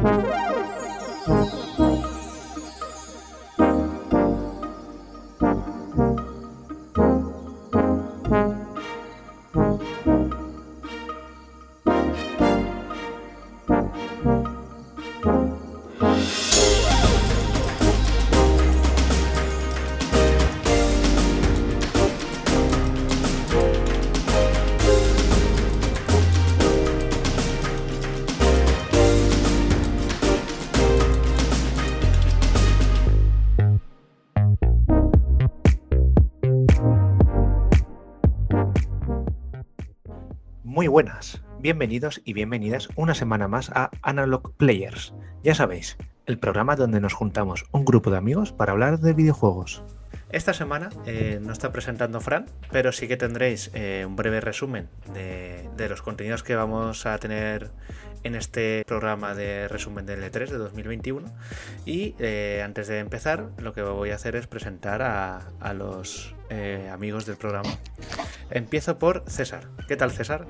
[0.00, 0.57] Música
[40.88, 45.12] Buenas, bienvenidos y bienvenidas una semana más a Analog Players.
[45.44, 49.84] Ya sabéis, el programa donde nos juntamos un grupo de amigos para hablar de videojuegos.
[50.30, 54.88] Esta semana eh, no está presentando Fran, pero sí que tendréis eh, un breve resumen
[55.12, 57.70] de, los contenidos que vamos a tener
[58.22, 61.30] en este programa de resumen del E3 de 2021.
[61.84, 66.34] Y eh, antes de empezar, lo que voy a hacer es presentar a, a los
[66.90, 67.68] amigos del programa.
[68.50, 69.68] Empiezo por César.
[69.86, 70.46] ¿Qué tal, César?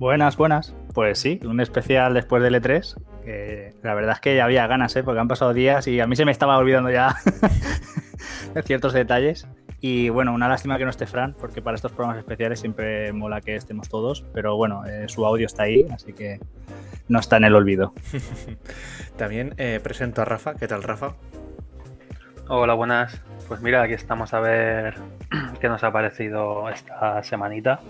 [0.00, 0.74] Buenas, buenas.
[0.94, 2.94] Pues sí, un especial después del E3.
[3.22, 5.02] Que la verdad es que ya había ganas, ¿eh?
[5.02, 7.16] porque han pasado días y a mí se me estaba olvidando ya
[8.64, 9.46] ciertos detalles.
[9.82, 13.42] Y bueno, una lástima que no esté Fran, porque para estos programas especiales siempre mola
[13.42, 16.40] que estemos todos, pero bueno, eh, su audio está ahí, así que
[17.08, 17.92] no está en el olvido.
[19.18, 20.54] También eh, presento a Rafa.
[20.54, 21.12] ¿Qué tal, Rafa?
[22.48, 23.20] Hola, buenas.
[23.48, 24.94] Pues mira, aquí estamos a ver
[25.60, 27.80] qué nos ha parecido esta semanita.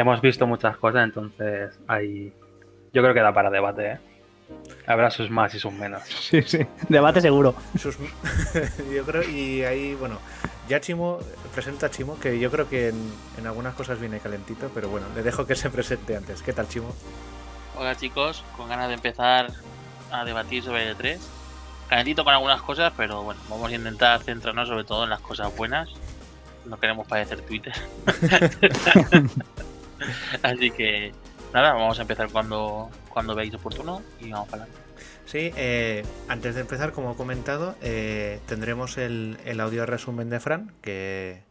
[0.00, 2.32] Hemos visto muchas cosas, entonces hay...
[2.90, 3.98] Yo creo que da para debate, ¿eh?
[4.86, 6.02] Habrá sus más y sus menos.
[6.08, 6.66] Sí, sí.
[6.88, 7.54] Debate seguro.
[7.78, 7.98] Sus...
[8.94, 10.16] yo creo, y ahí, bueno,
[10.70, 11.18] ya Chimo,
[11.54, 15.06] presenta a Chimo, que yo creo que en, en, algunas cosas viene calentito, pero bueno,
[15.14, 16.42] le dejo que se presente antes.
[16.42, 16.94] ¿Qué tal, Chimo?
[17.76, 19.52] Hola chicos, con ganas de empezar
[20.10, 21.20] a debatir sobre el 3.
[21.90, 25.54] Calentito con algunas cosas, pero bueno, vamos a intentar centrarnos sobre todo en las cosas
[25.54, 25.90] buenas.
[26.64, 27.74] No queremos parecer Twitter.
[30.42, 31.12] Así que
[31.52, 34.90] nada, vamos a empezar cuando, cuando veáis oportuno y vamos para adelante.
[35.26, 40.40] Sí, eh, antes de empezar, como he comentado, eh, tendremos el, el, audio resumen de
[40.40, 41.44] Fran que,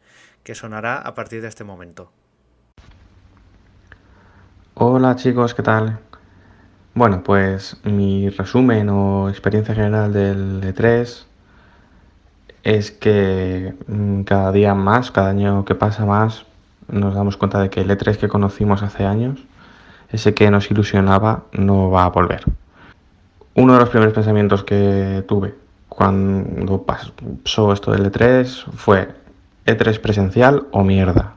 [0.44, 2.12] que, sonará a partir de este momento.
[4.74, 6.00] Hola chicos, ¿qué tal?
[6.94, 11.26] Bueno, pues mi resumen o experiencia general del E3
[12.64, 16.46] es que mm, cada día más, cada año que pasa más,
[16.92, 19.40] nos damos cuenta de que el E3 que conocimos hace años,
[20.10, 22.44] ese que nos ilusionaba, no va a volver.
[23.56, 25.56] Uno de los primeros pensamientos que tuve
[25.90, 29.10] cuando pasó esto del E3 fue
[29.66, 31.34] E3 presencial o mierda.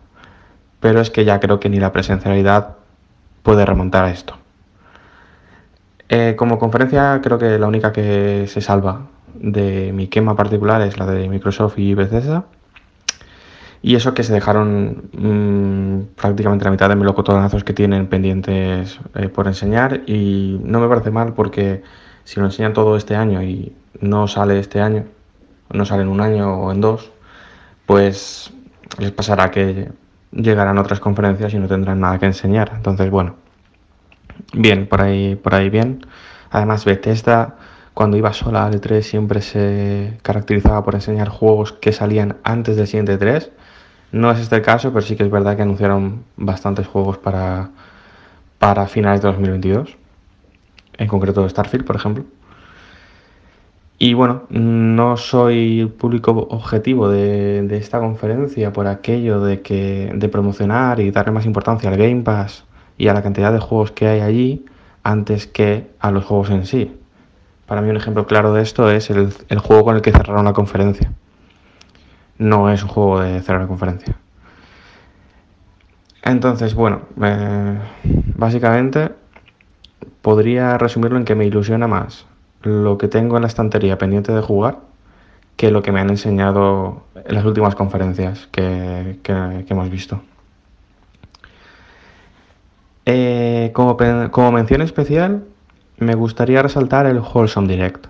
[0.81, 2.77] Pero es que ya creo que ni la presencialidad
[3.43, 4.37] puede remontar a esto.
[6.09, 10.99] Eh, como conferencia creo que la única que se salva de mi quema particular es
[10.99, 12.45] la de Microsoft y Bethesda.
[13.83, 19.29] Y eso que se dejaron mmm, prácticamente la mitad de melocotonazos que tienen pendientes eh,
[19.29, 20.03] por enseñar.
[20.07, 21.83] Y no me parece mal porque
[22.25, 25.05] si lo enseñan todo este año y no sale este año,
[25.73, 27.11] no sale en un año o en dos,
[27.87, 28.53] pues
[28.99, 29.91] les pasará que
[30.33, 32.73] llegarán otras conferencias y no tendrán nada que enseñar.
[32.77, 33.37] Entonces, bueno,
[34.53, 36.07] bien, por ahí, por ahí bien.
[36.51, 37.57] Además, Bethesda,
[37.95, 42.87] cuando iba sola al E3, siempre se caracterizaba por enseñar juegos que salían antes del
[42.87, 43.51] siguiente E3.
[44.13, 47.71] No es este el caso, pero sí que es verdad que anunciaron bastantes juegos para,
[48.59, 49.97] para finales de 2022.
[50.99, 52.25] En concreto Starfield, por ejemplo.
[53.99, 60.29] Y bueno, no soy público objetivo de, de, esta conferencia por aquello de que de
[60.29, 62.65] promocionar y darle más importancia al Game Pass
[62.99, 64.67] y a la cantidad de juegos que hay allí
[65.05, 66.97] antes que a los juegos en sí.
[67.67, 70.45] Para mí un ejemplo claro de esto es el, el juego con el que cerraron
[70.45, 71.13] la conferencia.
[72.43, 74.17] No es un juego de cerrar conferencia.
[76.23, 77.79] Entonces, bueno, eh,
[78.37, 79.13] básicamente
[80.23, 82.27] podría resumirlo en que me ilusiona más
[82.63, 84.79] lo que tengo en la estantería pendiente de jugar
[85.57, 89.19] que lo que me han enseñado en las últimas conferencias que
[89.69, 90.23] hemos visto.
[93.07, 93.97] Eh, como,
[94.31, 95.45] como, mención especial,
[95.99, 98.07] me gustaría resaltar el Wholesome Direct,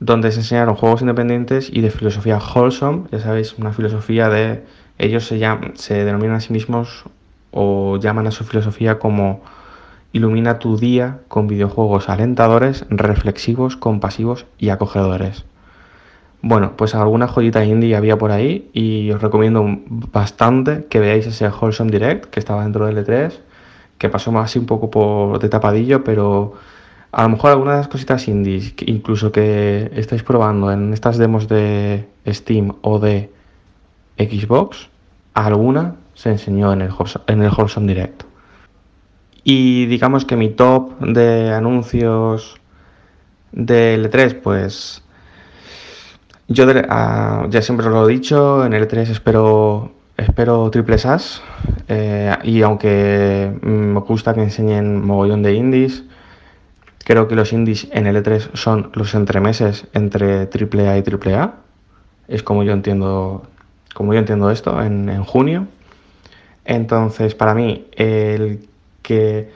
[0.00, 4.64] donde se enseñaron juegos independientes y de filosofía wholesome, ya sabéis, una filosofía de...
[4.98, 7.04] Ellos se, llaman, se denominan a sí mismos
[7.52, 9.42] o llaman a su filosofía como
[10.12, 15.44] ilumina tu día con videojuegos alentadores, reflexivos, compasivos y acogedores.
[16.40, 19.64] Bueno, pues alguna joyita indie había por ahí y os recomiendo
[20.12, 23.32] bastante que veáis ese Wholesome Direct que estaba dentro del E3,
[23.98, 26.54] que pasó más así un poco por de tapadillo, pero
[27.12, 31.48] a lo mejor algunas de las cositas indies, incluso que estáis probando en estas demos
[31.48, 33.30] de Steam o de
[34.18, 34.88] Xbox,
[35.34, 36.90] alguna se enseñó en el,
[37.28, 38.24] en el Direct.
[39.44, 42.60] Y digamos que mi top de anuncios
[43.52, 45.02] de L3, pues
[46.48, 51.40] yo ah, ya siempre os lo he dicho, en L3 espero espero triple SAS
[51.86, 56.04] eh, y aunque me gusta que enseñen mogollón de indies,
[57.04, 61.54] creo que los indies en L3 son los entremeses entre AAA y AAA.
[62.28, 63.42] Es como yo entiendo,
[63.94, 65.66] como yo entiendo esto en junio.
[66.68, 68.68] Entonces, para mí, el
[69.02, 69.50] que,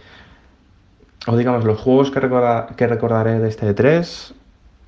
[1.27, 4.35] o digamos, los juegos que, recordaré de este 3,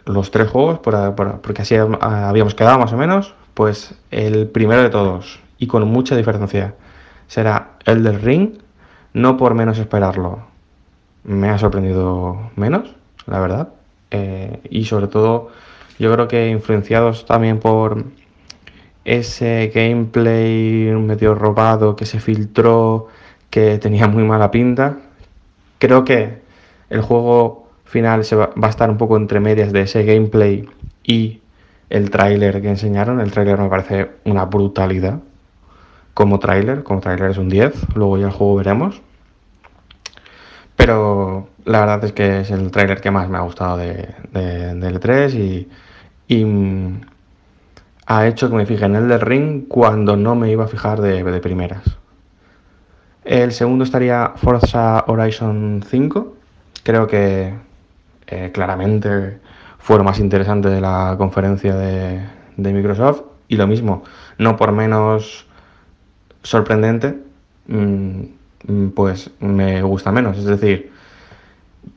[0.07, 5.39] los tres juegos, porque así habíamos quedado más o menos, pues el primero de todos,
[5.59, 6.75] y con mucha diferencia,
[7.27, 8.55] será el del Ring,
[9.13, 10.47] no por menos esperarlo.
[11.25, 12.95] Me ha sorprendido menos,
[13.27, 13.69] la verdad.
[14.11, 15.51] Eh, y sobre todo,
[15.99, 18.05] yo creo que influenciados también por
[19.05, 23.09] ese gameplay medio robado que se filtró,
[23.51, 24.99] que tenía muy mala pinta.
[25.79, 26.43] Creo que
[26.91, 30.69] el juego final se va, a estar un poco entre medias de ese gameplay
[31.03, 31.41] y
[31.91, 33.21] el tráiler que enseñaron.
[33.21, 35.21] El tráiler me parece una brutalidad
[36.15, 39.03] como tráiler, como tráiler es un 10, luego ya el juego veremos.
[40.77, 44.75] Pero la verdad es que es el tráiler que más me ha gustado de, de,
[44.75, 45.69] de L3 y,
[46.29, 46.45] y
[48.07, 51.01] ha hecho que me fije en el del ring cuando no me iba a fijar
[51.01, 51.83] de, primeras.
[53.25, 56.37] El segundo estaría Forza Horizon 5.
[56.83, 57.55] Creo que
[58.27, 59.39] eh, claramente
[59.79, 62.23] fue lo más interesante de la conferencia de,
[62.57, 63.23] Microsoft.
[63.49, 64.05] Y lo mismo,
[64.39, 65.47] no por menos
[66.43, 67.19] sorprendente,
[67.67, 68.23] mm,
[68.95, 70.39] pues me gusta menos.
[70.39, 70.93] Es decir,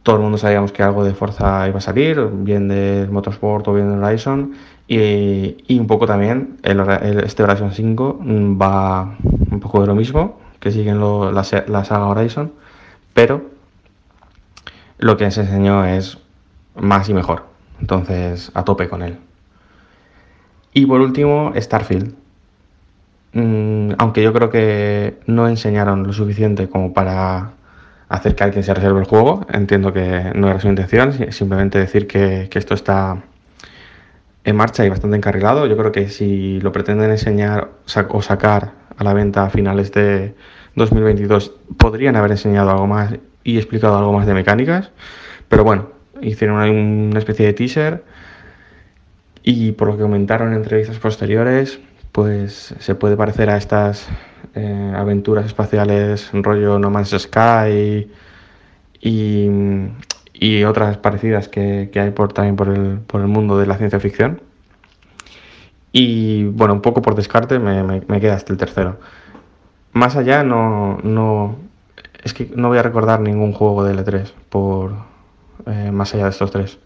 [0.04, 3.74] todo el mundo sabíamos que algo de Forza iba a salir, bien de Motorsport o
[3.74, 4.54] bien de Horizon,
[4.88, 6.80] y, un poco también el,
[7.26, 8.20] este Horizon 5
[8.60, 9.18] va
[9.52, 12.54] un poco de lo mismo, que siguen la, saga Horizon,
[13.14, 13.46] pero
[14.98, 16.18] lo que se enseñó es
[16.76, 17.46] más y mejor.
[17.80, 19.18] Entonces, a tope con él.
[20.74, 22.16] Y por último, Starfield.
[23.38, 27.52] Mm, aunque yo creo que no enseñaron lo suficiente como para
[28.10, 29.46] hacer que alguien se reserve el juego.
[29.54, 33.22] Entiendo que no era su intención, simplemente decir que esto está
[34.44, 35.68] en marcha y bastante encarrilado.
[35.68, 37.70] Yo creo que si lo pretenden enseñar
[38.10, 40.34] o sacar a la venta a finales de
[40.76, 43.14] 2022, podrían haber enseñado algo más
[43.44, 44.90] y explicado algo más de mecánicas.
[45.48, 45.90] Pero bueno,
[46.22, 48.04] hicieron una especie de teaser
[49.44, 51.80] y por lo que comentaron en entrevistas posteriores,
[52.18, 54.08] pues se puede parecer a estas
[54.56, 58.10] eh, aventuras espaciales rollo No Man's Sky
[59.00, 59.48] y,
[60.34, 64.00] y otras parecidas que, hay por, también por el, por el, mundo de la ciencia
[64.00, 64.42] ficción.
[65.92, 68.98] Y bueno, un poco por descarte me, me, queda hasta el tercero.
[69.94, 71.56] Más allá no, no,
[72.24, 74.94] es que no voy a recordar ningún juego de L3 por
[75.68, 76.80] eh, más allá de estos tres,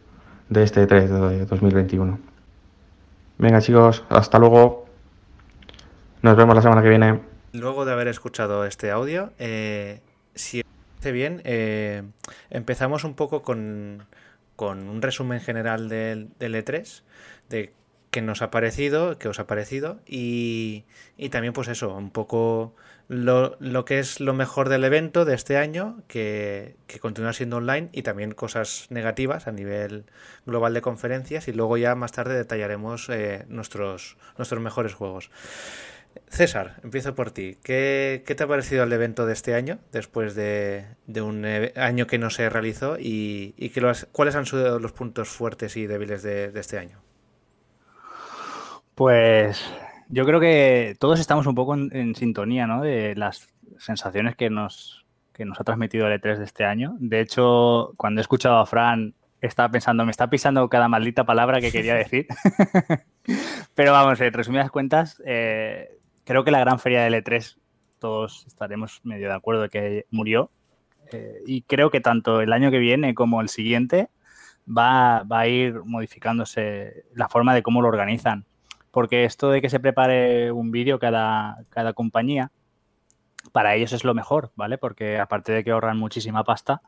[0.50, 2.20] de este 3 de 2021.
[3.38, 4.91] Venga chicos, hasta luego.
[6.22, 7.20] Nos vemos la semana que viene.
[7.52, 10.02] Luego de haber escuchado este audio, eh,
[10.36, 10.64] si
[11.04, 12.04] bien, eh,
[12.52, 14.06] empezamos un poco con,
[14.56, 17.02] con, un resumen general del, del E3,
[17.50, 17.74] de
[18.12, 20.86] qué nos ha parecido, qué os ha parecido y,
[21.18, 22.76] y también pues eso, un poco
[23.08, 27.58] lo, lo, que es lo mejor del evento de este año, que, que, continúa siendo
[27.58, 30.06] online y también cosas negativas a nivel
[30.46, 35.32] global de conferencias y luego ya más tarde detallaremos eh, nuestros, nuestros mejores juegos.
[36.28, 37.58] César, empiezo por ti.
[37.62, 40.86] ¿Qué, te ha parecido el evento de este año, después de,
[41.22, 42.98] un año que no se realizó?
[42.98, 43.72] ¿Y, y
[44.12, 47.00] cuáles han sido los puntos fuertes y débiles de, este año?
[48.96, 49.64] Pues
[50.08, 52.82] yo creo que todos estamos un poco en, sintonía ¿no?
[52.82, 56.96] de las sensaciones que nos, que nos ha transmitido el E3 de este año.
[57.00, 61.60] De hecho, cuando he escuchado a Fran, estaba pensando, me está pisando cada maldita palabra
[61.60, 62.28] que quería decir.
[63.76, 67.58] Pero vamos, en resumidas cuentas, eh, creo que la gran feria de L3
[68.00, 70.52] todos estaremos medio de acuerdo que murió.
[71.12, 74.10] Eh, y creo que tanto el año que viene como el siguiente
[74.68, 78.46] va, a ir modificándose la forma de cómo lo organizan.
[78.90, 82.52] Porque esto de que se prepare un vídeo cada, cada compañía,
[83.52, 84.78] para ellos es lo mejor, ¿vale?
[84.78, 86.82] Porque aparte de que ahorran muchísima pasta,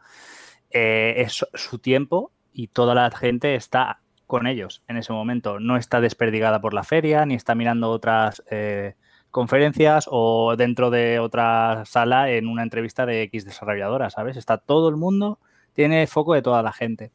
[0.72, 5.60] eh, es su tiempo y toda la gente está con ellos en ese momento.
[5.60, 8.96] No está desperdigada por la feria, ni está mirando otras eh,
[9.34, 14.38] conferencias o dentro de otra sala en una entrevista de X desarrolladora, ¿sabes?
[14.38, 15.40] Está todo el mundo
[15.74, 17.12] tiene foco de toda la gente.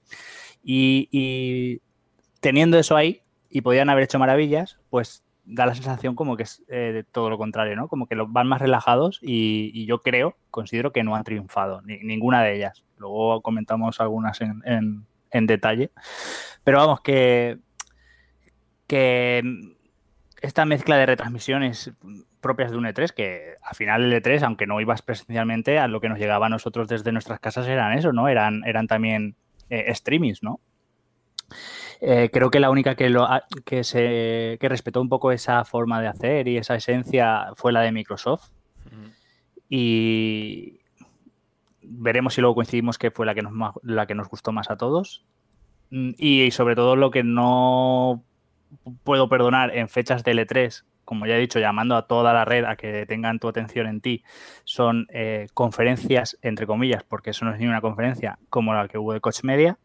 [0.62, 1.80] Y,
[2.40, 6.62] teniendo eso ahí, y podían haber hecho maravillas, pues da la sensación como que es
[6.68, 7.88] eh, todo lo contrario, ¿no?
[7.88, 12.56] Como que van más relajados y, yo creo, considero que no han triunfado, ninguna de
[12.56, 12.84] ellas.
[12.98, 15.90] Luego comentamos algunas en, en detalle.
[16.64, 17.58] Pero vamos, que,
[18.86, 19.42] que
[20.40, 21.92] esta mezcla de retransmisiones
[22.40, 26.00] propias de un E3, que al final el E3, aunque no ibas presencialmente, a lo
[26.00, 28.28] que nos llegaba a nosotros desde nuestras casas eran eso, ¿no?
[28.28, 29.36] Eran, eran también
[29.70, 30.60] eh, streamings, ¿no?
[32.00, 33.26] Eh, creo que la única que, lo,
[33.64, 37.80] que, se, que respetó un poco esa forma de hacer y esa esencia fue la
[37.80, 38.50] de Microsoft.
[39.70, 40.80] Y
[41.82, 43.52] veremos si luego coincidimos que fue la que, nos,
[43.82, 45.26] la que nos gustó más a todos.
[45.90, 48.24] Mm, y sobre todo lo que no
[49.04, 52.64] puedo perdonar en fechas de L3, como ya he dicho, llamando a toda la red
[52.64, 54.24] a que tengan tu atención en ti,
[54.64, 58.98] son eh, conferencias, entre comillas, porque eso no es ni una conferencia como la que
[58.98, 59.78] hubo de Coach Media.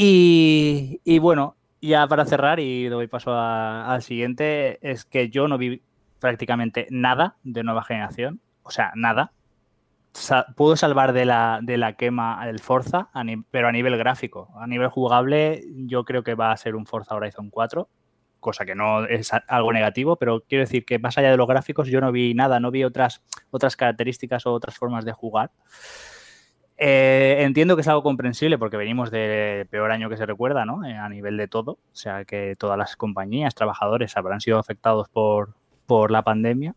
[0.00, 5.82] Y, bueno, ya para cerrar y doy paso al siguiente, es que yo no vi
[6.20, 9.32] prácticamente nada de nueva generación, o sea, nada
[10.56, 13.08] pudo salvar de la, de la quema el Forza,
[13.50, 14.50] pero a nivel gráfico.
[14.58, 17.88] A nivel jugable, yo creo que va a ser un Forza Horizon 4,
[18.40, 21.88] cosa que no es algo negativo, pero quiero decir que más allá de los gráficos,
[21.88, 25.50] yo no vi nada, no vi otras, otras características o otras formas de jugar.
[26.80, 30.84] Eh, entiendo que es algo comprensible porque venimos del peor año que se recuerda, ¿no?
[30.84, 31.72] Eh, a nivel de todo.
[31.72, 35.54] O sea, que todas las compañías, trabajadores habrán sido afectados por,
[35.86, 36.76] por la pandemia.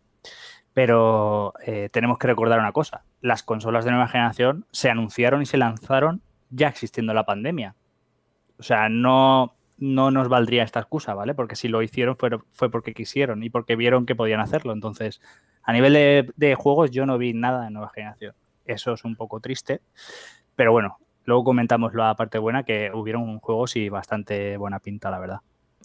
[0.74, 5.46] Pero eh, tenemos que recordar una cosa, las consolas de nueva generación se anunciaron y
[5.46, 7.76] se lanzaron ya existiendo la pandemia.
[8.58, 11.34] O sea, no, no nos valdría esta excusa, ¿vale?
[11.34, 14.74] Porque si lo hicieron fue, fue porque quisieron y porque vieron que podían hacerlo.
[14.74, 15.20] Entonces,
[15.64, 18.36] a nivel de, de, juegos yo no vi nada de nueva generación.
[18.66, 19.82] Eso es un poco triste,
[20.56, 25.20] pero bueno, luego comentamos la parte buena, que hubieron juegos y bastante buena pinta, la
[25.20, 25.40] verdad.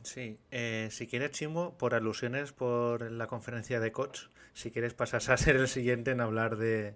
[0.06, 4.20] Sí, eh, si quieres, Chimo, por alusiones por la conferencia de Coach,
[4.52, 6.94] si quieres pasas a ser el siguiente en hablar de,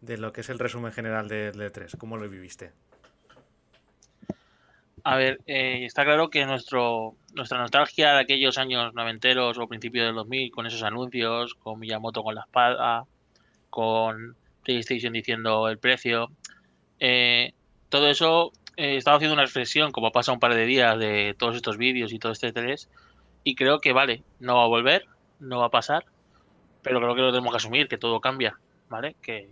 [0.00, 1.96] lo que es el resumen general de, E3.
[1.98, 2.70] ¿Cómo lo viviste?
[5.02, 10.06] A ver, eh, está claro que nuestro, nuestra nostalgia de aquellos años noventeros o principios
[10.06, 13.06] del 2000, con esos anuncios, con Miyamoto con la espada,
[13.70, 16.30] con PlayStation diciendo el precio,
[17.00, 17.54] eh,
[17.88, 21.56] todo eso he estado haciendo una reflexión, como pasa un par de días, de todos
[21.56, 22.88] estos vídeos y todo este 3
[23.44, 25.06] y creo que vale, no va a volver,
[25.40, 26.04] no va a pasar,
[26.82, 29.16] pero creo que lo tenemos que asumir, que todo cambia, ¿vale?
[29.20, 29.48] Que,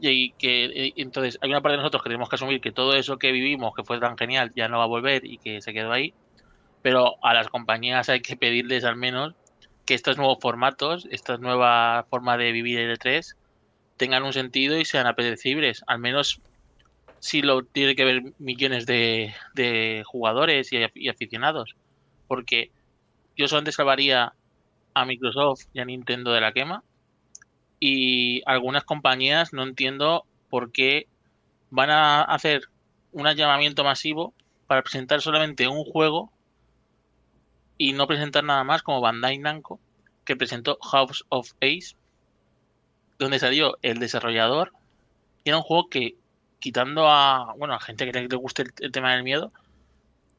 [0.00, 3.18] y que entonces hay una parte de nosotros que tenemos que asumir que todo eso
[3.18, 5.92] que vivimos, que fue tan genial, ya no va a volver y que se quedó
[5.92, 6.14] ahí,
[6.82, 9.34] pero a las compañías hay que pedirles al menos
[9.86, 13.36] que estos nuevos formatos, esta nueva forma de vivir el 3
[13.96, 16.40] tengan un sentido y sean apetecibles, al menos
[17.22, 21.76] si lo tiene que ver millones de, jugadores y, aficionados.
[22.26, 22.72] Porque
[23.36, 24.34] yo solamente salvaría
[24.92, 26.82] a Microsoft y a Nintendo de la quema.
[27.78, 31.06] Y algunas compañías no entiendo por qué
[31.70, 32.62] van a hacer
[33.12, 34.34] un llamamiento masivo
[34.66, 36.32] para presentar solamente un juego
[37.78, 39.78] y no presentar nada más como Bandai Namco,
[40.24, 41.94] que presentó House of Ace,
[43.20, 44.72] donde salió el desarrollador.
[45.44, 46.16] Y era un juego que
[46.62, 49.52] quitando a, bueno, a gente que le guste el, tema del miedo,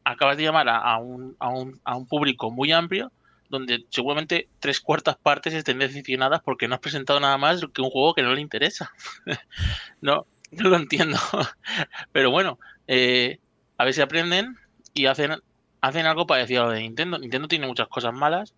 [0.06, 3.12] acabas de llamar a, un, a, un, a un público muy amplio
[3.50, 7.92] donde seguramente tres cuartas partes estén decepcionadas porque no has presentado nada más que un
[7.92, 8.92] juego que no le interesa.
[10.02, 11.18] no, no lo entiendo.
[12.12, 13.40] Pero bueno, eh,
[13.78, 14.58] a ver si aprenden
[14.94, 15.36] y hacen,
[15.82, 17.20] hacen algo parecido a lo de Nintendo.
[17.20, 18.56] Nintendo tiene muchas cosas malas.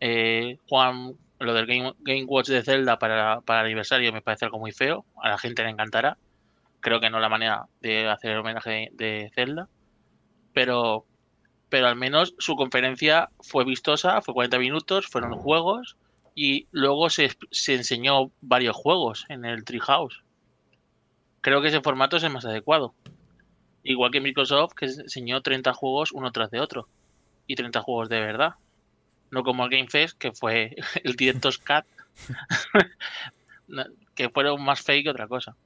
[0.00, 4.44] Eh, Juan, lo del Game, Game Watch de Zelda para, para el aniversario me parece
[4.44, 5.06] algo muy feo.
[5.22, 6.18] A la gente le encantará
[6.86, 9.68] creo que no la manera de hacer el homenaje de Zelda,
[10.52, 11.04] pero,
[11.68, 15.96] pero al menos su conferencia fue vistosa, fue 40 minutos, fueron juegos
[16.36, 17.32] y luego se,
[17.66, 20.22] enseñó varios juegos en el Treehouse.
[21.40, 22.94] Creo que ese formato es el más adecuado.
[23.82, 26.86] Igual que Microsoft, que enseñó 30 juegos uno tras de otro.
[27.48, 28.54] Y 30 juegos de verdad.
[29.32, 31.84] No como el Game Fest, que fue el Director's Cut.
[34.14, 35.56] que fueron más fake que otra cosa.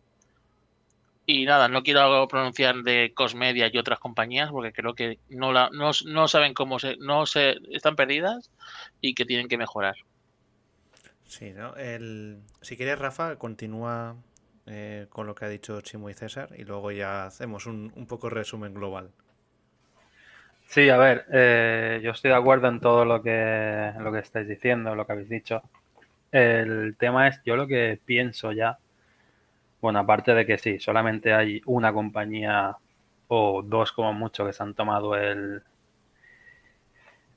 [1.26, 5.70] Y nada, no quiero pronunciar de Cosmedia y otras compañías porque creo que no, la,
[5.70, 8.50] no, saben cómo se, no se están perdidas
[9.00, 9.94] y que tienen que mejorar.
[11.24, 11.76] Sí, ¿no?
[11.76, 14.16] El, si quieres, Rafa, continúa
[14.66, 18.06] eh, con lo que ha dicho Chimo y César y luego ya hacemos un, un
[18.06, 19.12] poco resumen global.
[20.70, 24.46] Sí, a ver, eh, yo estoy de acuerdo en todo lo que, lo que estáis
[24.46, 25.62] diciendo, lo que habéis dicho.
[26.30, 28.78] El tema es, yo lo que pienso ya
[29.80, 32.76] Bueno, aparte de que sí, solamente hay una compañía
[33.28, 35.62] o dos como mucho que se han tomado el,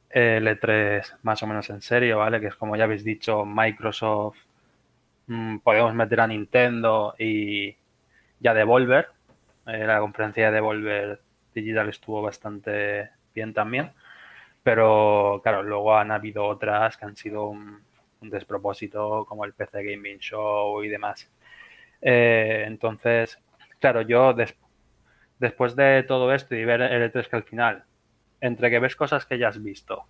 [0.10, 2.40] el E3 más o menos en serio, ¿vale?
[2.40, 4.38] Que es como ya habéis dicho, Microsoft,
[5.28, 7.76] mm, podemos meter a Nintendo y
[8.40, 9.10] ya Devolver.
[9.68, 11.22] Eh, la conferencia de Devolver
[11.54, 13.92] Digital estuvo bastante bien también.
[14.64, 17.84] Pero claro, luego han habido otras que han sido un,
[18.22, 21.30] despropósito, como el PC Gaming Show y demás.
[22.04, 23.40] Eh, entonces,
[23.80, 24.36] claro, yo
[25.40, 27.86] después de todo esto y ver el E3 que al final,
[28.42, 30.06] entre que ves cosas que ya has visto,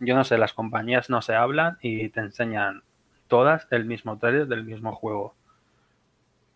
[0.00, 2.82] yo no sé, las compañías no se hablan y te enseñan
[3.28, 5.34] todas el mismo trailer del mismo juego.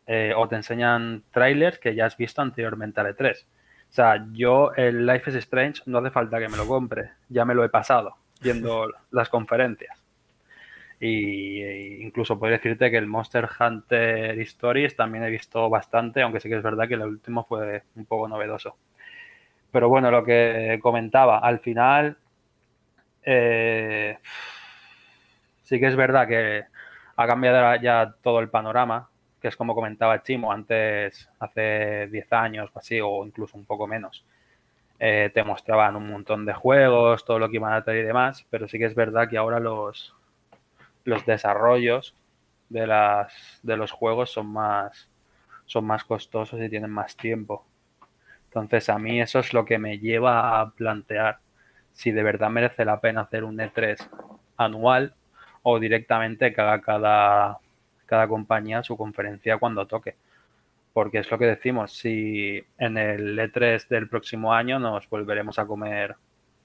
[0.07, 3.45] Eh, o te enseñan trailers que ya has visto anteriormente al E3.
[3.45, 7.45] O sea, yo el Life is Strange no hace falta que me lo compre, ya
[7.45, 9.98] me lo he pasado viendo las conferencias.
[11.01, 16.41] Y e incluso puedo decirte que el Monster Hunter Stories también he visto bastante, aunque
[16.41, 18.77] sí que es verdad que el último fue un poco novedoso.
[19.71, 22.17] Pero bueno, lo que comentaba, al final
[23.23, 24.19] eh,
[25.63, 26.65] sí que es verdad que
[27.17, 32.71] ha cambiado ya todo el panorama, que es como comentaba Chimo antes, hace 10 años
[32.73, 34.25] o así, o incluso un poco menos.
[35.01, 38.47] Eh, te mostraban un montón de juegos, todo lo que iban a tener y demás,
[38.51, 40.15] pero sí que es verdad que ahora los,
[41.09, 42.15] los desarrollos
[42.69, 45.09] de, las, de los juegos son más,
[45.65, 47.65] son más costosos y tienen más tiempo.
[48.45, 51.39] Entonces a mí eso es lo que me lleva a plantear
[51.93, 54.07] si de verdad merece la pena hacer un E3
[54.59, 55.15] anual
[55.63, 57.59] o directamente que haga cada,
[58.07, 60.17] cada compañía su conferencia cuando toque.
[60.93, 65.67] Porque es lo que decimos, si en el E3 del próximo año nos volveremos a
[65.67, 66.17] comer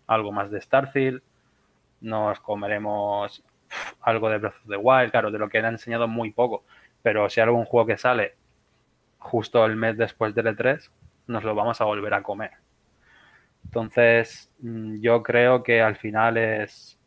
[0.08, 1.22] algo más de Starfield,
[2.02, 3.44] nos comeremos
[4.01, 6.63] algo de Breath of the Wild, claro, de lo que han enseñado muy poco,
[7.01, 8.36] pero si hay algún juego que sale
[9.20, 10.89] justo el mes después del E3,
[11.27, 12.51] nos lo vamos a volver a comer.
[13.65, 17.00] Entonces, mm, yo creo que al final es.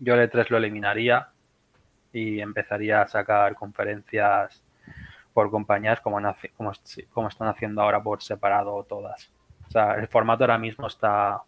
[0.00, 1.28] Yo el E3 lo eliminaría
[2.12, 4.62] y empezaría a sacar conferencias
[5.34, 6.18] por compañías como,
[6.56, 6.72] como,
[7.12, 9.30] como están haciendo ahora por separado todas.
[9.66, 11.42] O sea, el formato ahora mismo está.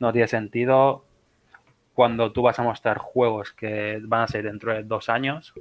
[0.00, 1.04] No tiene sentido
[1.98, 5.52] cuando tú vas a mostrar juegos que van a ser dentro de dos años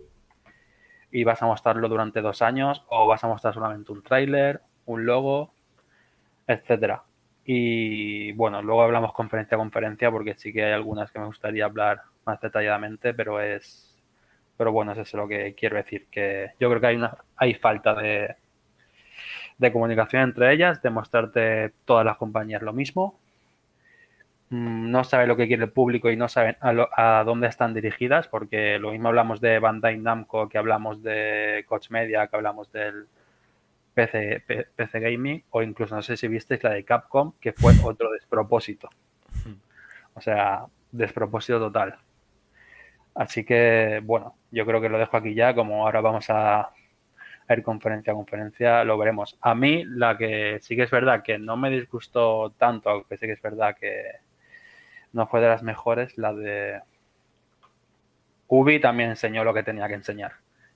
[1.12, 5.08] y vas a mostrarlo durante dos años o vas a mostrar solamente un tráiler, un
[5.08, 5.52] logo,
[6.46, 7.02] etcétera.
[7.44, 11.66] Y bueno, luego hablamos conferencia a conferencia porque sí que hay algunas que me gustaría
[11.66, 14.00] hablar más detalladamente, pero es
[14.58, 17.56] pero bueno, eso es lo que quiero decir, que yo creo que hay una hay
[17.56, 18.36] falta de,
[19.58, 23.20] de comunicación entre ellas, de mostrarte todas las compañías lo mismo.
[24.50, 27.74] Mm, no sabe lo que quiere el público y no saben a, a, dónde están
[27.74, 32.72] dirigidas, porque lo mismo hablamos de Bandai Namco, que hablamos de Coach Media, que hablamos
[32.72, 33.08] del,
[33.98, 34.44] PC,
[34.76, 38.90] PC Gaming o incluso no sé si visteis la de Capcom, que fue otro despropósito.
[40.14, 41.98] O sea, despropósito total.
[43.16, 46.70] Así que, bueno, yo creo que lo dejo aquí ya, como ahora vamos a,
[47.50, 49.36] ir conferencia a conferencia, lo veremos.
[49.42, 53.26] A mí, la que sí que es verdad que no me disgustó tanto, aunque sí
[53.26, 54.04] que es verdad que
[55.18, 56.80] no fue de las mejores, la de
[58.48, 60.34] Ubi también enseñó lo que tenía que enseñar.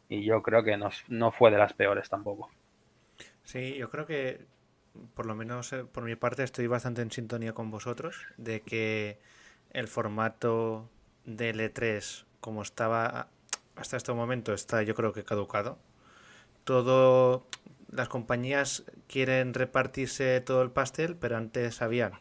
[0.09, 2.49] Y yo creo que no, no fue de las peores tampoco.
[3.43, 4.41] Sí, yo creo que
[5.13, 9.19] por lo menos eh, por mi parte estoy bastante en sintonía con vosotros de que
[9.69, 10.89] el formato
[11.23, 13.27] de E3 como estaba
[13.75, 15.77] hasta este momento está yo creo que caducado.
[16.63, 17.45] Todo
[17.91, 22.13] las compañías quieren repartirse todo el pastel, pero antes habían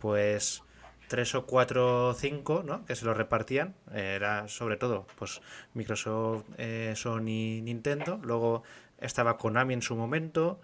[0.00, 0.62] pues
[1.08, 2.84] tres o cuatro o cinco, ¿no?
[2.84, 3.74] Que se lo repartían.
[3.92, 5.40] Era sobre todo, pues
[5.74, 8.20] Microsoft, eh, Sony, Nintendo.
[8.22, 8.62] Luego
[9.00, 10.60] estaba Konami en su momento,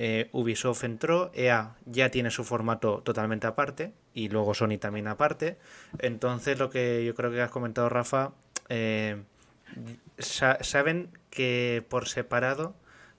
[0.00, 5.58] eh, Ubisoft entró, EA ya tiene su formato totalmente aparte y luego Sony también aparte.
[5.98, 8.32] Entonces lo que yo creo que has comentado Rafa,
[8.68, 9.22] eh,
[10.18, 12.74] saben que por separado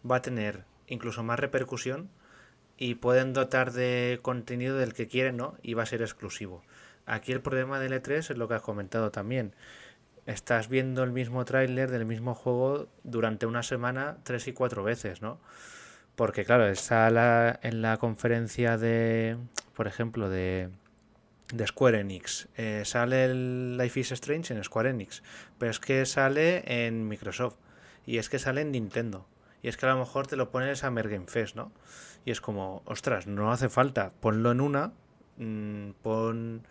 [0.09, 2.09] va a tener incluso más repercusión
[2.79, 5.55] y pueden dotar de contenido del que quieren, ¿no?
[5.61, 6.63] Y va a ser exclusivo.
[7.05, 9.53] Aquí el problema del E3 es lo que has comentado también
[10.29, 15.23] estás viendo el mismo tráiler del mismo juego durante una semana tres y cuatro veces,
[15.23, 15.39] ¿no?
[16.15, 19.37] Porque claro, está en la conferencia de,
[19.73, 20.69] por ejemplo, de,
[21.51, 22.47] de Square Enix.
[22.57, 25.23] Eh, sale el Life is Strange en Square Enix,
[25.57, 27.55] pero es que sale en Microsoft
[28.05, 29.25] y es que sale en Nintendo.
[29.63, 31.71] Y es que a lo mejor te lo pones a Mergame Fest, ¿no?
[32.29, 34.91] Y es como, ostras, no hace falta, ponlo en una,
[35.37, 36.61] mmm, pon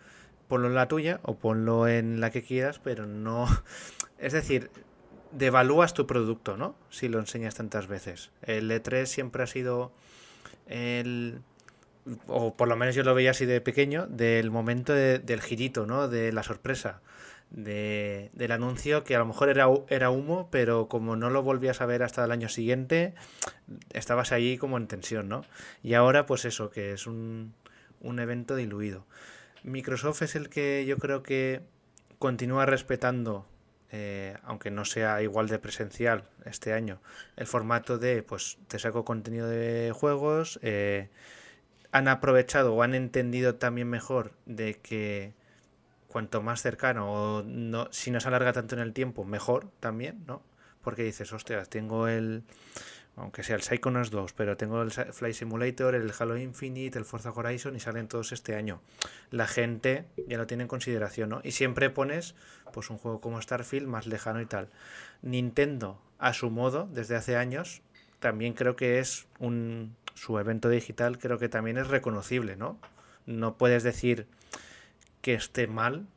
[0.47, 3.45] ponlo en la tuya o ponlo en la que quieras, pero no.
[4.19, 4.71] Es decir,
[5.33, 6.77] devalúas tu producto, ¿no?
[6.89, 8.31] Si lo enseñas tantas veces.
[8.41, 9.91] El E3 siempre ha sido
[10.65, 11.41] el
[12.27, 16.07] o por lo menos yo lo veía así de pequeño, del momento del girito, ¿no?
[16.07, 17.01] De la sorpresa.
[17.51, 21.81] De, del anuncio que a lo mejor era, era humo, pero como no lo volvías
[21.81, 23.15] a ver hasta el año siguiente,
[23.91, 25.43] estabas ahí como en tensión, ¿no?
[25.81, 27.55] Y ahora, pues eso, que es un,
[28.01, 29.05] un evento diluido.
[29.63, 31.61] Microsoft es el que yo creo que
[32.17, 33.45] continúa respetando,
[33.91, 37.01] eh, aunque no sea igual de presencial este año,
[37.35, 41.09] el formato de, pues te saco contenido de juegos, eh,
[41.91, 45.33] han aprovechado o han entendido también mejor de que
[46.09, 50.23] cuanto más cercano o no, si no se alarga tanto en el tiempo, mejor también,
[50.27, 50.41] ¿no?
[50.81, 52.43] Porque dices, hostias, tengo el,
[53.15, 57.31] aunque sea el Psychonauts 2, pero tengo el Fly Simulator, el Halo Infinite, el Forza
[57.31, 58.81] Horizon y salen todos este año.
[59.29, 61.41] La gente ya lo tiene en consideración, ¿no?
[61.43, 62.33] Y siempre pones,
[62.73, 64.69] pues un juego como Starfield más lejano y tal.
[65.21, 67.81] Nintendo, a su modo, desde hace años,
[68.19, 72.79] también creo que es un, su evento digital creo que también es reconocible, ¿no?
[73.25, 74.27] No puedes decir
[75.21, 76.07] que esté mal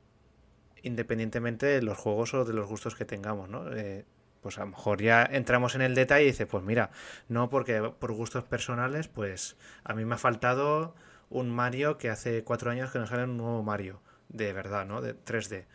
[0.82, 3.72] independientemente de los juegos o de los gustos que tengamos, ¿no?
[3.72, 4.04] Eh,
[4.40, 6.90] pues a lo mejor ya entramos en el detalle y dice, pues mira,
[7.28, 10.94] no porque por gustos personales, pues a mí me ha faltado
[11.30, 15.00] un Mario que hace cuatro años que no sale un nuevo Mario, de verdad, ¿no?
[15.00, 15.66] De 3D.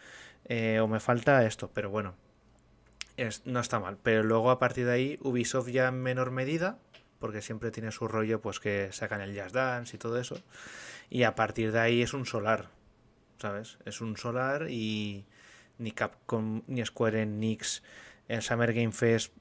[0.46, 2.16] Eh, o me falta esto, pero bueno,
[3.16, 3.98] es, no está mal.
[4.04, 6.78] Pero luego a partir de ahí, Ubisoft ya en menor medida,
[7.20, 10.38] porque siempre tiene su rollo, pues que sacan el Jazz Dance y todo eso.
[11.10, 12.70] Y a partir de ahí es un solar,
[13.38, 13.78] ¿sabes?
[13.86, 15.26] Es un solar y
[15.78, 17.84] ni Capcom, ni Square Enix,
[18.28, 19.34] en Summer Game Fest,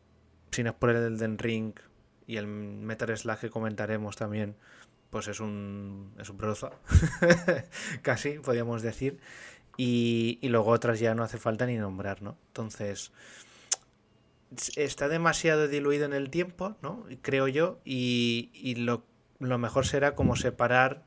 [0.50, 1.74] sin es por el Elden Ring
[2.26, 4.56] y el Metal Slug que comentaremos también,
[5.11, 6.70] pues es un, es un broza,
[8.02, 9.18] casi, podríamos decir.
[9.78, 12.38] Y, y luego otras ya no hace falta ni nombrar, ¿no?
[12.48, 13.12] Entonces,
[14.76, 17.04] está demasiado diluido en el tiempo, ¿no?
[17.22, 19.04] Creo yo, y, lo,
[19.38, 21.04] mejor será como separar,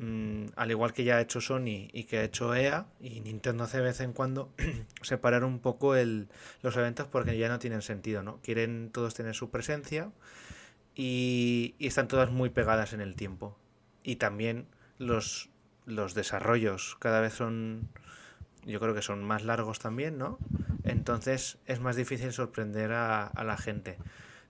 [0.00, 3.64] mm, al igual que ya ha hecho Sony y que ha hecho EA y Nintendo
[3.64, 4.52] hace de vez en cuando,
[5.02, 6.28] separar un poco el,
[6.62, 8.40] los eventos porque ya no tienen sentido, ¿no?
[8.42, 10.10] Quieren todos tener su presencia
[10.94, 13.56] y, están todas muy pegadas en el tiempo.
[14.02, 14.66] Y también
[14.98, 15.48] los
[15.86, 17.88] desarrollos cada vez son
[18.64, 20.38] yo creo que son más largos también, ¿no?
[20.84, 23.98] Entonces es más difícil sorprender a, la gente.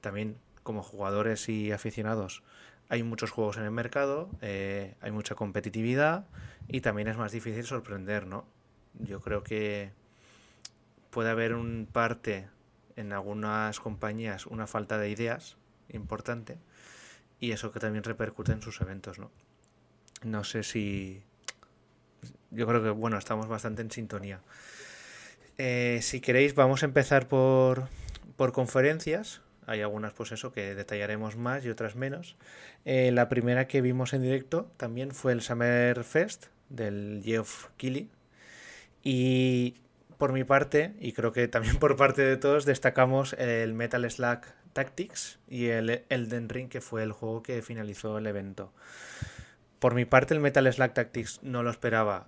[0.01, 2.43] También como jugadores y aficionados
[2.91, 6.27] hay muchos juegos en el mercado, eh, hay mucha competitividad
[6.67, 8.45] y también es más difícil sorprender, ¿no?
[8.99, 9.93] Yo creo que
[11.11, 12.49] puede haber un parte
[12.97, 15.57] en algunas compañías una falta de ideas
[15.89, 16.59] importante
[17.39, 19.31] y eso que también repercute en sus eventos, ¿no?
[20.25, 21.23] No sé si,
[22.51, 24.41] yo creo que, bueno, estamos bastante en sintonía.
[25.59, 27.89] Eh, si queréis, vamos a empezar por,
[28.37, 29.43] por conferencias.
[29.67, 32.37] Hay algunas, pues eso, que detallaremos más y otras menos.
[32.85, 38.11] Eh, la primera que vimos en directo también fue el Summer Fest del Geoff Keighley.
[39.03, 39.77] Y
[40.19, 44.41] por mi parte, y creo que también por parte de todos, destacamos el Metal Slug
[44.73, 48.73] Tactics y el Elden Ring, que fue el juego que finalizó el evento.
[49.79, 52.27] Por mi parte, el Metal Slug Tactics no lo esperaba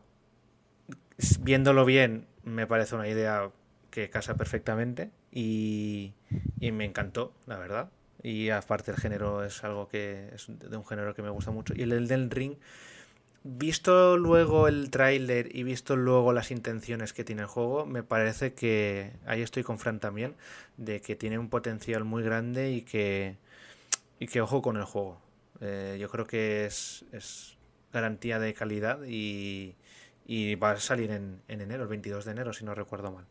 [1.41, 3.51] viéndolo bien, me parece una idea
[3.91, 6.15] que casa perfectamente y,
[6.61, 7.91] me encantó, la verdad.
[8.23, 11.75] Y aparte el género es algo que es de un género que me gusta mucho.
[11.75, 12.57] Y el del ring,
[13.43, 18.55] visto luego el tráiler y visto luego las intenciones que tiene el juego, me parece
[18.55, 20.37] que ahí estoy con Fran también,
[20.77, 23.37] de que tiene un potencial muy grande y que,
[24.21, 25.21] y que ojo con el juego.
[25.61, 27.57] Eh, yo creo que es, es
[27.93, 29.75] garantía de calidad y,
[30.27, 33.25] y va a salir en, enero, el 22 de enero, si no recuerdo mal.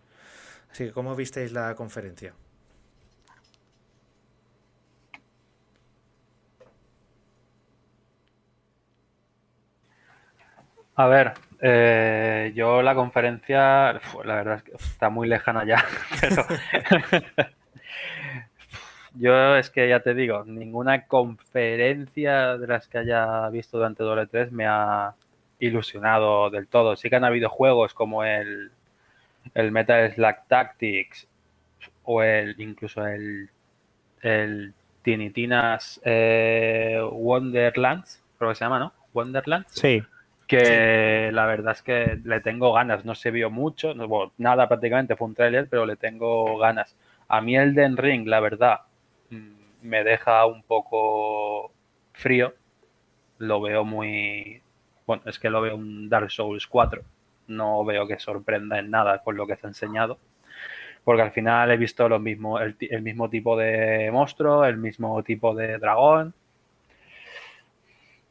[0.71, 2.33] Así que, ¿cómo visteis la conferencia?
[10.95, 15.83] A ver, eh, yo la conferencia, la verdad es que está muy lejana ya,
[19.15, 24.27] yo es que ya te digo, ninguna conferencia de las que haya visto durante doble
[24.27, 25.15] 3 me ha,
[25.61, 26.95] ilusionado del todo.
[26.95, 28.71] Sí que han habido juegos como el,
[29.53, 31.27] el Metal Slug Tactics
[32.03, 33.49] o el incluso el,
[34.21, 38.93] el Tinitinas eh, Wonderlands, creo que se llama, ¿no?
[39.13, 39.71] Wonderlands.
[39.73, 40.03] Sí.
[40.47, 43.05] Que la verdad es que le tengo ganas.
[43.05, 46.95] No se vio mucho, no, nada prácticamente, fue un trailer, pero le tengo ganas.
[47.29, 48.81] A mí el Den Ring, la verdad,
[49.29, 49.51] mm,
[49.81, 51.71] me deja un poco
[52.13, 52.53] frío.
[53.37, 54.61] Lo veo muy,
[55.07, 57.01] bueno, es que lo veo un Dark Souls 4.
[57.55, 60.17] No veo que sorprenda en nada con lo que se ha enseñado.
[61.03, 65.55] Porque al final he visto lo mismo, el, mismo tipo de monstruo, el mismo tipo
[65.55, 66.33] de dragón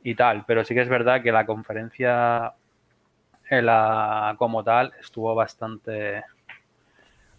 [0.02, 0.44] y tal.
[0.46, 2.54] Pero sí que es verdad que la conferencia
[3.50, 6.22] la, como tal estuvo bastante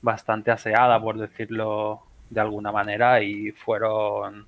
[0.02, 4.48] bastante aseada, por decirlo de alguna manera, y fueron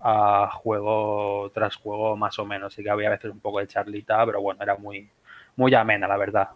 [0.00, 2.74] a juego tras juego más o menos.
[2.74, 5.08] Sí que había veces un poco de charlita, pero bueno, era muy,
[5.56, 6.50] muy amena, la verdad.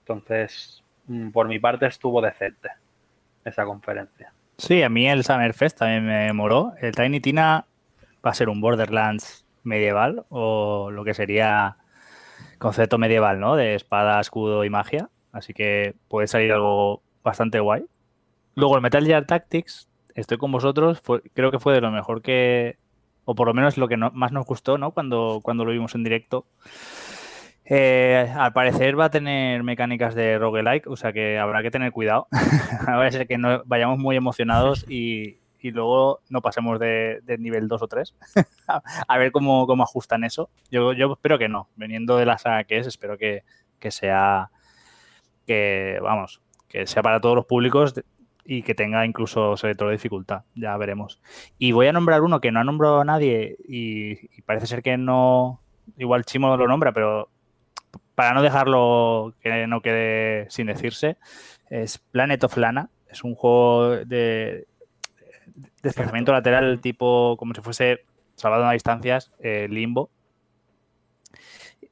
[0.00, 2.70] Entonces, mm, por mi parte estuvo decente
[3.44, 4.32] esa conferencia.
[4.58, 6.74] Sí, a mí el Summerfest también me moró.
[6.80, 7.64] El Tiny Tina
[8.24, 11.76] va a ser un Borderlands medieval o lo que sería
[12.58, 13.56] concepto medieval, ¿no?
[13.56, 15.08] De espada, escudo y magia.
[15.32, 17.86] Así que puede salir algo bastante guay.
[18.54, 21.02] Luego el Metal Gear Tactics, estoy con vosotros,
[21.34, 22.76] creo que fue de lo mejor que,
[23.24, 24.90] o por lo menos lo que más nos gustó, ¿no?
[24.90, 26.46] Cuando, cuando lo vimos en directo.
[27.72, 31.92] Eh, al parecer va a tener mecánicas de roguelike, o sea que habrá que tener
[31.92, 32.26] cuidado.
[32.86, 37.86] a ser que no vayamos muy emocionados y, luego no pasemos de, nivel 2 o
[37.86, 38.16] 3.
[39.08, 40.50] a ver cómo, cómo, ajustan eso.
[40.68, 41.68] Yo, yo espero que no.
[41.76, 43.44] Veniendo de la saga que es, espero que,
[43.78, 44.50] que sea.
[45.46, 47.94] Que, vamos, que sea para todos los públicos
[48.44, 51.20] y que tenga incluso sobre todo dificultad, ya veremos.
[51.56, 54.96] Y voy a nombrar uno que no ha nombrado a nadie y, parece ser que
[54.96, 55.60] no,
[55.98, 57.28] igual Chimo lo nombra, pero
[58.20, 61.16] para no dejarlo que no quede sin decirse,
[61.70, 64.66] es Planet of Lana, es un juego de
[65.82, 68.04] desplazamiento lateral tipo como si fuese
[68.34, 70.10] salvado a distancias, eh, limbo.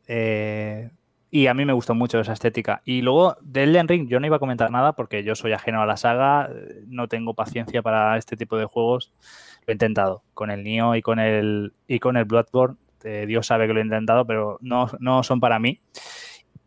[0.06, 0.90] Eh,
[1.30, 2.82] y a mí me gustó mucho esa estética.
[2.84, 5.80] Y luego de Elden Ring yo no iba a comentar nada porque yo soy ajeno
[5.80, 6.50] a la saga,
[6.88, 9.14] no tengo paciencia para este tipo de juegos.
[9.66, 12.76] Lo he intentado con el Nioh y con el, y con el Bloodborne.
[13.04, 15.80] Eh, Dios sabe que lo he intentado, pero no, no son para mí.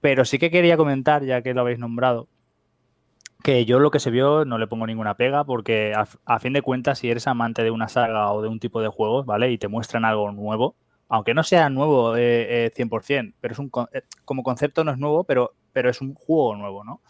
[0.02, 2.28] Pero sí que quería comentar, ya que lo habéis nombrado,
[3.42, 6.62] que yo lo que se vio no le pongo ninguna pega porque a, fin de
[6.62, 9.52] cuentas si eres amante de una saga o de un tipo de juegos, ¿vale?
[9.52, 10.76] Y te muestran algo nuevo,
[11.10, 14.98] aunque no sea nuevo eh, 100%, eh, pero es un, eh, como concepto no es
[14.98, 17.02] nuevo, pero, pero es un juego nuevo, ¿no?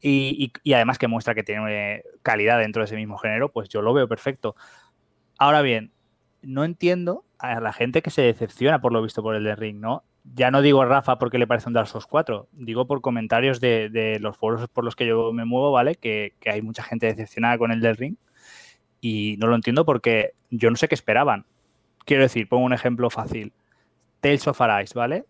[0.00, 3.82] Y, y, además que muestra que tiene calidad dentro de ese mismo género, pues yo
[3.82, 4.54] lo veo perfecto.
[5.38, 5.90] Ahora bien,
[6.42, 9.78] no entiendo a la gente que se decepciona por lo visto por el de Ring,
[9.80, 10.04] ¿no?
[10.34, 13.90] Ya no digo Rafa porque le parece un Dark Souls 4, digo por comentarios de,
[13.90, 15.94] de los foros por los que yo me muevo, ¿vale?
[15.94, 18.16] Que, que hay mucha gente decepcionada con el del Ring
[19.00, 21.46] y no lo entiendo porque yo no sé qué esperaban
[22.06, 23.52] Quiero decir, pongo un ejemplo fácil.
[24.20, 25.24] Tales of Arise, ¿vale?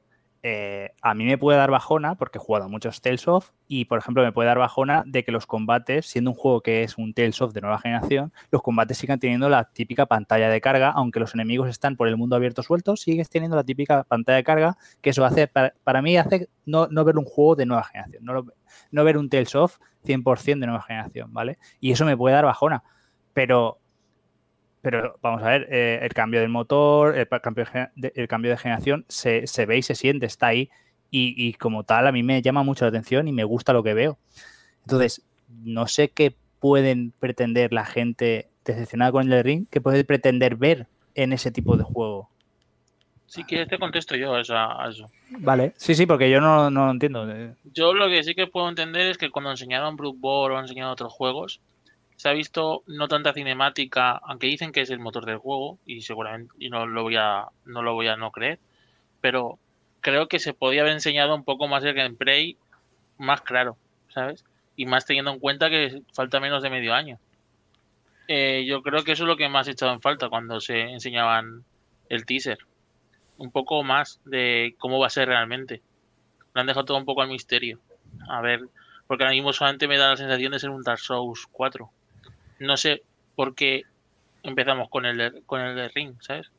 [0.48, 3.98] Eh, a mí me puede dar bajona, porque he jugado muchos Tales of, y por
[3.98, 7.14] ejemplo me puede dar bajona de que los combates, siendo un juego que es un
[7.14, 11.18] Tales of de nueva generación, los combates sigan teniendo la típica pantalla de carga, aunque
[11.18, 14.76] los enemigos están por el mundo abierto suelto, sigues teniendo la típica pantalla de carga,
[15.00, 18.46] que eso hace, para, mí hace no, ver un juego de nueva generación, no,
[18.92, 21.58] no ver un Tales of 100% de nueva generación, ¿vale?
[21.80, 22.84] Y eso me puede dar bajona,
[23.32, 23.80] pero
[24.86, 27.64] pero vamos a ver, eh, el cambio del motor, el cambio
[27.96, 30.70] de, el cambio de generación se, ve y se siente, está ahí.
[31.10, 33.94] Y, como tal, a mí me llama mucho la atención y me gusta lo que
[33.94, 34.16] veo.
[34.82, 40.54] Entonces, no sé qué pueden pretender la gente decepcionada con el ring, qué puede pretender
[40.54, 42.30] ver en ese tipo de juego.
[43.26, 45.08] Si quieres te contesto yo a eso.
[45.30, 47.26] Vale, sí, sí, porque yo no, no lo entiendo.
[47.64, 50.92] Yo lo que sí que puedo entender es que cuando enseñaron Brute Ball o enseñado
[50.92, 51.60] otros juegos,
[52.16, 56.00] se ha visto no tanta cinemática, aunque dicen que es el motor del juego y
[56.02, 58.58] seguramente y no lo voy a no lo voy a no creer,
[59.20, 59.58] pero
[60.00, 62.56] creo que se podía haber enseñado un poco más el gameplay
[63.18, 63.76] más claro,
[64.08, 64.44] ¿sabes?
[64.76, 67.18] Y más teniendo en cuenta que falta menos de medio año.
[68.28, 70.80] Eh, yo creo que eso es lo que más he echado en falta cuando se
[70.80, 71.64] enseñaban
[72.08, 72.58] el teaser.
[73.38, 75.82] Un poco más de cómo va a ser realmente.
[76.54, 77.78] Lo han dejado todo un poco al misterio.
[78.28, 78.62] A ver,
[79.06, 81.90] porque ahora mismo solamente me da la sensación de ser un Dark Souls 4
[82.58, 83.02] no sé
[83.34, 83.82] por qué
[84.42, 86.50] empezamos con el de, con el de Ring, ¿sabes?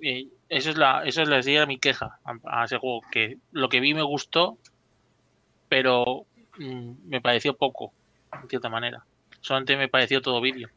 [0.00, 3.80] Y eso es la, eso es la, mi queja a, ese juego, que lo que
[3.80, 4.58] vi me gustó,
[5.68, 6.26] pero
[6.58, 7.92] mm, me pareció poco,
[8.32, 9.04] en cierta manera.
[9.40, 10.68] Solamente me pareció todo vídeo.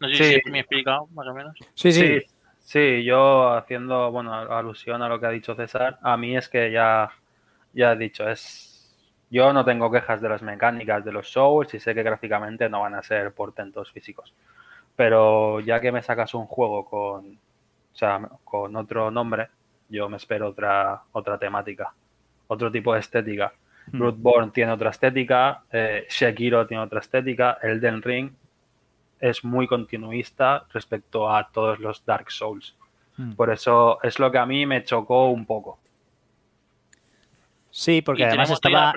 [0.00, 1.56] No sé si me he explicado, más o menos.
[1.74, 2.20] Sí, sí.
[2.68, 6.70] Sí, yo haciendo, bueno, alusión a lo que ha dicho César, a mí es que
[6.70, 7.10] ya,
[7.72, 8.67] ya he dicho, es
[9.30, 12.80] yo no tengo quejas de las mecánicas de los Souls y sé que gráficamente no
[12.80, 14.34] van a ser portentos físicos.
[14.96, 19.48] Pero ya que me sacas un juego con, o sea, con otro nombre,
[19.88, 21.92] yo me espero otra, otra temática,
[22.46, 23.52] otro tipo de estética.
[23.92, 23.98] Hmm.
[23.98, 28.32] Bloodborne tiene otra estética, eh, Shekiro tiene otra estética, Elden Ring
[29.20, 32.76] es muy continuista respecto a todos los Dark Souls.
[33.16, 33.32] Hmm.
[33.32, 35.78] Por eso es lo que a mí me chocó un poco.
[37.78, 38.92] Sí, porque además estaba,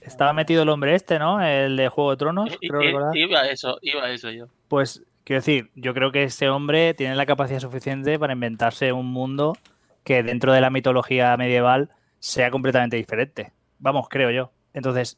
[0.00, 1.40] estaba metido el hombre este, ¿no?
[1.40, 3.16] El de Juego de Tronos, I- creo i- recordar.
[3.16, 4.46] iba a eso, iba a eso yo.
[4.66, 9.06] Pues quiero decir, yo creo que ese hombre tiene la capacidad suficiente para inventarse un
[9.06, 9.56] mundo
[10.02, 13.52] que dentro de la mitología medieval sea completamente diferente.
[13.78, 14.50] Vamos, creo yo.
[14.74, 15.16] Entonces,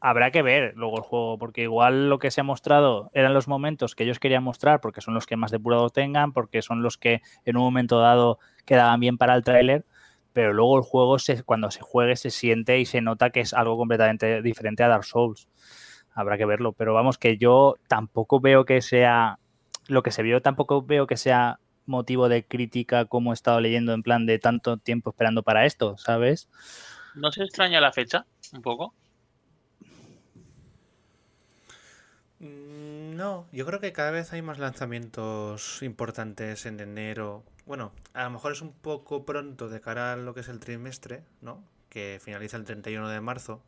[0.00, 3.48] habrá que ver luego el juego, porque igual lo que se ha mostrado eran los
[3.48, 6.98] momentos que ellos querían mostrar, porque son los que más depurado tengan, porque son los
[6.98, 9.86] que en un momento dado quedaban bien para el tráiler,
[10.34, 13.54] pero luego el juego se, cuando se juegue se siente y se nota que es
[13.54, 15.48] algo completamente diferente a Dark Souls.
[16.12, 19.38] Habrá que verlo, pero vamos que yo tampoco veo que sea
[19.86, 23.92] lo que se vio, tampoco veo que sea motivo de crítica como he estado leyendo
[23.92, 26.48] en plan de tanto tiempo esperando para esto, ¿sabes?
[27.14, 28.26] ¿No se extraña la fecha?
[28.52, 28.94] Un poco.
[32.40, 37.44] Mm, No, yo creo que cada vez hay más lanzamientos importantes en enero.
[37.66, 40.58] Bueno, a lo mejor es un poco pronto de cara a lo que es el
[40.60, 41.62] trimestre, ¿no?
[41.88, 43.62] Que finaliza el 31 de marzo,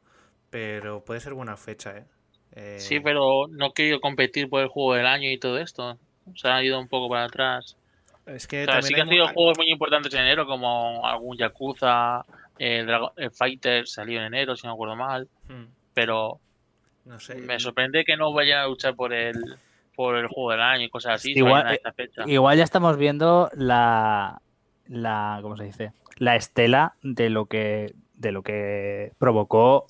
[0.51, 2.05] pero puede ser buena fecha, ¿eh?
[2.53, 5.99] Eh, Sí, pero no he querido competir por el juego del año y todo esto.
[6.35, 7.77] Se ha ido un poco para atrás.
[8.27, 10.47] Es que O sea, también sí que hay han sido juegos muy importantes en enero,
[10.47, 12.25] como algún Yakuza,
[12.59, 15.29] el, Dragon- el Fighter salió en enero, si no me acuerdo mal.
[15.49, 16.41] Mm, Pero
[17.07, 17.37] No sé.
[17.37, 19.57] me sorprende que no vayan a luchar por el
[19.95, 21.33] por el juego del año y cosas así.
[21.35, 22.25] Igual- esta fecha.
[22.27, 24.43] Igual ya estamos viendo la,
[24.89, 25.93] la ¿cómo se dice?
[26.19, 29.87] La estela de lo que de lo que provocó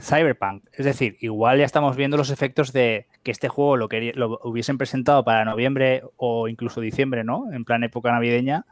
[0.00, 0.64] Cyberpunk.
[0.72, 4.40] Es decir, igual ya estamos viendo los efectos de que este juego lo, quería- lo
[4.42, 7.52] hubiesen presentado para noviembre o incluso diciembre, ¿no?
[7.52, 8.64] En plan época navideña,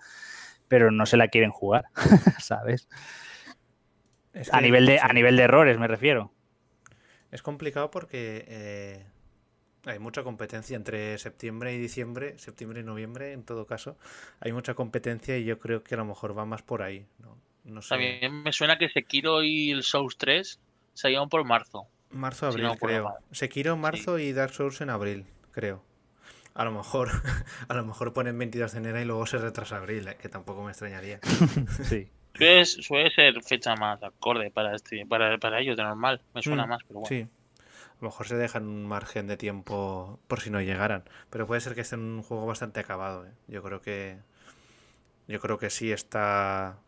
[0.68, 1.85] pero no se la quieren jugar,
[2.40, 2.88] ¿sabes?
[4.33, 6.33] Es A que- nivel de, a nivel de errores, me refiero.
[7.33, 9.05] Es complicado porque eh,
[9.87, 13.97] hay mucha competencia entre septiembre y diciembre, septiembre y noviembre en todo caso.
[14.38, 17.07] Hay mucha competencia y yo creo que a lo mejor va más por ahí.
[17.18, 17.88] No, no sé.
[17.88, 20.61] También me suena que Sekiro y el Souls 3
[20.92, 21.88] salieron por marzo.
[22.11, 23.05] Marzo, si abril, no creo.
[23.05, 23.14] mal.
[23.31, 25.83] Sekiro en marzo y Dark Souls en abril, creo.
[26.55, 27.09] A lo mejor,
[27.68, 30.62] a lo mejor ponen 22 de enero y luego se retrasa abril, eh, que tampoco
[30.62, 31.18] me extrañaría.
[31.88, 32.11] Sí.
[32.35, 36.21] Suele, suele ser fecha más acorde para este para, para ellos de normal.
[36.35, 37.09] Me suena Mm, más, pero bueno.
[37.09, 37.27] Sí.
[37.61, 41.05] A lo mejor se dejan un margen de tiempo por si no llegaran.
[41.31, 43.27] Pero puede ser que esté en un juego bastante acabado.
[43.27, 43.31] ¿eh?
[43.49, 44.18] Yo creo que.
[45.29, 46.79] Yo creo que sí está.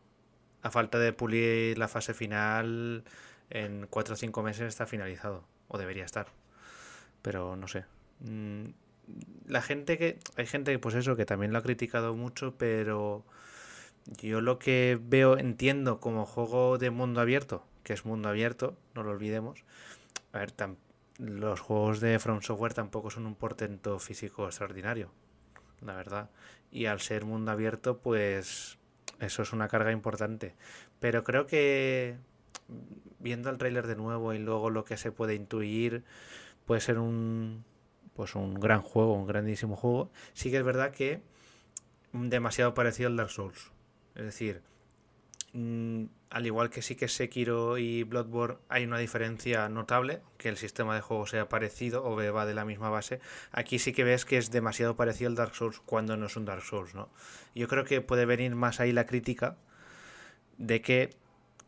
[0.63, 3.05] A falta de pulir la fase final.
[3.51, 5.45] En 4 o 5 meses está finalizado.
[5.69, 6.27] O debería estar.
[7.23, 7.85] Pero no sé.
[8.21, 8.71] Mm,
[9.47, 10.19] La gente que.
[10.37, 13.25] Hay gente que, pues eso, que también lo ha criticado mucho, pero.
[14.07, 19.03] Yo lo que veo, entiendo como juego de mundo abierto, que es mundo abierto, no
[19.03, 19.65] lo olvidemos.
[20.33, 20.53] A ver,
[21.19, 25.11] los juegos de From Software tampoco son un portento físico extraordinario,
[25.81, 26.31] la verdad.
[26.71, 28.79] Y al ser mundo abierto, pues
[29.21, 30.55] eso es una carga importante.
[31.01, 32.17] Pero creo que
[33.21, 36.05] viendo el tráiler de nuevo y luego lo que se puede intuir,
[36.67, 37.65] puede ser un
[38.15, 40.11] pues un gran juego, un grandísimo juego.
[40.35, 41.21] Sí que es verdad que
[42.13, 43.74] demasiado parecido al Dark Souls.
[44.15, 44.63] Es decir,
[45.53, 50.57] mm, al igual que sí que Sekiro y Bloodborne hay una diferencia notable, que el
[50.57, 53.21] sistema de juego sea parecido o va de la misma base,
[53.53, 56.45] aquí sí que ves que es demasiado parecido al Dark Souls cuando no es un
[56.45, 57.09] Dark Souls, ¿no?
[57.55, 59.57] Yo creo que puede venir más ahí la crítica
[60.59, 61.11] de que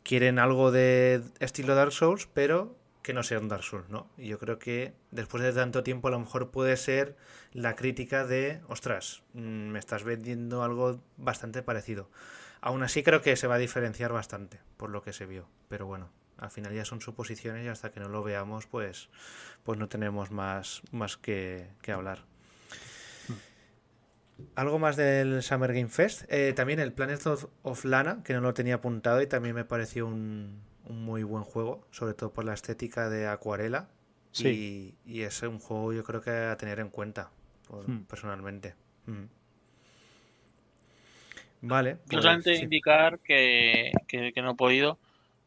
[0.02, 4.10] quieren algo de estilo Dark Souls, pero que no sea un Dark Souls, ¿no?
[4.18, 7.16] Y yo creo que después de tanto tiempo a lo mejor puede ser
[7.52, 12.10] la crítica de, ostras, mm, me estás vendiendo algo bastante parecido.
[12.60, 15.86] Aún así creo que se va a diferenciar bastante por lo que se vio, pero
[15.86, 19.08] bueno, al final ya son suposiciones y hasta que no lo veamos pues,
[19.62, 22.24] pues no tenemos más, más que, que hablar.
[24.56, 26.24] Algo más del Summer Game Fest.
[26.28, 29.64] Eh, también el Planet of, of Lana, que no lo tenía apuntado y también me
[29.64, 33.88] pareció un, un muy buen juego, sobre todo por la estética de acuarela.
[34.32, 34.94] Sí.
[35.06, 37.30] Y, y es un juego yo creo que a tener en cuenta,
[37.68, 38.04] por- Hmm.
[38.04, 38.74] personalmente.
[39.06, 39.24] Mm.
[41.62, 41.92] Vale.
[41.92, 42.64] Yo pues, solamente sí.
[42.64, 44.98] indicar que, que- que no he podido,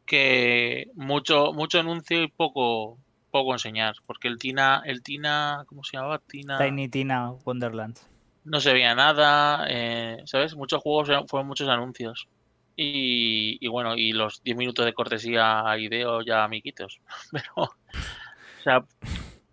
[0.05, 2.97] que mucho, mucho anuncio y poco,
[3.31, 6.19] poco enseñar, porque el Tina, el Tina, ¿cómo se llamaba?
[6.19, 7.99] Tina, Tiny Tina Wonderland.
[8.43, 10.55] no se veía nada, eh, ¿sabes?
[10.55, 12.27] Muchos juegos fueron muchos anuncios.
[12.81, 17.01] Y, bueno, y los 10 minutos de cortesía a Ideo ya amiguitos.
[17.31, 18.85] Pero, o sea,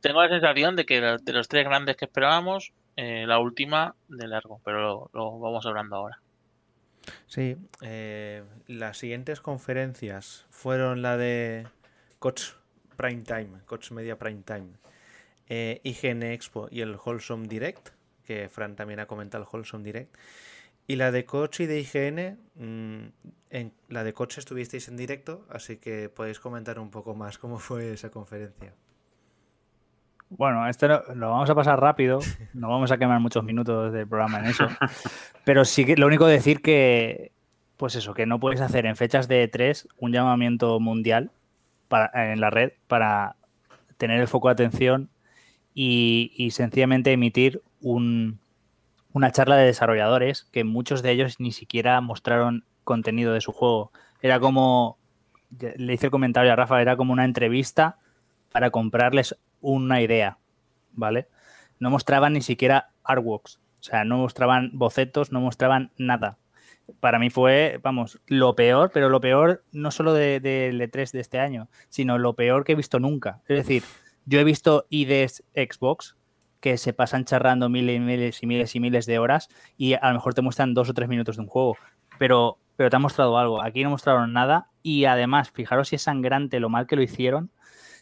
[0.01, 4.29] tengo la sensación de que de los tres grandes que esperábamos, eh, la última de
[4.29, 6.21] largo, pero lo, lo vamos hablando ahora.
[7.27, 11.67] Sí, eh, las siguientes conferencias fueron la de
[12.19, 12.53] Coach
[12.97, 14.69] Prime Time, Coach Media Prime Time,
[15.49, 17.91] eh, IGN Expo y el Wholesome Direct,
[18.25, 20.17] que Fran también ha comentado el Wholesome Direct.
[20.87, 23.13] Y la de coach y de IGN, mm,
[23.51, 27.59] en la de coach estuvisteis en directo, así que podéis comentar un poco más cómo
[27.59, 28.75] fue esa conferencia.
[30.29, 32.21] Bueno, esto lo, vamos a pasar rápido,
[32.55, 34.69] no vamos a quemar muchos minutos del programa en eso,
[35.45, 37.33] pero sí que lo único decir que,
[37.77, 41.31] pues eso, que no puedes hacer en fechas de E3 un llamamiento mundial
[42.15, 43.37] en la red para
[43.97, 45.11] tener el foco de atención
[45.75, 48.41] y sencillamente emitir un,
[49.17, 53.91] una charla de desarrolladores que muchos de ellos ni siquiera mostraron contenido de su juego.
[54.21, 54.99] Era como,
[55.59, 57.97] le hice el comentario a Rafa, era como una entrevista
[58.53, 60.37] para comprarles una idea,
[60.93, 61.29] ¿vale?
[61.79, 66.37] No mostraban ni siquiera artworks, o sea, no mostraban bocetos, no mostraban nada.
[67.01, 71.21] Para mí fue, vamos, lo peor, pero lo peor no solo de, de E3 de
[71.21, 73.41] este año, sino lo peor que he visto nunca.
[73.49, 73.83] Es decir,
[74.27, 76.17] yo he visto IDs Xbox
[76.67, 80.09] que se pasan charrando miles y miles y miles y miles de horas y a
[80.09, 81.77] lo mejor te muestran dos o tres minutos de un juego,
[82.19, 83.63] pero, pero te han mostrado algo.
[83.63, 87.53] Aquí no mostraron nada y además, fijaros si es sangrante lo mal que lo hicieron,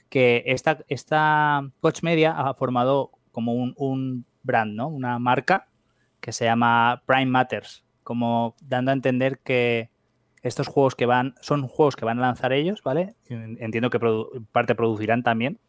[0.09, 4.89] que esta, esta Coach Media ha formado como un, un brand, ¿no?
[4.89, 5.69] Una marca
[6.23, 9.91] que se llama Prime Matters, como dando a entender que
[10.41, 13.15] estos juegos que van, son juegos que van a lanzar ellos, ¿vale?
[13.29, 14.01] Entiendo que
[14.53, 15.61] parte producirán también.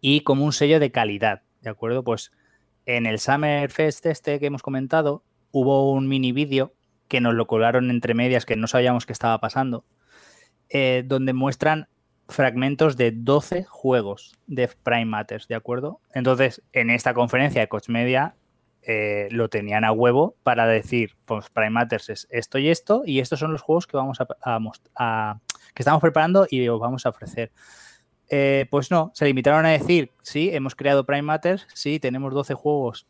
[0.00, 2.04] Y como un sello de calidad, ¿de acuerdo?
[2.04, 2.32] Pues
[2.86, 6.74] en el Summer Fest este que hemos comentado, hubo un mini vídeo
[7.08, 9.84] que nos lo colaron entre medias, que no sabíamos qué estaba pasando,
[10.68, 11.88] eh, donde muestran
[12.28, 16.00] fragmentos de 12 juegos de Prime Matters, ¿de acuerdo?
[16.14, 18.34] Entonces, en esta conferencia de Coach Media
[18.82, 23.20] eh, lo tenían a huevo para decir, pues Prime Matters es esto y esto, y
[23.20, 24.26] estos son los juegos que vamos a,
[24.96, 25.38] a,
[25.74, 27.52] que estamos preparando y os vamos a ofrecer.
[28.34, 32.54] Eh, pues no, se limitaron a decir, sí, hemos creado Prime Matters, sí, tenemos 12
[32.54, 33.06] juegos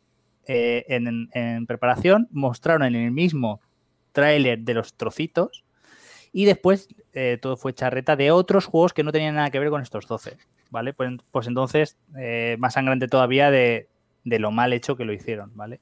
[0.47, 3.61] eh, en, preparación, mostraron en el mismo
[4.11, 5.63] tráiler de los trocitos
[6.33, 9.69] y después eh, todo fue charreta de otros juegos que no tenían nada que ver
[9.69, 10.35] con estos 12,
[10.71, 10.91] ¿vale?
[10.91, 11.97] Pues, pues entonces,
[12.57, 13.87] más sangrante todavía de,
[14.25, 15.79] de, lo mal hecho que lo hicieron, ¿vale?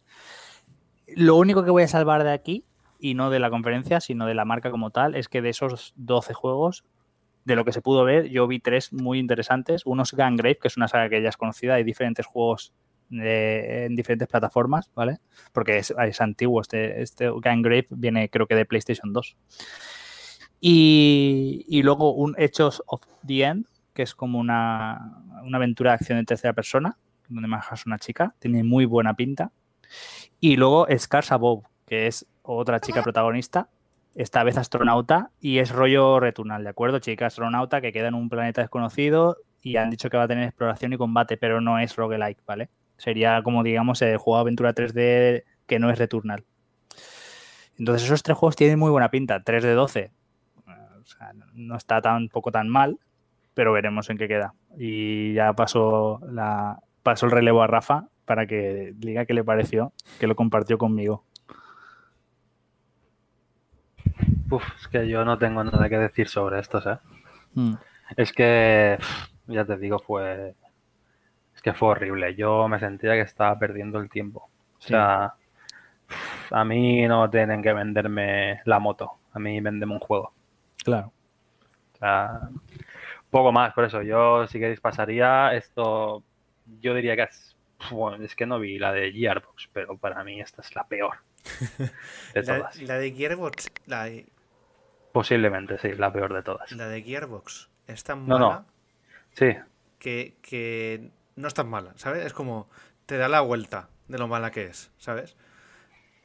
[1.08, 2.64] Lo único que voy a salvar de aquí,
[3.00, 5.94] y no de la conferencia, sino de la marca como tal, es que de esos
[5.96, 6.86] 12 juegos,
[7.46, 9.84] de lo que se pudo ver, yo vi tres muy interesantes.
[9.86, 12.74] Uno es Gangrave, que es una saga que ya es conocida, hay diferentes juegos
[13.10, 15.20] de, en diferentes plataformas, ¿vale?
[15.52, 19.38] Porque es, es antiguo, este, este Gangrave viene creo que de PlayStation 2.
[20.60, 25.96] Y, y, luego un Hechos of the End, que es como una, una aventura de
[25.96, 29.52] acción en tercera persona, donde manejas una chica, tiene muy buena pinta.
[30.40, 33.70] Y luego Scars Above, que es otra chica protagonista,
[34.16, 37.00] esta vez astronauta, y es rollo returnal, ¿de acuerdo?
[37.00, 40.44] Chica astronauta que queda en un planeta desconocido y han dicho que va a tener
[40.44, 42.70] exploración y combate, pero no es roguelike, ¿vale?
[42.98, 46.44] Sería como, digamos, el juego de aventura 3D que no es returnal.
[47.78, 50.12] Entonces esos tres juegos tienen muy buena pinta, 3 de 12,
[51.02, 53.00] o sea, no está tampoco tan mal,
[53.54, 54.54] pero veremos en qué queda.
[54.78, 59.94] Y ya pasó, la, pasó el relevo a Rafa para que diga qué le pareció,
[60.20, 61.24] que lo compartió conmigo.
[64.52, 66.98] Uf, es que yo no tengo nada que decir sobre estos, ¿eh?
[67.54, 67.74] Mm.
[68.18, 68.98] Es que,
[69.48, 70.56] ya te digo, fue.
[71.56, 72.36] Es que fue horrible.
[72.36, 74.50] Yo me sentía que estaba perdiendo el tiempo.
[74.78, 75.36] O sea,
[76.08, 76.16] sí.
[76.52, 79.20] a mí no tienen que venderme la moto.
[79.32, 80.34] A mí vendeme un juego.
[80.84, 81.14] Claro.
[81.94, 82.50] O sea,
[83.30, 86.24] poco más, por eso yo, si queréis, pasaría esto.
[86.82, 87.56] Yo diría que es.
[87.90, 91.16] Bueno, es que no vi la de Gearbox, pero para mí esta es la peor.
[92.34, 92.80] De todas.
[92.82, 93.72] La, la, de Gearbox.
[93.88, 94.28] La de...
[95.12, 96.72] Posiblemente, sí, la peor de todas.
[96.72, 98.56] La de Gearbox es tan no, mala.
[98.56, 98.66] No.
[99.32, 99.56] Sí.
[100.00, 102.26] Que, que no es tan mala, ¿sabes?
[102.26, 102.70] Es como.
[103.06, 105.36] Te da la vuelta de lo mala que es, ¿sabes?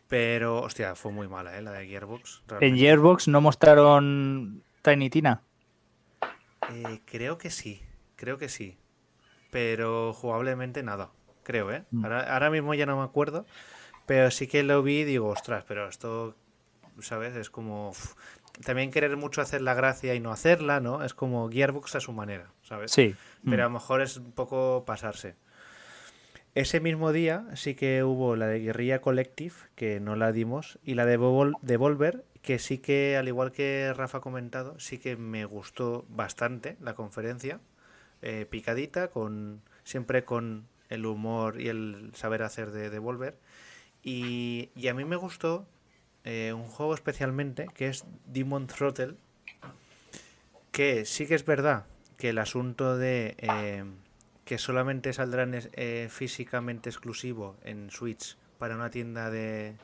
[0.08, 1.62] Pero, hostia, fue muy mala, ¿eh?
[1.62, 2.44] La de Gearbox.
[2.46, 2.66] Realmente.
[2.66, 5.42] ¿En Gearbox no mostraron Tiny Tina?
[6.70, 7.82] Eh, creo que sí,
[8.14, 8.78] creo que sí.
[9.50, 11.10] Pero jugablemente nada,
[11.42, 11.84] creo, ¿eh?
[11.90, 12.04] Mm.
[12.04, 13.46] Ahora, ahora, mismo ya no me acuerdo.
[14.06, 16.36] Pero sí que lo vi y digo, ostras, pero esto,
[17.00, 17.34] ¿sabes?
[17.34, 17.92] Es como...
[18.64, 21.04] También querer mucho hacer la gracia y no hacerla, ¿no?
[21.04, 22.90] Es como Gearbox a su manera, ¿sabes?
[22.90, 23.14] Sí.
[23.44, 25.34] Pero a lo mejor es un poco pasarse.
[26.54, 30.94] Ese mismo día sí que hubo la de Guerrilla Collective, que no la dimos, y
[30.94, 31.18] la de
[31.60, 36.78] Devolver, que sí que, al igual que Rafa ha comentado, sí que me gustó bastante
[36.80, 37.60] la conferencia,
[38.22, 43.36] eh, picadita, con siempre con el humor y el saber hacer de Devolver.
[44.02, 45.66] Y, y a mí me gustó
[46.26, 49.14] eh, un juego especialmente, que es Demon Throttle,
[50.72, 51.86] que sí que es verdad
[52.18, 53.36] que el asunto de...
[53.38, 53.84] Eh,
[54.44, 59.74] que solamente saldrán eh, físicamente exclusivo en Switch para una tienda de,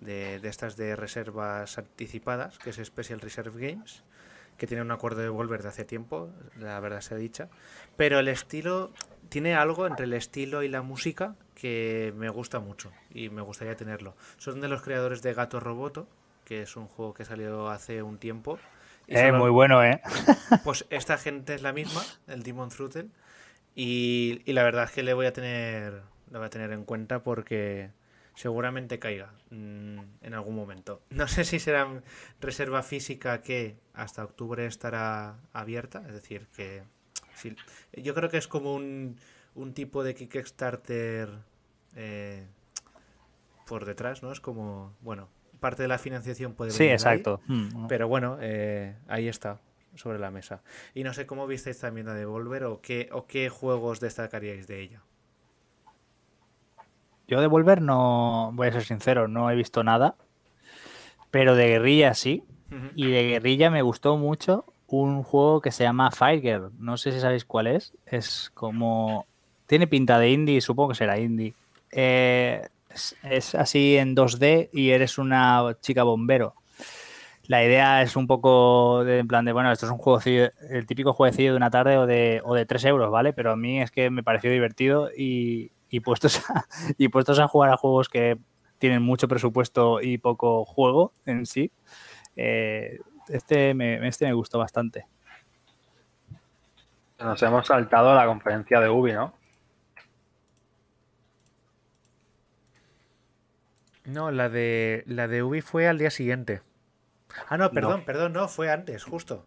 [0.00, 4.02] de, de estas de reservas anticipadas, que es Special Reserve Games,
[4.58, 7.48] que tiene un acuerdo de Volver de hace tiempo, la verdad sea dicha.
[7.96, 8.92] Pero el estilo
[9.28, 13.76] tiene algo entre el estilo y la música que me gusta mucho y me gustaría
[13.76, 14.14] tenerlo.
[14.38, 16.06] Son de los creadores de Gato Roboto,
[16.44, 18.58] que es un juego que salió hace un tiempo.
[19.06, 20.00] Y Eh, solo- muy bueno, ¿eh?
[20.64, 23.08] Pues esta gente es la misma, el Demon Throttle,
[23.74, 27.22] y, y la verdad es que le voy a tener, voy a tener en cuenta
[27.22, 27.90] porque
[28.34, 31.02] seguramente caiga mm, en algún momento.
[31.10, 31.88] No sé si será
[32.40, 36.82] reserva física que hasta octubre estará abierta, es decir, que
[37.34, 37.54] sí,
[37.92, 39.18] yo creo que es como un,
[39.54, 41.28] un tipo de Kickstarter
[41.96, 42.46] eh,
[43.66, 44.32] por detrás, ¿no?
[44.32, 45.28] Es como, bueno,
[45.60, 47.40] parte de la financiación puede Sí, venir ahí, exacto.
[47.46, 47.86] Mm.
[47.86, 49.60] pero bueno, eh, ahí está,
[49.94, 50.62] sobre la mesa.
[50.94, 54.80] Y no sé cómo visteis también a Devolver o qué, o qué juegos destacaríais de
[54.80, 55.02] ella.
[57.26, 60.14] Yo de Volver no, voy a ser sincero, no he visto nada.
[61.30, 62.44] Pero de guerrilla sí.
[62.96, 66.72] Y de guerrilla me gustó mucho un juego que se llama Fire Girl.
[66.78, 67.94] No sé si sabéis cuál es.
[68.04, 69.26] Es como.
[69.74, 71.52] Tiene pinta de indie, supongo que será indie.
[71.90, 72.64] Eh,
[73.24, 76.54] es, así en 2D y eres una chica bombero.
[77.48, 80.20] La idea es un poco de, en plan de, bueno, esto es un juego,
[80.70, 83.32] el típico jueguecillo de una tarde o de, o de 3 euros, ¿vale?
[83.32, 85.72] Pero a mí es que me pareció divertido y,
[86.04, 86.66] puestos a,
[86.96, 88.38] y puestos a jugar a juegos que
[88.78, 91.72] tienen mucho presupuesto y poco juego en sí,
[92.36, 95.08] eh, este, me, este me gustó bastante.
[97.18, 99.42] Nos hemos saltado la conferencia de Ubi, ¿no?
[104.04, 106.60] No, la de la de Ubi fue al día siguiente.
[107.48, 108.04] Ah, no, perdón, No.
[108.06, 109.46] perdón, no, fue antes, justo.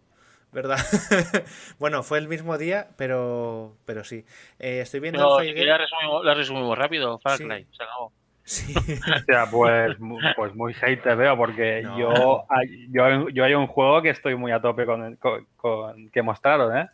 [0.52, 0.78] ¿Verdad?
[1.80, 4.26] bueno, fue el mismo día, pero pero sí.
[4.60, 7.44] Eh, estoy viendo si la resumimos, la resumimos rápido, Far Sí.
[7.48, 8.12] Cry, se acabó.
[8.44, 8.74] Sí.
[9.16, 9.98] O sea, pues,
[10.38, 12.00] pues muy hate te veo, porque No.
[12.00, 15.46] yo, hay- yo, yo hay un juego que estoy muy a tope con, el- con,
[15.58, 16.90] con- que mostraron, ¿eh?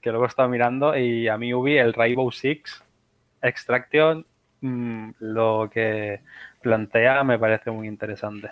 [0.00, 2.82] Que luego he estado mirando y a mí Ubi, el Rainbow Six
[3.40, 4.26] Extraction,
[4.62, 6.20] mm, lo que
[6.64, 8.48] plantea me parece muy interesante.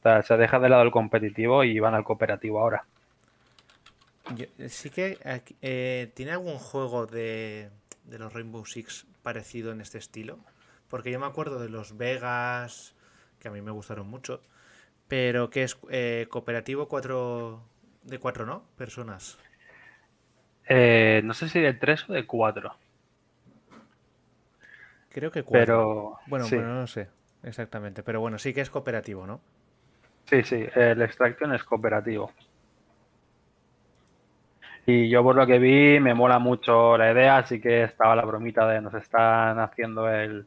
[0.00, 2.84] O sea, se deja de lado el competitivo y van al cooperativo ahora.
[4.28, 5.18] Yo- sí que
[5.62, 7.70] eh, tiene algún juego de,
[8.04, 10.38] de los Rainbow Six parecido en este estilo.
[10.88, 12.94] Porque yo me acuerdo de los Vegas,
[13.38, 14.40] que a mí me gustaron mucho.
[15.08, 17.64] Pero que es eh, cooperativo cuatro,
[18.04, 18.64] de cuatro, ¿no?
[18.76, 19.38] Personas.
[20.68, 22.76] Eh, no sé si de 3 o de 4,
[25.08, 25.90] Creo que cuatro.
[25.90, 26.56] pero Bueno, sí.
[26.56, 27.08] bueno, no sé
[27.44, 28.02] exactamente.
[28.02, 29.40] Pero bueno, sí que es cooperativo, ¿no?
[30.26, 32.32] Sí, sí, el Extraction es cooperativo.
[34.86, 38.24] Y yo por lo que vi me mola mucho la idea, así que estaba la
[38.24, 40.46] bromita de nos están haciendo el,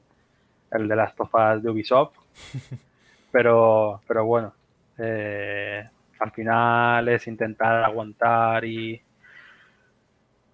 [0.72, 2.16] el de las tofas de Ubisoft.
[3.30, 4.54] Pero, pero bueno,
[4.98, 5.88] eh,
[6.20, 9.00] al final es intentar aguantar y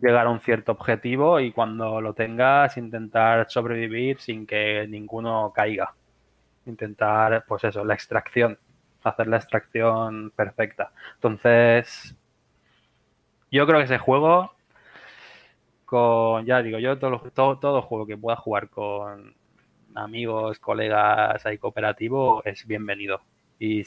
[0.02, 5.94] llegar a un cierto objetivo y cuando lo tengas intentar sobrevivir sin que ninguno caiga.
[6.66, 8.58] Intentar, pues eso, la extracción,
[9.04, 10.92] hacer la extracción perfecta.
[11.16, 12.16] Entonces,
[13.52, 14.54] yo creo que ese juego,
[15.86, 19.36] con, ya digo, yo todo, todo, todo juego que pueda jugar con
[19.96, 23.22] amigos, colegas ahí cooperativo es bienvenido
[23.60, 23.84] y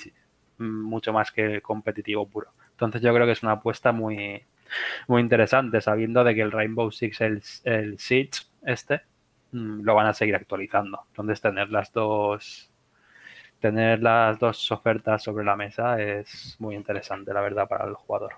[0.59, 2.53] mucho más que competitivo puro.
[2.71, 4.45] Entonces yo creo que es una apuesta muy,
[5.09, 9.03] muy interesante, sabiendo de que el Rainbow Six, el, el Siege este,
[9.85, 11.05] lo van a seguir actualizando.
[11.09, 12.71] Entonces tener las dos
[13.61, 18.35] tener las dos ofertas sobre la mesa es muy interesante, la verdad, para el jugador.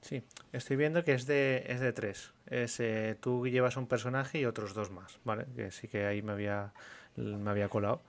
[0.00, 0.22] Sí,
[0.52, 2.32] estoy viendo que es de, es de tres.
[2.46, 5.46] Es, eh, tú llevas un personaje y otros dos más, ¿vale?
[5.56, 6.72] Que sí que ahí me había,
[7.16, 8.02] me había colado.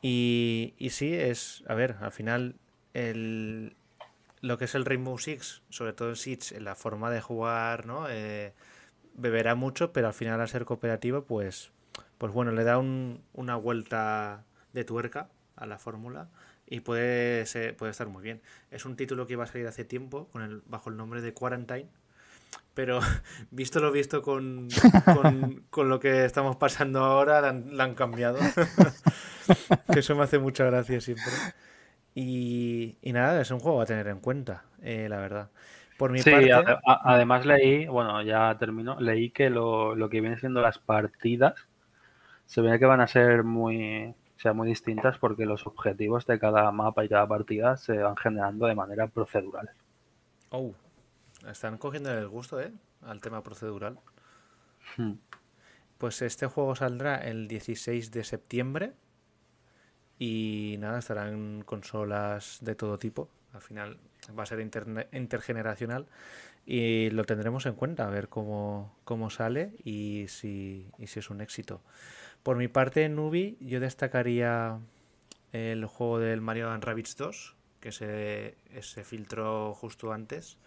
[0.00, 2.56] Y, y sí, es, a ver, al final
[2.92, 3.76] el,
[4.42, 8.06] lo que es el Rainbow Six, sobre todo el Siege, la forma de jugar, ¿no?
[8.08, 8.52] Eh,
[9.14, 11.70] beberá mucho, pero al final al ser cooperativo, pues,
[12.18, 16.28] pues bueno, le da un- una vuelta de tuerca a la fórmula
[16.66, 18.40] y puede, ser- puede estar muy bien.
[18.70, 21.32] Es un título que iba a salir hace tiempo con el, bajo el nombre de
[21.32, 21.88] Quarantine,
[22.74, 23.00] pero
[23.50, 24.68] visto lo visto con,
[25.04, 28.38] con, con lo que estamos pasando ahora, la han, la han cambiado.
[29.92, 31.32] que eso me hace mucha gracia siempre.
[32.14, 35.50] Y, y nada, es un juego a tener en cuenta, eh, la verdad.
[35.96, 40.08] Por mi Sí, parte, ade- a- además leí, bueno, ya termino, leí que lo, lo
[40.08, 41.54] que vienen siendo las partidas
[42.46, 46.38] se ve que van a ser muy, o sea, muy distintas porque los objetivos de
[46.40, 49.70] cada mapa y cada partida se van generando de manera procedural.
[50.50, 50.74] Oh,
[51.48, 52.72] están cogiendo el gusto, ¿eh?
[53.02, 53.98] Al tema procedural.
[54.96, 55.14] Hmm.
[55.98, 58.94] Pues este juego saldrá el 16 de septiembre
[60.18, 63.28] Y nada, estarán consolas de todo tipo.
[63.52, 63.98] Al final
[64.36, 66.06] va a ser intergeneracional
[66.66, 71.30] y lo tendremos en cuenta, a ver cómo, cómo sale y si, y si es
[71.30, 71.82] un éxito.
[72.42, 74.78] Por mi parte, en Nubi, yo destacaría
[75.52, 80.58] el juego del Mario Rabbids 2, que se, se filtró justo antes.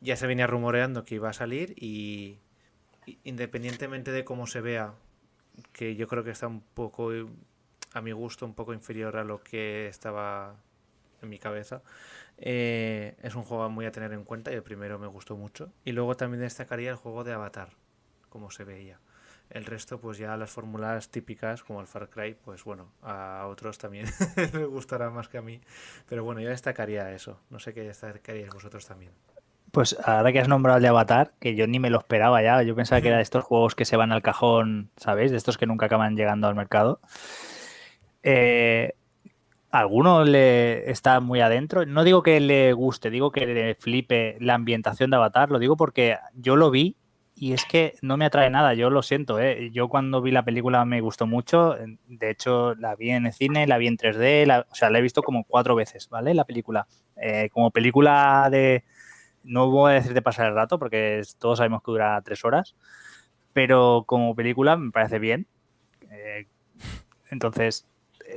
[0.00, 2.38] Ya se venía rumoreando que iba a salir y
[3.24, 4.94] independientemente de cómo se vea,
[5.72, 7.10] que yo creo que está un poco,
[7.92, 10.56] a mi gusto, un poco inferior a lo que estaba
[11.22, 11.82] en mi cabeza,
[12.40, 15.72] eh, es un juego muy a tener en cuenta y el primero me gustó mucho.
[15.84, 17.70] Y luego también destacaría el juego de Avatar,
[18.28, 18.98] como se veía.
[19.50, 23.78] El resto, pues ya las fórmulas típicas, como el Far Cry, pues bueno, a otros
[23.78, 25.60] también les gustará más que a mí.
[26.08, 27.40] Pero bueno, yo destacaría eso.
[27.50, 29.12] No sé qué destacaríais vosotros también.
[29.70, 32.62] Pues ahora que has nombrado el de Avatar, que yo ni me lo esperaba ya,
[32.62, 35.30] yo pensaba que era de estos juegos que se van al cajón, ¿sabéis?
[35.30, 37.00] De estos que nunca acaban llegando al mercado.
[38.22, 38.94] Eh,
[39.70, 41.84] ¿Alguno le está muy adentro?
[41.84, 45.76] No digo que le guste, digo que le flipe la ambientación de Avatar, lo digo
[45.76, 46.96] porque yo lo vi
[47.34, 49.70] y es que no me atrae nada, yo lo siento, ¿eh?
[49.70, 53.78] yo cuando vi la película me gustó mucho, de hecho la vi en cine, la
[53.78, 56.34] vi en 3D, o sea, la he visto como cuatro veces, ¿vale?
[56.34, 56.88] La película.
[57.16, 58.84] Eh, como película de,
[59.44, 62.74] no voy a decir de pasar el rato porque todos sabemos que dura tres horas,
[63.52, 65.46] pero como película me parece bien.
[66.10, 66.46] Eh,
[67.30, 67.86] entonces,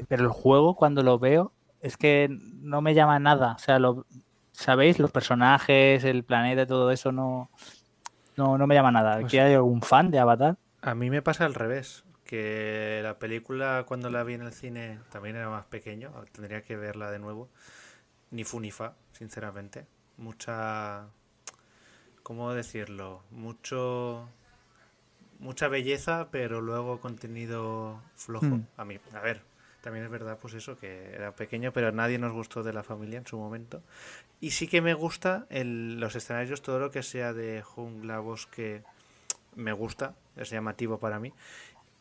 [0.07, 3.53] pero el juego cuando lo veo es que no me llama nada.
[3.53, 4.05] O sea, lo,
[4.51, 4.99] ¿sabéis?
[4.99, 7.49] Los personajes, el planeta, todo eso no,
[8.37, 9.15] no, me llama nada.
[9.15, 10.57] Pues ¿Aquí hay algún fan de Avatar?
[10.81, 12.03] A mí me pasa al revés.
[12.23, 16.11] Que la película cuando la vi en el cine también era más pequeño.
[16.31, 17.49] Tendría que verla de nuevo.
[18.29, 19.85] Ni fu ni fa, sinceramente
[20.21, 21.07] mucha,
[22.23, 23.23] ¿cómo decirlo?
[23.31, 24.29] Mucho,
[25.39, 28.45] mucha belleza, pero luego contenido flojo.
[28.45, 28.67] Hmm.
[28.77, 29.41] A mí, a ver,
[29.82, 33.17] también es verdad, pues eso, que era pequeño, pero nadie nos gustó de la familia
[33.17, 33.82] en su momento.
[34.39, 38.84] Y sí que me gusta el, los escenarios, todo lo que sea de jungla, bosque,
[39.55, 41.34] me gusta, es llamativo para mí.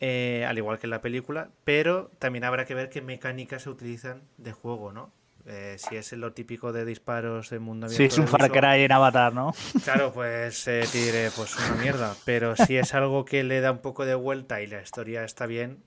[0.03, 3.71] Eh, al igual que en la película, pero también habrá que ver qué mecánicas se
[3.71, 5.13] utilizan de juego, ¿no?
[5.47, 8.03] Eh, si es lo típico de disparos en mundo abierto.
[8.03, 9.55] Si es un Far Cry en Avatar, ¿no?
[9.85, 12.15] Claro, pues eh, te diré, pues una mierda.
[12.25, 15.47] Pero si es algo que le da un poco de vuelta y la historia está
[15.47, 15.83] bien,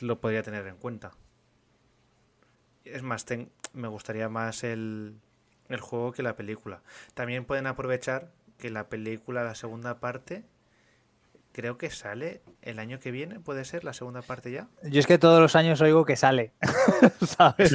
[0.00, 1.12] lo podría tener en cuenta.
[2.84, 3.24] Es más,
[3.72, 5.16] me gustaría más el,
[5.68, 6.82] el juego que la película.
[7.14, 10.44] También pueden aprovechar que la película, la segunda parte,
[11.52, 14.68] creo que sale el año que viene, puede ser la segunda parte ya.
[14.82, 16.52] Yo es que todos los años oigo que sale.
[17.26, 17.72] ¿Sabes?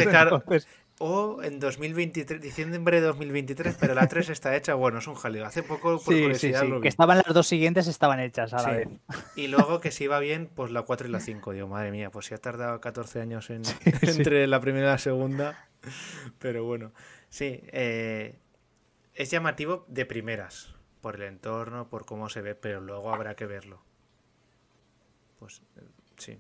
[1.00, 4.74] O en 2023, diciembre de 2023, pero la 3 está hecha.
[4.74, 5.46] Bueno, es un jaleo.
[5.46, 8.90] Hace poco, por curiosidad, Lo Que estaban las dos siguientes, estaban hechas a la vez.
[9.36, 11.54] Y luego que si iba bien, pues la 4 y la 5.
[11.54, 13.62] Digo, madre mía, pues si ha tardado 14 años en,
[14.02, 15.68] entre la primera y la segunda.
[16.40, 16.92] Pero bueno,
[17.30, 17.62] sí.
[17.72, 18.40] Eh,
[19.14, 23.46] es llamativo de primeras, por el entorno, por cómo se ve, pero luego habrá que
[23.46, 23.84] verlo.
[25.40, 25.82] Pues eh,
[26.18, 26.40] sí.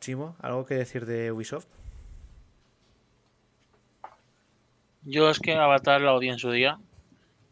[0.00, 1.66] Chimo, ¿algo que decir de Ubisoft?
[5.04, 6.78] Yo es que Avatar la odié en su día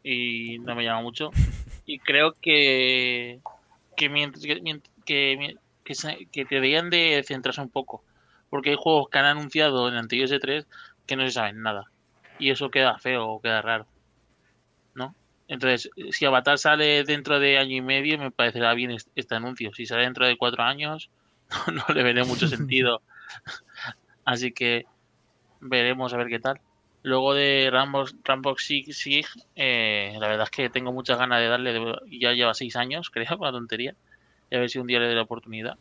[0.02, 1.30] y no me llama mucho.
[1.84, 3.40] Y creo que
[3.96, 4.44] que, mientras,
[5.04, 8.04] que, que, deberían de centrarse un poco.
[8.50, 10.66] Porque hay juegos que han anunciado en anteriores E3
[11.06, 11.90] que no se saben nada.
[12.38, 13.86] Y eso queda feo o queda raro.
[14.94, 15.14] ¿No?
[15.48, 19.72] Entonces, si Avatar sale dentro de año y medio, me parecerá bien este anuncio.
[19.74, 21.10] Si sale dentro de cuatro años,
[21.66, 23.02] no, no le veré mucho sentido.
[24.24, 24.86] Así que
[25.60, 26.60] veremos a ver qué tal.
[27.02, 29.26] Luego de Rambo, Sig,
[29.56, 33.36] eh, la verdad es que tengo muchas ganas de darle, ya lleva seis años, creo,
[33.38, 33.94] una tontería,
[34.50, 35.76] y a ver si un día le doy la oportunidad.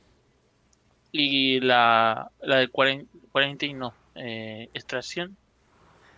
[1.11, 5.36] Y la, la de Quarantine, no, eh, Extracción,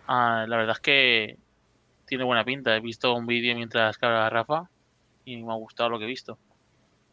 [0.06, 1.38] ah, la verdad es que
[2.06, 2.76] tiene buena pinta.
[2.76, 4.68] He visto un vídeo mientras cabra Rafa
[5.24, 6.38] y me ha gustado lo que he visto.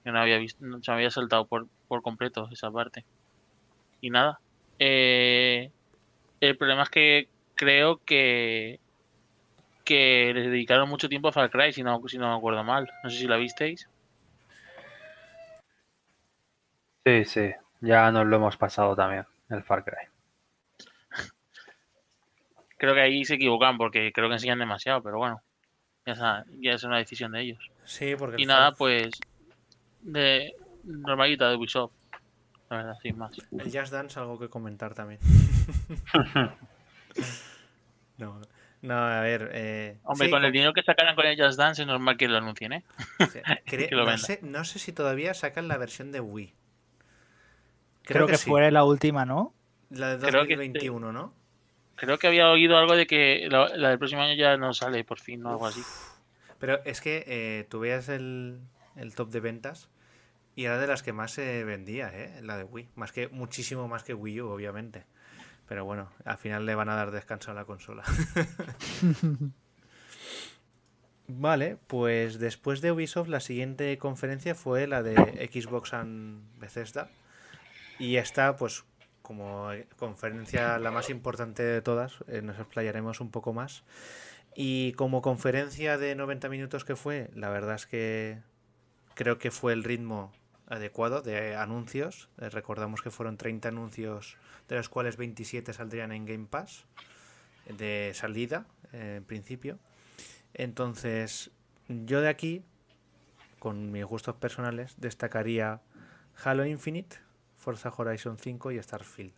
[0.05, 3.03] Yo no había visto, se me había saltado por, por completo esa parte.
[3.99, 4.39] Y nada.
[4.79, 5.71] Eh,
[6.39, 7.29] el problema es que
[7.61, 8.79] creo que
[9.85, 12.89] que le dedicaron mucho tiempo a Far Cry, si no, si no me acuerdo mal.
[13.03, 13.87] No sé si la visteis.
[17.05, 17.51] Sí, sí,
[17.81, 20.07] ya nos lo hemos pasado también, el Far Cry.
[22.77, 25.43] creo que ahí se equivocan porque creo que enseñan demasiado, pero bueno,
[26.05, 27.69] ya, es una decisión de ellos.
[27.85, 28.41] Sí, porque...
[28.41, 29.11] Y nada, pues
[30.01, 31.93] de normalita de Ubisoft.
[32.71, 33.33] La verdad, sin más.
[33.51, 35.19] El Jazz Dance, algo que comentar también.
[38.17, 38.41] No,
[38.81, 39.51] no, a ver.
[39.53, 42.37] Eh, Hombre, con el dinero que sacaran con el Just Dance es normal que lo
[42.37, 42.83] anuncien, ¿eh?
[44.41, 46.53] no, sé, si todavía sacan la versión de Wii.
[48.03, 49.53] Creo, que, fue la última, ¿no?
[49.89, 51.33] La de Creo que 2021, ¿no?
[51.95, 55.03] Creo que había oído algo de que la, la del próximo año ya no sale
[55.03, 55.83] por fin o algo así.
[56.57, 58.59] Pero es que eh, tú veas el,
[58.95, 59.89] el top de ventas
[60.55, 62.41] y era de las que más se vendía, ¿eh?
[62.41, 62.89] La de Wii.
[62.95, 65.05] Más que, muchísimo más que Wii U, obviamente.
[65.71, 68.03] Pero bueno, al final le van a dar descanso a la consola.
[71.29, 75.15] Vale, pues después de Ubisoft la siguiente conferencia fue la de
[75.49, 77.09] Xbox and Bethesda.
[77.99, 78.83] Y esta, pues
[79.21, 83.85] como conferencia la más importante de todas, eh, nos explayaremos un poco más.
[84.53, 88.39] Y como conferencia de 90 minutos que fue, la verdad es que
[89.13, 90.33] creo que fue el ritmo
[90.71, 92.29] adecuado de anuncios.
[92.39, 94.37] Eh, recordamos que fueron 30 anuncios,
[94.69, 96.85] de los cuales 27 saldrían en Game Pass
[97.67, 99.79] de salida, eh, en principio.
[100.53, 101.51] Entonces,
[101.87, 102.63] yo de aquí,
[103.59, 105.81] con mis gustos personales, destacaría
[106.43, 107.17] Halo Infinite,
[107.57, 109.33] Forza Horizon 5 y Starfield.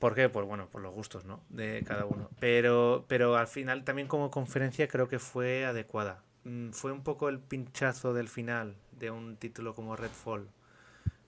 [0.00, 0.28] ¿Por qué?
[0.28, 1.42] Pues bueno, por los gustos, ¿no?
[1.50, 2.30] De cada uno.
[2.40, 6.22] Pero, pero al final también como conferencia creo que fue adecuada.
[6.44, 10.48] Mm, Fue un poco el pinchazo del final de un título como Redfall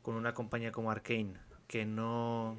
[0.02, 1.34] con una compañía como Arkane
[1.68, 2.58] que no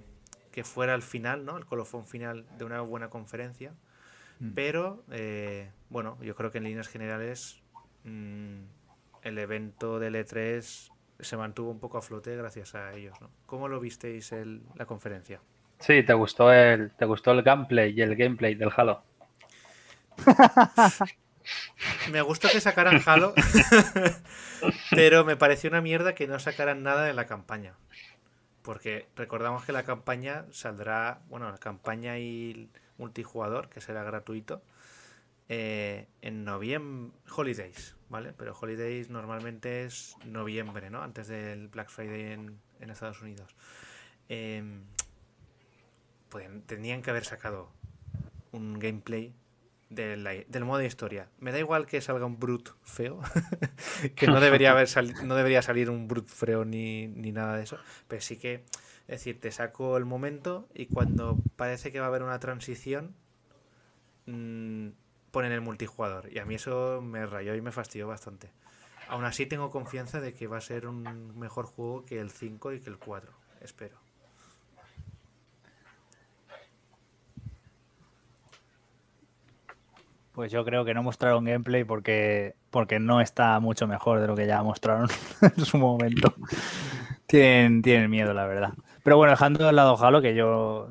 [0.52, 1.58] que fuera el final, ¿no?
[1.58, 3.74] El colofón final de una buena conferencia.
[4.40, 4.52] Mm.
[4.56, 7.62] Pero eh, bueno, yo creo que en líneas generales
[8.04, 8.60] mm,
[9.24, 13.30] el evento del E3 se mantuvo un poco a flote gracias a ellos, ¿no?
[13.48, 15.42] ¿Cómo lo visteis el- la conferencia?
[15.80, 19.04] Sí, te gustó el, te gustó el gameplay y el gameplay del Halo.
[22.12, 23.34] Me gustó que sacaran Halo,
[24.92, 27.76] pero me pareció una mierda que no sacaran nada de la campaña.
[28.62, 34.64] Porque recordamos que la campaña saldrá, bueno, la campaña y multijugador, que será gratuito,
[35.50, 38.32] eh, en noviembre, Holidays, ¿vale?
[38.32, 41.02] Pero Holidays normalmente es noviembre, ¿no?
[41.04, 43.56] Antes del Black Friday en, Estados Unidos.
[44.30, 44.84] Em,
[46.30, 47.70] pueden- tenían que haber sacado
[48.52, 49.34] un gameplay
[49.96, 51.30] de la- del modo historia.
[51.40, 53.20] Me da igual que salga un brute feo,
[54.16, 57.64] que no debería haber sali- no debería salir un brute feo ni, ni nada de
[57.64, 57.78] eso,
[58.08, 58.64] pero sí que,
[59.08, 63.14] es decir, te saco el momento y cuando parece que va a haber una transición,
[64.26, 64.88] mm,
[65.32, 66.32] ponen el multijugador.
[66.32, 68.52] Y a mí eso me rayó y me fastidió bastante.
[69.10, 72.72] Aún así tengo confianza de que va a ser un mejor juego que el 5
[72.74, 73.32] y que el 4,
[73.62, 73.98] espero.
[80.34, 84.36] Pues yo creo que no mostraron gameplay porque, porque no está mucho mejor de lo
[84.36, 85.08] que ya mostraron
[85.58, 86.34] en su momento.
[87.28, 88.74] tienen, tienen miedo, la verdad.
[89.04, 90.90] Pero bueno, dejando de lado Halo, que yo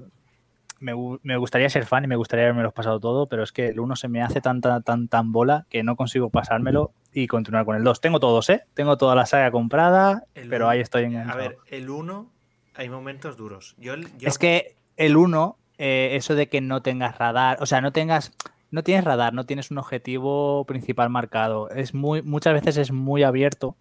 [0.79, 3.69] me, me gustaría ser fan y me gustaría haberme los pasado todo, pero es que
[3.69, 7.27] el 1 se me hace tan, tan, tan, tan bola que no consigo pasármelo y
[7.27, 8.01] continuar con el 2.
[8.01, 8.63] Tengo todos, ¿eh?
[8.75, 11.39] Tengo toda la saga comprada, El pero uno- ahí estoy A enganchado.
[11.39, 12.31] ver, el 1
[12.75, 13.75] hay momentos duros.
[13.79, 17.81] Yo, el- yo- Es que el 1, eso de que no tengas radar, o sea,
[17.81, 18.33] no tengas,
[18.73, 21.71] no tienes radar, no tienes un objetivo principal marcado.
[21.71, 23.77] Es muy, muchas veces es muy abierto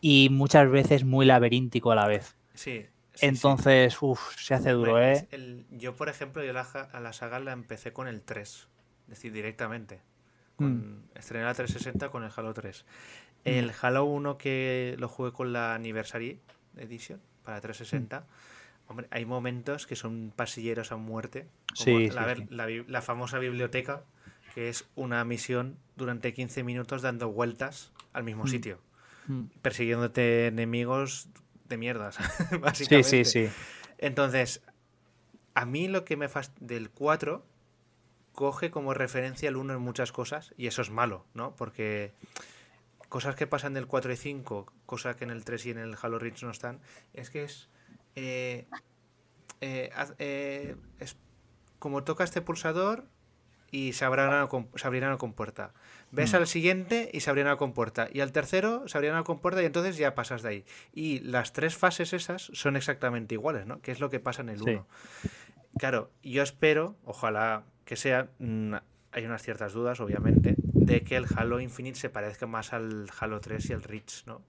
[0.00, 2.36] y muchas veces muy laberíntico a la vez.
[2.54, 2.80] Sí.
[2.80, 3.26] sí, sí.
[3.26, 5.28] Entonces, uff, se hace duro, ¿eh?
[5.30, 8.68] el- yo, por ejemplo, yo la, a la saga la empecé con el 3.
[9.04, 10.00] Es decir, directamente.
[10.56, 12.84] Con, Estrené la 360 con el Halo 3.
[13.44, 16.38] El Halo 1 que lo jugué con la Anniversary
[16.76, 18.26] Edition para 360.
[18.86, 21.46] Hombre, hay momentos que son pasilleros a muerte.
[21.84, 22.10] Como Sí,
[22.88, 24.02] la famosa biblioteca,
[24.54, 28.48] que es una misión durante 15 minutos dando vueltas al mismo Mm.
[28.48, 28.80] sitio.
[29.26, 29.44] Mm.
[29.62, 31.28] Persiguiéndote enemigos
[31.68, 32.16] de mierdas,
[32.50, 33.24] Sí, básicamente.
[33.24, 33.48] sí, sí.
[33.98, 34.62] Entonces,
[35.54, 36.28] a mí lo que me
[36.60, 37.44] del 4
[38.32, 41.54] coge como referencia el 1 en muchas cosas y eso es malo, ¿no?
[41.56, 42.12] Porque
[43.08, 45.96] cosas que pasan del 4 y 5, cosas que en el 3 y en el
[46.00, 46.80] Halo Reach no están,
[47.12, 47.68] es que es,
[48.14, 48.66] eh,
[49.60, 51.16] eh, eh, es
[51.78, 53.06] como toca este pulsador
[53.70, 55.72] y se abrirá una, com- se abrirá una compuerta.
[56.10, 56.36] Ves Mm.
[56.36, 58.08] al siguiente y se abrirá una compuerta.
[58.12, 60.64] Y al tercero se abrirá una compuerta y entonces ya pasas de ahí.
[60.92, 63.80] Y las tres fases esas son exactamente iguales, ¿no?
[63.80, 64.64] Que es lo que pasa en el Sí.
[64.70, 64.86] 1.
[65.78, 68.74] Claro, yo espero, ojalá que sea, mm,
[69.12, 73.40] hay unas ciertas dudas, obviamente, de que el Halo Infinite se parezca más al Halo
[73.40, 74.42] 3 y el Reach, ¿no?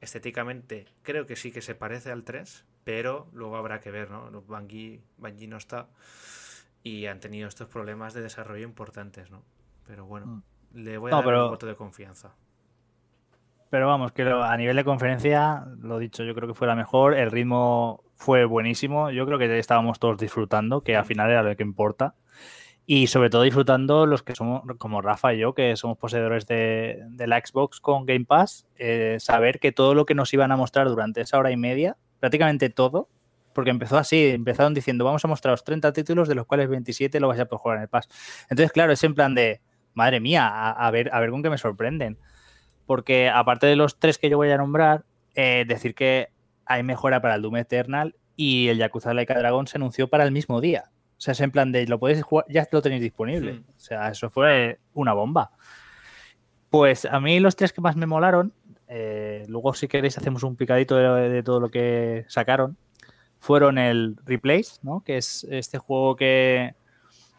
[0.00, 4.30] Estéticamente, creo que sí que se parece al 3, pero luego habrá que ver, ¿no?
[4.42, 5.88] Bungie, Bungie no está
[6.86, 9.42] y han tenido estos problemas de desarrollo importantes, ¿no?
[9.86, 12.34] Pero bueno, le voy a No, dar pero- un voto de confianza.
[13.70, 17.14] Pero vamos, que a nivel de conferencia, lo dicho, yo creo que fue la mejor.
[17.14, 19.10] El ritmo fue buenísimo.
[19.10, 22.14] Yo creo que estábamos todos disfrutando, que al final era lo que importa.
[22.86, 27.02] Y sobre todo disfrutando los que somos, como Rafa y yo, que somos poseedores de,
[27.08, 30.56] de la Xbox con Game Pass, eh, saber que todo lo que nos iban a
[30.56, 33.08] mostrar durante esa hora y media, prácticamente todo,
[33.56, 37.28] porque empezó así, empezaron diciendo, vamos a mostraros 30 títulos, de los cuales 27 lo
[37.28, 38.06] vais a poder jugar en el Pass.
[38.50, 39.62] Entonces, claro, es en plan de,
[39.94, 42.18] madre mía, a, ver, a ver con qué me sorprenden.
[42.84, 46.28] Porque aparte de los tres que yo voy a nombrar, eh, decir que
[46.66, 50.32] hay mejora para el Doom Eternal y el Yakuza Laika Dragon se anunció para el
[50.32, 50.90] mismo día.
[51.16, 53.54] O sea, es en plan de, lo podéis jugar, ya lo tenéis disponible.
[53.54, 53.64] Hmm.
[53.74, 55.50] O sea, eso fue una bomba.
[56.68, 58.52] Pues a mí los tres que más me molaron,
[58.86, 62.76] eh, luego si queréis hacemos un picadito de, de, todo lo que sacaron,
[63.38, 65.02] fueron el Replace, ¿no?
[65.04, 66.74] Que es este juego que,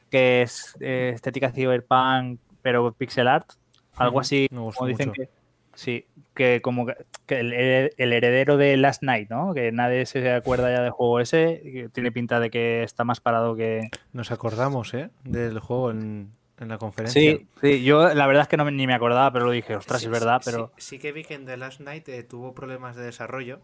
[0.09, 3.51] que es eh, estética cyberpunk, pero pixel art.
[3.95, 5.21] Algo así, Me como dicen mucho.
[5.23, 5.29] que...
[5.73, 6.95] Sí, que como que,
[7.27, 7.53] que el,
[7.97, 9.53] el heredero de Last Night, ¿no?
[9.53, 13.19] Que nadie se acuerda ya del juego ese, que tiene pinta de que está más
[13.21, 13.89] parado que...
[14.11, 15.11] Nos acordamos, ¿eh?
[15.23, 17.21] Del juego en, en la conferencia.
[17.21, 19.75] Sí, sí, yo la verdad es que no me- ni me acordaba, pero lo dije,
[19.75, 20.71] ostras, Sí, es verdad, sí, pero...
[20.77, 23.59] Sí, sí que vi que en The Last Night eh, tuvo problemas de desarrollo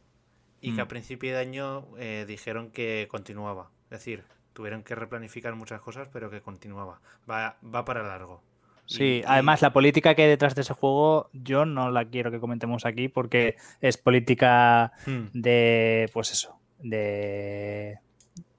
[0.63, 0.87] y que a Mm.
[0.87, 3.69] principio de año eh, dijeron que continuaba.
[3.91, 6.99] Es decir, tuvieron que replanificar muchas cosas, pero que continuaba.
[7.29, 8.41] Va, va para largo.
[8.85, 12.31] Sí, y- además la política que hay detrás de ese juego yo no la quiero
[12.31, 17.99] que comentemos aquí porque es política Hmm, de, pues eso, de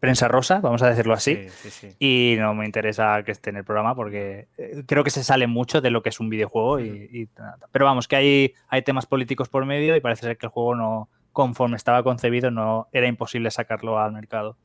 [0.00, 1.34] prensa rosa, vamos a decirlo así.
[1.48, 1.96] Sí, sí, sí.
[1.98, 5.46] Y no me interesa que esté en el programa porque eh, creo que se sale
[5.46, 6.80] mucho de lo que es un videojuego.
[6.80, 7.56] Y, y nada.
[7.72, 10.74] Pero vamos, que hay, hay temas políticos por medio y parece ser que el juego
[10.74, 14.56] no, conforme estaba concebido, no era imposible sacarlo al mercado.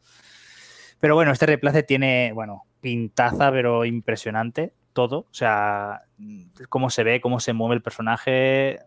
[1.01, 5.19] Pero bueno, este replace tiene, bueno, pintaza, pero impresionante, todo.
[5.19, 6.03] O sea,
[6.69, 8.79] cómo se ve, cómo se mueve el personaje,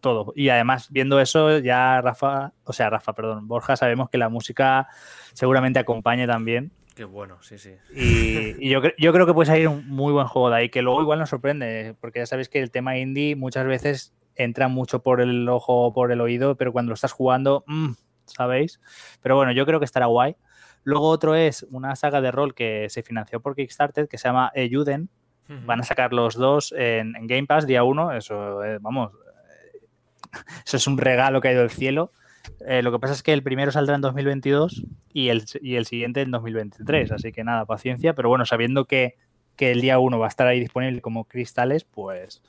[0.00, 0.32] todo.
[0.34, 4.88] Y además, viendo eso, ya Rafa, o sea, Rafa, perdón, Borja, sabemos que la música
[5.32, 6.72] seguramente acompañe también.
[6.96, 7.76] Qué bueno, sí, sí.
[7.94, 10.82] Y, y yo, yo creo que puede salir un muy buen juego de ahí, que
[10.82, 15.02] luego igual nos sorprende, porque ya sabéis que el tema indie muchas veces entra mucho
[15.02, 17.90] por el ojo o por el oído, pero cuando lo estás jugando, mm,
[18.24, 18.80] ¿sabéis?
[19.20, 20.36] Pero bueno, yo creo que estará guay.
[20.84, 24.50] Luego otro es una saga de rol que se financió por Kickstarter, que se llama
[24.54, 25.10] Euden.
[25.64, 28.12] Van a sacar los dos en, en Game Pass día uno.
[28.12, 29.78] Eso, eh, vamos, eh,
[30.66, 32.12] eso es un regalo que ha ido del cielo.
[32.66, 35.86] Eh, lo que pasa es que el primero saldrá en 2022 y el, y el
[35.86, 37.12] siguiente en 2023.
[37.12, 38.14] Así que nada, paciencia.
[38.14, 39.16] Pero bueno, sabiendo que,
[39.56, 42.42] que el día uno va a estar ahí disponible como cristales, pues,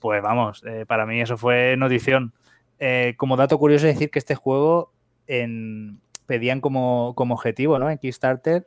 [0.00, 2.32] pues vamos, eh, para mí eso fue notición.
[2.78, 4.92] Eh, como dato curioso decir que este juego
[5.26, 7.90] en- pedían como, como objetivo ¿no?
[7.90, 8.66] en Kickstarter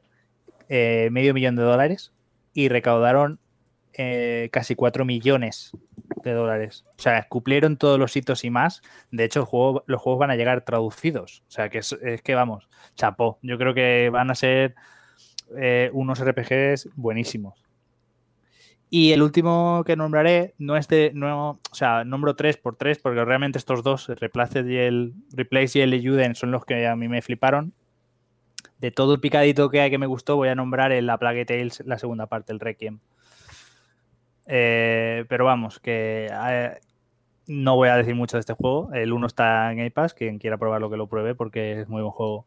[0.69, 2.11] eh, medio millón de dólares
[2.53, 3.39] y recaudaron
[3.93, 5.71] eh, casi 4 millones
[6.23, 6.85] de dólares.
[6.97, 8.81] O sea, cumplieron todos los hitos y más.
[9.11, 9.39] De hecho,
[9.85, 11.43] los juegos van a llegar traducidos.
[11.47, 13.39] O sea, que es, es que vamos, chapó.
[13.41, 14.75] Yo creo que van a ser
[15.93, 17.63] unos RPGs buenísimos.
[18.91, 21.11] Y el último que nombraré no es de.
[21.13, 25.13] No, o sea, nombro 3 por 3 porque realmente estos dos, el Replace y el
[25.31, 27.73] Replace y el Euden, son los que a mí me fliparon.
[28.79, 31.45] De todo el picadito que hay que me gustó, voy a nombrar el La Plague
[31.45, 32.99] Tales, la segunda parte, el Requiem.
[34.47, 36.79] Eh, pero vamos, que eh,
[37.45, 38.89] no voy a decir mucho de este juego.
[38.93, 42.01] El 1 está en Game Pass, quien quiera probarlo que lo pruebe porque es muy
[42.01, 42.45] buen juego.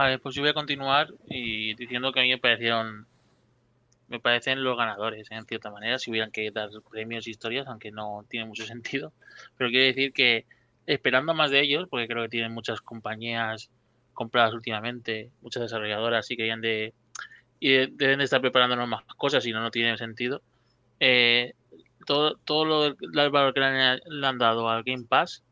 [0.00, 3.06] Vale, pues yo voy a continuar y diciendo que a mí me parecieron,
[4.08, 5.34] me parecen los ganadores, ¿eh?
[5.34, 9.12] en cierta manera, si hubieran que dar premios e historias, aunque no tiene mucho sentido.
[9.58, 10.46] Pero quiero decir que
[10.86, 13.68] esperando más de ellos, porque creo que tienen muchas compañías
[14.14, 16.94] compradas últimamente, muchas desarrolladoras y querían de
[17.58, 20.40] y de- deben de estar preparándonos más cosas, si no, no tiene sentido.
[20.98, 21.52] Eh,
[22.06, 25.42] todo, todo lo el valor que le han, le han dado al Game Pass,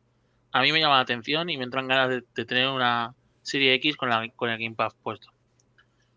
[0.52, 3.14] a mí me llama la atención y me entran ganas de, de tener una
[3.48, 5.32] Serie X con, la, con el Game Pass puesto.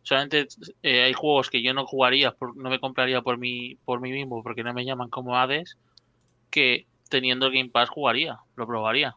[0.04, 0.48] Solamente
[0.82, 4.42] eh, hay juegos que yo no jugaría, no me compraría por mí, por mí mismo,
[4.42, 5.78] porque no me llaman como Hades,
[6.50, 9.16] que teniendo el Game Pass jugaría, lo probaría.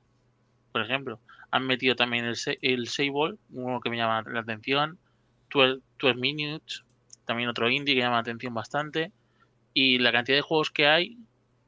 [0.73, 4.99] Por ejemplo, han metido también el, el Sable, uno que me llama la atención,
[5.53, 6.85] 12, 12 Minutes,
[7.25, 9.12] también otro indie que llama la atención bastante,
[9.73, 11.17] y la cantidad de juegos que hay,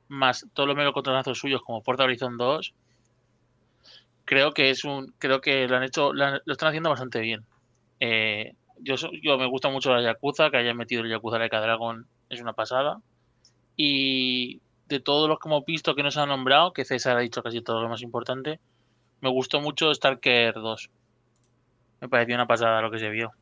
[0.09, 2.75] más todos los melocotronazos suyos como Forza Horizon 2,
[4.27, 7.47] creo que es un creo que lo han hecho lo, están haciendo bastante bien.
[8.01, 12.07] Eh, yo yo me gusta mucho la Yakuza que hayan metido el Yakuza a Dragon
[12.29, 13.01] es una pasada.
[13.77, 17.43] Y de todos los que hemos visto que nos han nombrado que César ha dicho
[17.43, 18.61] casi todo lo más importante
[19.21, 20.91] me gustó mucho Stalker 2
[22.01, 23.33] me pareció una pasada lo que se vio.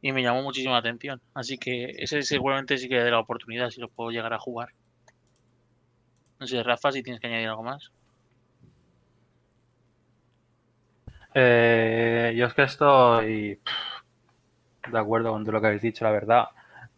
[0.00, 1.20] Y me llamó muchísimo la atención.
[1.34, 4.68] Así que ese seguramente sí que de la oportunidad si lo puedo llegar a jugar.
[6.38, 7.90] No sé Rafa si tienes que añadir algo más
[11.40, 16.10] Eh, yo es que estoy pff, de acuerdo con todo lo que habéis dicho, la
[16.10, 16.46] verdad.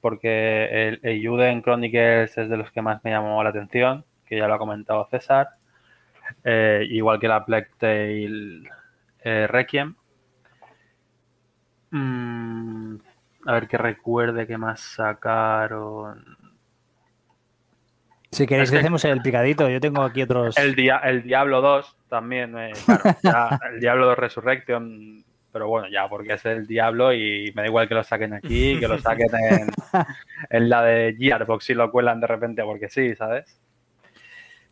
[0.00, 4.48] porque el, el Chronicles es de los que más me llamó la atención, que ya
[4.48, 5.50] lo ha comentado César,
[6.42, 8.66] eh, igual que la Black Tail
[9.22, 9.94] eh, Requiem.
[11.90, 12.96] Mm,
[13.44, 16.38] a ver que recuerde qué más sacaron.
[18.30, 20.56] Si queréis que hacemos el picadito, yo tengo aquí otros.
[20.56, 22.72] El, el Diablo 2 también, eh,
[23.72, 27.88] el Diablo 2 Resurrection, pero bueno, ya, porque es el Diablo y me da igual
[27.88, 29.28] que lo saquen aquí, que lo saquen
[30.50, 33.58] en, la de Gearbox y lo cuelan de repente porque sí, ¿sabes?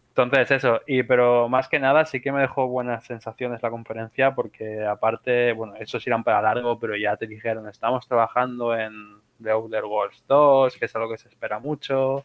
[0.09, 4.35] Entonces, eso, y pero más que nada sí que me dejó buenas sensaciones la conferencia
[4.35, 8.93] porque aparte, bueno, esos irán para largo, pero ya te dijeron, estamos trabajando en
[9.41, 12.25] The Outer Worlds 2, que es algo que se espera mucho.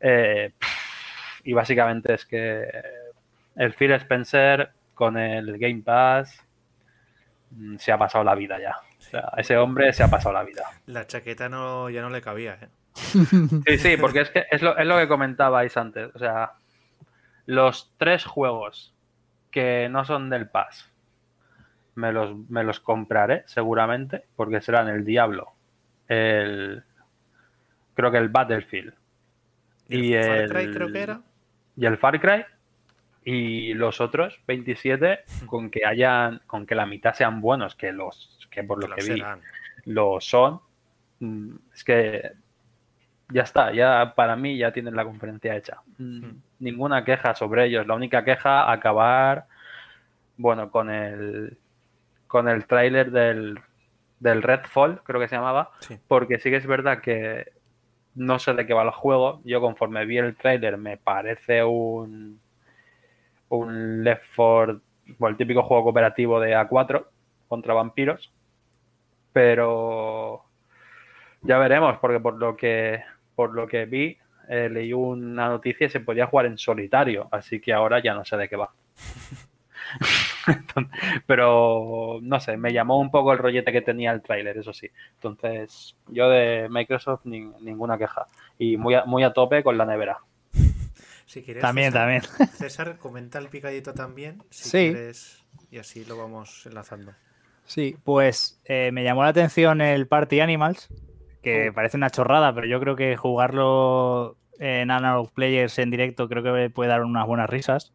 [0.00, 0.52] Eh,
[1.44, 2.68] y básicamente es que
[3.58, 6.42] el Phil Spencer con el Game Pass
[7.50, 8.74] mm, se ha pasado la vida ya.
[8.98, 10.64] O sea, ese hombre se ha pasado la vida.
[10.86, 12.68] La chaqueta no, ya no le cabía, ¿eh?
[13.66, 16.10] Sí, sí, porque es que es lo, es lo que comentabais antes.
[16.14, 16.52] O sea,
[17.46, 18.94] los tres juegos
[19.50, 20.90] que no son del Pass
[21.94, 25.52] me los, me los compraré seguramente porque serán el Diablo,
[26.06, 26.84] el
[27.94, 28.94] creo que el Battlefield
[29.88, 31.20] y, el, Far Cry creo que era
[31.76, 32.44] y el Far Cry
[33.30, 38.48] y los otros 27 con que hayan con que la mitad sean buenos que los
[38.50, 39.22] que por lo que, vi
[39.84, 40.60] lo son
[41.20, 42.32] mm, es que
[43.30, 45.82] ya está, ya para mí ya tienen la conferencia hecha.
[45.98, 46.42] Mm, hmm.
[46.60, 47.86] Ninguna queja sobre ellos.
[47.86, 49.46] La única queja, acabar,
[50.38, 51.58] bueno, con el
[52.26, 53.60] con el tráiler del,
[54.20, 55.72] del Redfall, creo que se llamaba,
[56.06, 57.52] porque sí que es verdad que
[58.14, 59.42] no sé de qué va el juego.
[59.44, 62.40] Yo conforme vi el tráiler me parece un
[63.48, 64.80] un Left 4,
[65.28, 67.06] el típico juego cooperativo de A4
[67.48, 68.32] contra vampiros,
[69.32, 70.44] pero
[71.42, 73.02] ya veremos, porque por lo que
[73.34, 74.18] por lo que vi,
[74.48, 78.24] eh, leí una noticia y se podía jugar en solitario, así que ahora ya no
[78.24, 78.72] sé de qué va.
[81.26, 84.90] pero no sé, me llamó un poco el rollete que tenía el tráiler, eso sí.
[85.14, 88.26] Entonces, yo de Microsoft ninguna queja.
[88.58, 90.18] Y muy a, muy a tope con la nevera.
[91.28, 92.22] Si quieres, también, también.
[92.54, 94.70] César, comenta el picadito también, si sí.
[94.70, 97.12] quieres, y así lo vamos enlazando.
[97.66, 100.88] Sí, pues eh, me llamó la atención el Party Animals,
[101.42, 106.42] que parece una chorrada, pero yo creo que jugarlo en Analog Players en directo creo
[106.42, 107.92] que puede dar unas buenas risas.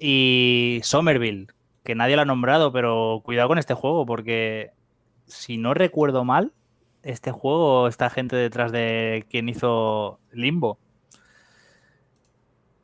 [0.00, 1.46] Y Somerville,
[1.84, 4.72] que nadie lo ha nombrado, pero cuidado con este juego, porque
[5.26, 6.52] si no recuerdo mal,
[7.04, 10.80] este juego está gente detrás de quien hizo Limbo.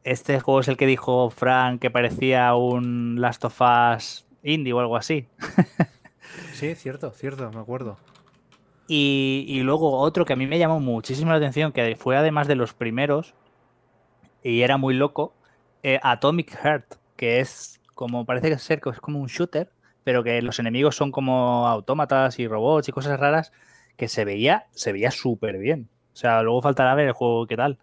[0.04, 4.80] Este juego es el que dijo Frank que parecía un Last of Us indie o
[4.80, 5.26] algo así.
[6.54, 7.98] sí, cierto, cierto, me acuerdo.
[8.92, 12.56] Y, luego otro que a mí me llamó muchísimo la atención, que fue además de
[12.56, 13.34] los primeros,
[14.42, 15.32] y era muy loco,
[15.84, 19.70] eh, Atomic Heart, que es como, parece ser que es como un shooter,
[20.02, 23.52] pero que los enemigos son como autómatas y robots y cosas raras,
[23.96, 25.88] que se veía, se veía súper bien.
[26.12, 27.78] O sea, luego faltará ver el juego qué tal.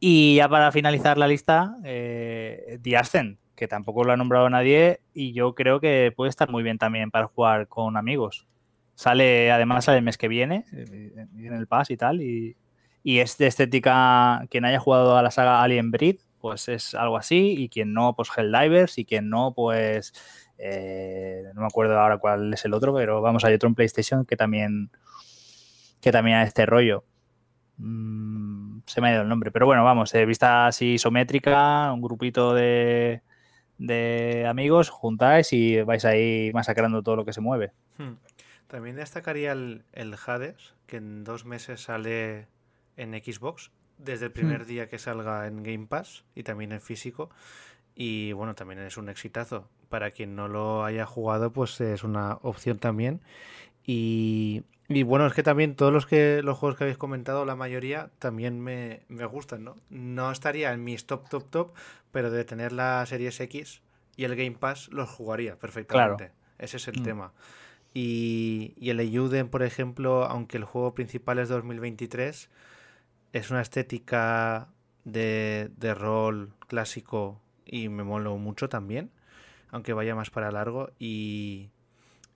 [0.00, 5.00] Y ya para finalizar la lista, eh, The Ascent, que tampoco lo ha nombrado nadie,
[5.12, 8.46] y yo creo que puede estar muy bien también para jugar con amigos.
[8.94, 12.56] Sale, además, el mes que viene, en el Pass y tal, y,
[13.04, 17.54] es de estética, quien haya jugado a la saga Alien Breed, pues es algo así,
[17.56, 20.12] y quien no, pues Helldivers, y quien no, pues
[20.58, 24.24] eh, no me acuerdo ahora cuál es el otro, pero vamos, hay otro en PlayStation
[24.24, 24.90] que también
[26.00, 27.04] que también ha este rollo.
[27.78, 28.47] Mm,
[28.88, 32.54] se me ha ido el nombre, pero bueno, vamos, eh, vista así isométrica, un grupito
[32.54, 33.22] de,
[33.78, 37.72] de amigos, juntáis y vais ahí masacrando todo lo que se mueve.
[37.96, 38.14] Hmm.
[38.66, 39.84] También destacaría el,
[40.26, 42.48] Hades, que en dos meses sale
[42.96, 44.66] en Xbox, desde el primer hmm.
[44.66, 47.30] día que salga en Game Pass y también en físico.
[47.94, 49.68] Y bueno, también es un exitazo.
[49.88, 53.20] Para quien no lo haya jugado, pues es una opción también.
[53.84, 58.10] Y, bueno, es que también todos los que los juegos que habéis comentado, la mayoría
[58.18, 59.76] también me, gustan, ¿no?
[59.90, 61.74] No estaría en mis top, top, top,
[62.10, 63.82] pero de tener la Series X
[64.16, 66.32] y el Game Pass los jugaría perfectamente.
[66.58, 67.04] Ese es el hmm.
[67.04, 67.32] tema.
[67.94, 72.48] Y, el Ayuden, por ejemplo, aunque el juego principal es 2023,
[73.32, 74.68] es una estética
[75.04, 79.10] de, rol clásico y me molo mucho también,
[79.70, 80.90] aunque vaya más para largo.
[80.98, 81.70] Y,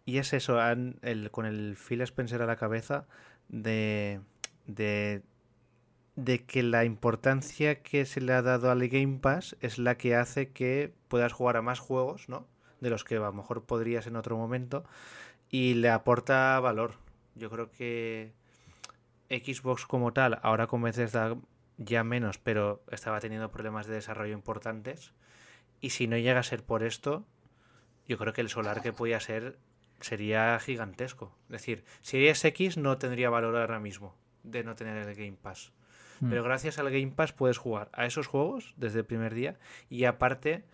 [0.06, 3.06] es eso, el, con el Phil Spencer a la cabeza
[3.48, 4.20] de,
[4.66, 5.22] de,
[6.16, 10.16] de que la importancia que se le ha dado al Game Pass es la que
[10.16, 12.46] hace que puedas jugar a más juegos, ¿no?
[12.80, 14.84] De los que a lo mejor podrías en otro momento
[15.48, 16.94] y le aporta valor.
[17.34, 18.32] Yo creo que,
[19.30, 21.36] Xbox como tal, ahora con Bethesda
[21.78, 25.12] ya menos, pero estaba teniendo problemas de desarrollo importantes.
[25.80, 27.24] Y si no llega a ser por esto,
[28.06, 29.58] yo creo que el solar que podía ser
[30.02, 31.36] sería gigantesco.
[31.44, 35.72] Es decir, Series X no tendría valor ahora mismo de no tener el Game Pass.
[36.20, 36.30] Hmm.
[36.30, 40.04] Pero gracias al Game Pass puedes jugar a esos juegos desde el primer día y
[40.04, 40.64] aparte,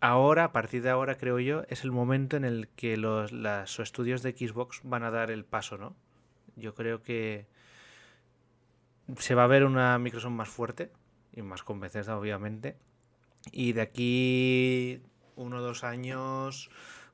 [0.00, 3.78] ahora, a partir de ahora creo yo, es el momento en el que los las
[3.78, 5.96] estudios de Xbox van a dar el paso, ¿no?
[6.56, 7.46] Yo creo que
[9.18, 10.90] se va a ver una Microsoft más fuerte
[11.32, 12.76] y más con Bethesda, obviamente.
[13.52, 15.02] Y de aquí
[15.36, 16.70] uno o dos años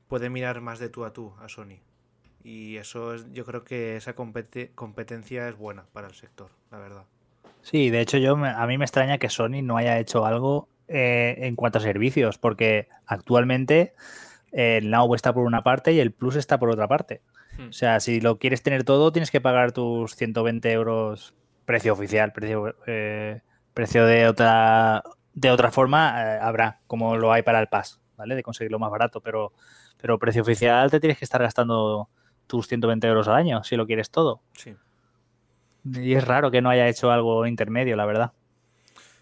[0.07, 1.79] puede mirar más de tú a tú a Sony.
[2.43, 6.79] Y eso es, yo creo que esa compete- competencia es buena para el sector, la
[6.79, 7.03] verdad.
[7.61, 10.69] Sí, de hecho yo me- a mí me extraña que Sony no haya hecho algo
[10.89, 13.93] eh, en cuanto a servicios, porque actualmente
[14.53, 17.21] eh, el Now está por una parte y el Plus está por otra parte.
[17.57, 17.67] Hmm.
[17.69, 21.33] O sea, si lo quieres tener todo, tienes que pagar tus 120 euros
[21.65, 23.41] precio oficial, precio, eh,
[23.73, 25.03] precio de otra
[25.33, 28.35] de otra forma eh, habrá, como lo hay para el Pass, ¿vale?
[28.35, 29.51] De conseguirlo más barato, pero,
[29.99, 32.09] pero precio oficial te tienes que estar gastando
[32.47, 34.41] tus 120 euros al año si lo quieres todo.
[34.53, 34.75] Sí.
[35.85, 38.33] Y es raro que no haya hecho algo intermedio, la verdad.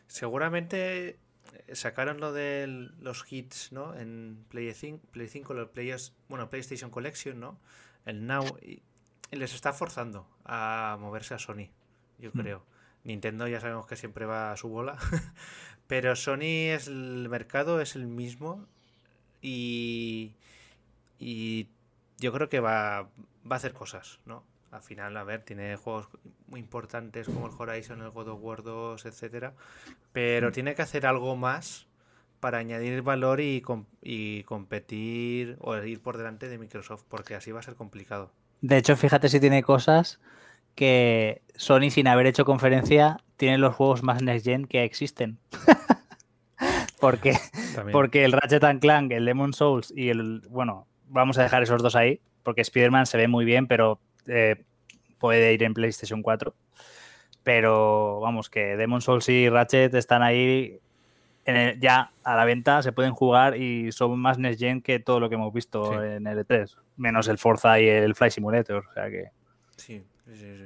[0.08, 1.18] Seguramente
[1.74, 2.68] sacaron lo de
[3.00, 3.96] los hits, ¿no?
[3.96, 7.60] En Play 5, Play 5 los players, bueno, PlayStation Collection, ¿no?
[8.06, 8.82] El Now y,
[9.32, 11.70] les está forzando a moverse a Sony,
[12.20, 12.40] yo Mm.
[12.40, 12.66] creo.
[13.04, 14.98] Nintendo ya sabemos que siempre va a su bola,
[15.88, 18.66] pero Sony es el mercado es el mismo
[19.42, 20.34] y
[21.20, 21.68] y
[22.20, 23.04] yo creo que va
[23.50, 24.44] va a hacer cosas, ¿no?
[24.72, 26.08] Al final, a ver, tiene juegos
[26.48, 29.54] muy importantes como el Horizon, el God of War 2, etcétera,
[30.12, 31.88] pero tiene que hacer algo más
[32.42, 37.52] para añadir valor y, com- y competir o ir por delante de Microsoft, porque así
[37.52, 38.32] va a ser complicado.
[38.62, 40.20] De hecho, fíjate si tiene cosas
[40.76, 45.38] que Sony, sin haber hecho conferencia, tiene los juegos más next gen que existen.
[47.00, 47.38] porque,
[47.76, 47.94] También.
[47.94, 50.42] porque el Ratchet and Clank, el Demon Souls y el.
[50.50, 54.64] Bueno, vamos a dejar esos dos ahí, porque Spider-Man se ve muy bien, pero eh,
[55.20, 56.56] puede ir en PlayStation 4.
[57.44, 60.80] Pero vamos, que Demon Souls y Ratchet están ahí
[61.46, 65.00] en el- ya a la venta, se pueden jugar y son más next gen que
[65.00, 66.08] todo lo que hemos visto Sí.
[66.08, 68.86] en el E3, menos el Forza y el Fly Simulator.
[68.90, 69.30] O sea que.
[69.78, 70.34] Sí, sí,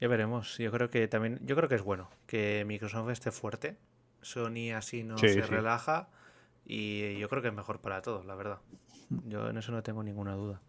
[0.00, 0.58] Ya veremos.
[0.58, 3.76] Yo creo que también, yo creo que es bueno que Microsoft esté fuerte.
[4.20, 5.48] Sony así no Sí, se sí.
[5.48, 6.08] relaja
[6.66, 8.58] y yo creo que es mejor para todos, la verdad.
[9.26, 10.60] Yo en eso no tengo ninguna duda.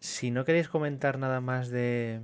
[0.00, 2.20] Si no queréis comentar nada más de,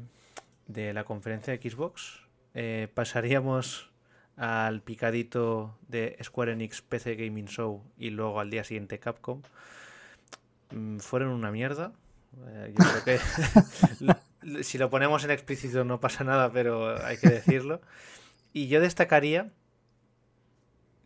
[0.67, 2.21] de la conferencia de Xbox,
[2.55, 3.91] eh, pasaríamos
[4.37, 9.43] al picadito de Square Enix PC Gaming Show y luego al día siguiente Capcom.
[10.71, 11.93] Mm, Fueron una mierda.
[12.47, 17.29] Eh, yo creo que si lo ponemos en explícito no pasa nada, pero hay que
[17.29, 17.81] decirlo.
[18.53, 19.51] Y yo destacaría,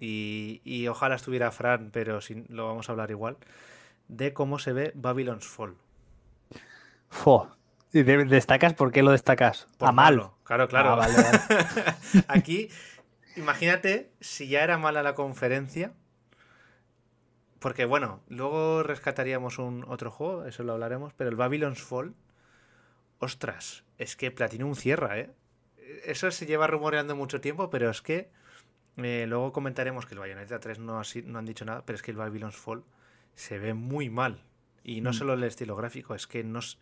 [0.04, 3.36] y, y ojalá estuviera Fran, pero lo vamos a hablar igual,
[4.08, 5.76] de cómo se ve Babylon's Fall.
[7.08, 7.48] Fo.
[7.92, 8.74] ¿Y de- ¿Destacas?
[8.74, 9.68] ¿Por qué lo destacas?
[9.78, 10.16] Por a mal.
[10.16, 10.38] malo.
[10.44, 10.92] Claro, claro.
[10.94, 11.38] Ah, vale, vale.
[12.28, 12.68] Aquí,
[13.36, 15.92] imagínate si ya era mala la conferencia.
[17.60, 22.14] Porque bueno, luego rescataríamos un otro juego, eso lo hablaremos, pero el Babylon's Fall,
[23.20, 25.30] ostras, es que Platinum cierra, ¿eh?
[26.04, 28.30] Eso se lleva rumoreando mucho tiempo, pero es que
[28.96, 32.02] eh, luego comentaremos que el Bayonetta 3 no, ha no han dicho nada, pero es
[32.02, 32.82] que el Babylon's Fall
[33.34, 34.42] se ve muy mal.
[34.84, 35.14] Y no Mm.
[35.14, 36.76] solo el estilo gráfico, es que no s-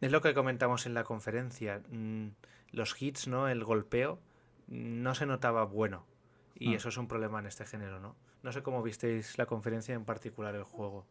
[0.00, 1.80] es lo que comentamos en la conferencia.
[1.90, 2.28] mm,
[2.72, 3.46] Los hits, ¿no?
[3.48, 4.18] El golpeo
[4.66, 6.04] no se notaba bueno.
[6.58, 6.74] Y Mm.
[6.74, 8.16] eso es un problema en este género, ¿no?
[8.42, 11.06] No sé cómo visteis la conferencia, en particular el juego.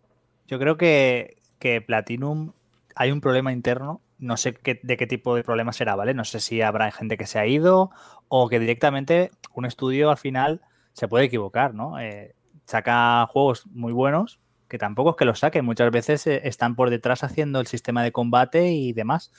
[0.48, 2.52] Yo creo que, que Platinum
[2.96, 4.02] hay un problema interno.
[4.24, 6.14] No sé qué- de qué tipo de problema será, ¿vale?
[6.14, 7.91] No sé si habrá gente que se ha ido
[8.30, 10.62] o que directamente un estudio al final
[10.94, 12.00] se puede equivocar, ¿no?
[12.00, 12.34] Eh,
[12.66, 14.40] saca juegos muy buenos
[14.70, 15.66] que tampoco es que los saquen.
[15.66, 19.32] Muchas veces eh, están por detrás haciendo el sistema de combate y demás.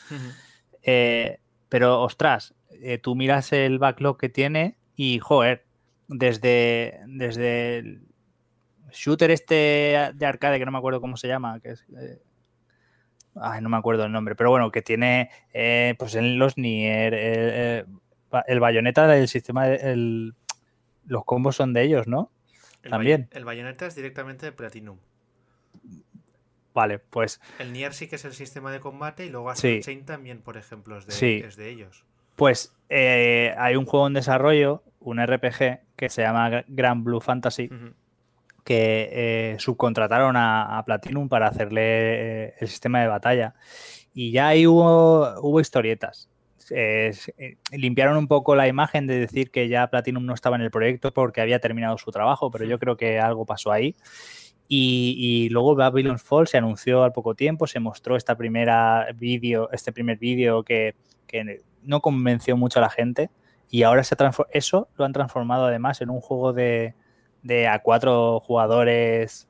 [0.83, 1.39] Eh,
[1.69, 5.65] pero, ostras, eh, tú miras el backlog que tiene y, joder,
[6.09, 8.07] desde, desde el
[8.93, 11.85] shooter este de arcade, que no me acuerdo cómo se llama, que es...
[11.99, 12.21] eh,
[13.41, 17.15] ay, no me acuerdo el nombre, pero bueno, que tiene eh, pues en los Nier,
[17.15, 17.85] eh, eh,
[18.47, 20.35] el bayoneta del sistema, el-
[21.07, 22.31] los combos son de ellos, ¿no?
[22.83, 23.29] El También.
[23.31, 24.99] Bay- el Bayonetta es directamente de Platinum.
[26.75, 29.79] Vale, pues El Nier sí que es el sistema de combate y luego Sí.
[29.79, 31.43] Astral Chain también, por ejemplo, es de, Sí.
[31.45, 32.05] es de ellos.
[32.35, 37.71] Pues eh, hay un juego en desarrollo, un RPG, que se llama Grand Blue Fantasy.
[38.65, 43.55] Que eh, subcontrataron a, a Platinum para hacerle eh, el sistema de batalla.
[44.15, 46.31] Y ya ahí hubo, hubo historietas.
[46.71, 47.13] Eh,
[47.73, 51.13] limpiaron un poco la imagen de decir que ya Platinum no estaba en el proyecto
[51.13, 53.95] porque había terminado su trabajo, pero yo creo que algo pasó ahí.
[54.67, 59.93] Y, luego Babylon's Fall se anunció al poco tiempo, se mostró esta primera vídeo, este
[59.93, 60.95] primer vídeo que,
[61.27, 63.31] que, no convenció mucho a la gente.
[63.71, 64.17] Y ahora se
[64.53, 66.95] eso lo han transformado además en un juego de,
[67.45, 69.47] de a cuatro jugadores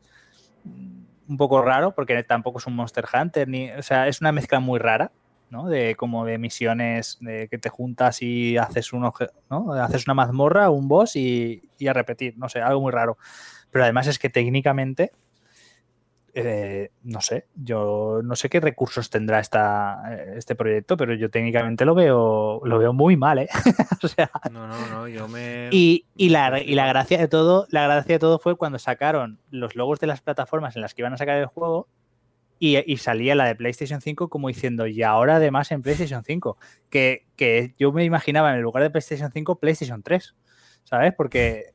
[1.26, 4.60] un poco raro, porque tampoco es un Monster Hunter, ni, o sea, es una mezcla
[4.60, 5.10] muy rara,
[5.48, 5.68] ¿no?
[5.68, 9.10] De como de misiones de que te juntas y haces un
[9.48, 9.72] ¿no?
[9.72, 13.16] Haces una mazmorra, un boss y, y, a repetir, no sé, algo muy raro.
[13.70, 15.12] Pero además es que técnicamente
[16.36, 21.30] eh, no sé, yo no sé qué recursos tendrá esta, eh, este proyecto, pero yo
[21.30, 23.48] técnicamente lo veo, lo veo muy mal, ¿eh?
[24.02, 25.68] o sea, no, no, no, yo me...
[25.70, 29.76] Y, la, y la gracia de todo, la gracia de todo fue cuando sacaron los
[29.76, 31.86] logos de las plataformas en las que iban a sacar el juego
[32.58, 36.58] y, y, salía la de PlayStation 5 como diciendo, y ahora además en PlayStation 5,
[36.90, 40.34] que, que yo me imaginaba en el lugar de PlayStation 5, PlayStation 3,
[40.82, 41.14] ¿sabes?
[41.16, 41.74] Porque,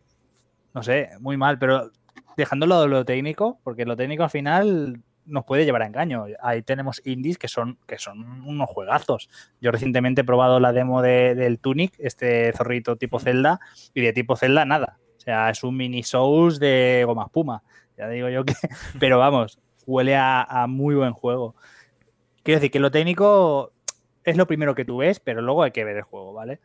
[0.74, 1.92] no sé, muy mal, pero
[2.40, 6.26] dejándolo de lo técnico, porque lo técnico al final nos puede llevar a engaño.
[6.42, 9.30] Ahí tenemos indies que son, que son unos juegazos.
[9.62, 13.60] Yo recientemente he probado la demo de, del Tunic, este zorrito tipo Zelda,
[13.94, 14.98] y de tipo Zelda nada.
[15.18, 17.64] O sea, es un mini Souls de goma espuma.
[17.98, 18.56] Ya digo yo que.
[19.00, 21.56] Pero vamos, huele a, a muy buen juego.
[22.44, 23.74] Quiero decir que lo técnico
[24.24, 26.60] es lo primero que tú ves, pero luego hay que ver el juego, ¿vale?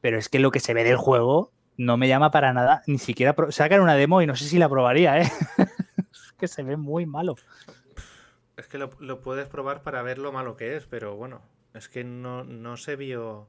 [0.00, 2.98] Pero es que lo que se ve del juego no me llama para nada, ni
[2.98, 5.30] siquiera sacan una demo y no sé si la probaría, ¿eh?
[6.12, 7.36] es que se ve muy malo.
[8.56, 8.90] Es que lo,
[9.20, 11.40] puedes probar para ver lo malo que es, pero bueno,
[11.74, 13.48] es que no, no se vio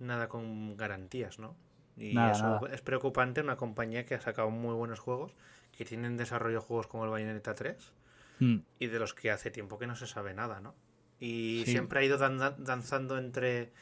[0.00, 1.56] nada con garantías, ¿no?
[1.96, 5.34] Y eso es preocupante una compañía que ha sacado muy buenos juegos,
[5.76, 7.92] que tienen desarrollo juegos como el Bayonetta 3
[8.40, 8.56] hmm.
[8.78, 10.74] y de los que hace tiempo que no se sabe nada, ¿no?
[11.20, 13.72] Y siempre ha ido danzando entre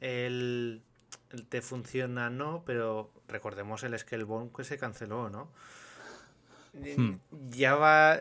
[0.00, 0.82] el
[1.48, 5.50] te funciona, no, pero recordemos el Scalebone que se canceló, ¿no?
[6.74, 7.16] Hmm.
[7.50, 8.20] Ya va.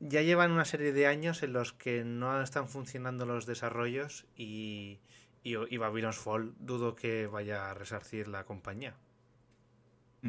[0.00, 5.00] Ya llevan una serie de años en los que no están funcionando los desarrollos y,
[5.42, 8.94] y, Babylon's Fall dudo que vaya a resarcir la compañía.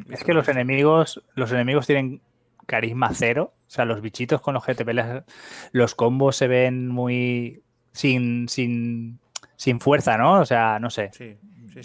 [0.08, 2.20] Es que los enemigos, los enemigos tienen
[2.66, 3.52] carisma cero.
[3.66, 5.24] O sea, los bichitos con los que te peleas,
[5.72, 7.62] los combos se ven muy
[7.92, 9.18] sin, sin,
[9.60, 10.40] sin fuerza, ¿no?
[10.40, 11.10] O sea, no sé.
[11.12, 11.36] Sí.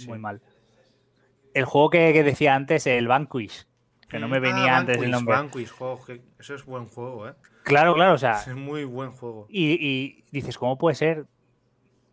[0.07, 0.41] Muy mal.
[1.53, 3.68] El juego que, decía antes, el Vanquish,
[4.07, 5.35] que no me venía ah, antes el nombre.
[5.35, 5.73] Vanquish,
[6.39, 7.34] eso es buen juego, ¿eh?
[7.64, 8.39] Claro, claro, o sea.
[8.39, 9.47] Es muy buen juego.
[9.49, 11.26] Y, dices, ¿cómo puede ser?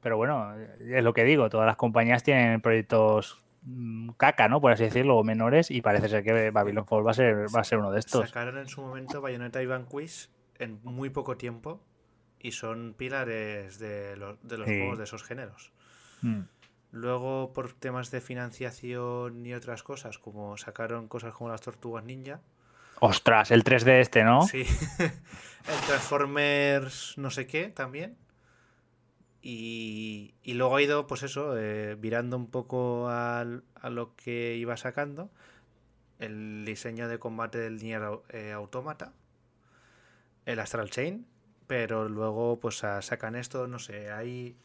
[0.00, 4.60] Pero bueno, es lo que digo, todas las compañías tienen proyectos mm, caca, ¿no?
[4.60, 7.60] Por así decirlo, o menores, y parece ser que Babylon Fall va a ser, va
[7.60, 8.30] a ser uno de estos.
[8.30, 10.28] Sacaron en su momento Bayonetta y Vanquish
[10.58, 11.80] en muy poco tiempo
[12.42, 15.72] y son pilares de, los juegos de esos géneros.
[16.22, 16.40] Mm.
[16.90, 22.40] Luego, por temas de financiación y otras cosas, como sacaron cosas como las tortugas ninja.
[23.00, 24.42] Ostras, el 3D este, ¿no?
[24.42, 24.64] Sí.
[24.98, 28.16] el Transformers no sé qué también.
[29.40, 35.30] Y, luego ha ido, pues eso, eh, virando un poco a, lo que iba sacando.
[36.18, 39.12] El diseño de combate del Nier eh, Automata.
[40.46, 41.26] El Astral Chain.
[41.72, 44.56] Pero luego, pues sacan esto, no sé, hay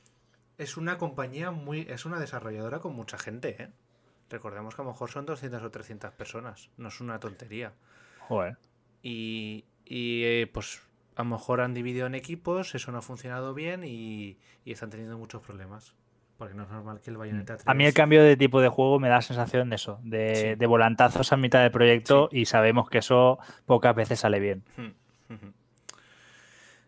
[0.57, 1.87] es una compañía muy.
[1.89, 3.69] Es una desarrolladora con mucha gente, ¿eh?
[4.29, 6.69] Recordemos que a lo mejor son 200 o 300 personas.
[6.75, 7.71] No es una tontería.
[8.27, 8.57] Joder.
[9.01, 10.81] Y, y eh, pues
[11.15, 15.17] a lo mejor han dividido en equipos, eso no ha funcionado bien y, están teniendo
[15.17, 15.95] muchos problemas.
[16.37, 17.69] Porque no es normal que el Bayonetta 3...
[17.69, 20.65] A mí el cambio de tipo de juego me da sensación de eso, de, de
[20.67, 24.65] volantazos a mitad del proyecto y sabemos que eso pocas veces sale bien.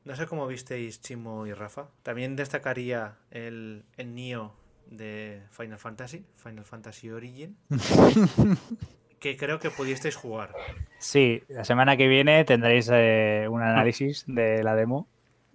[0.06, 1.88] No sé cómo visteis Chimo y Rafa.
[2.04, 4.54] También destacaría el, el Nio
[4.90, 7.58] de Final Fantasy, Final Fantasy Origin,
[9.20, 10.54] que creo que pudisteis jugar.
[10.98, 15.08] Sí, la semana que viene tendréis eh, un análisis de la demo,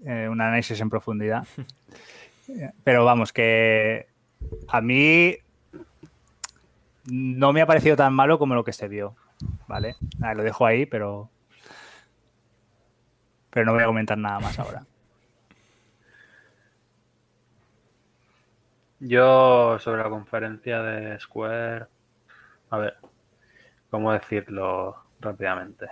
[0.05, 1.47] eh, un análisis en profundidad.
[2.85, 4.07] Pero vamos, que
[4.69, 5.37] a mí
[7.11, 9.17] no me ha parecido tan malo como lo que se vio,
[9.67, 9.97] ¿vale?
[10.19, 11.31] lo dejo ahí, pero
[13.55, 14.85] pero no voy a comentar nada más ahora.
[18.99, 21.87] Yo sobre la conferencia de Square,
[22.71, 22.97] a ver,
[23.91, 25.87] ¿cómo decirlo rápidamente?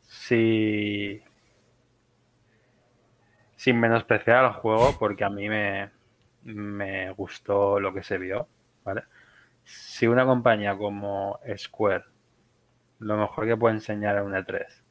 [0.00, 1.22] Si
[3.56, 5.90] sin menospreciar al juego, porque a mí me,
[6.44, 8.48] me gustó lo que se vio,
[8.82, 9.04] ¿vale?
[9.64, 12.04] Si una compañía como Square,
[13.00, 14.87] lo mejor que puede enseñar en un E3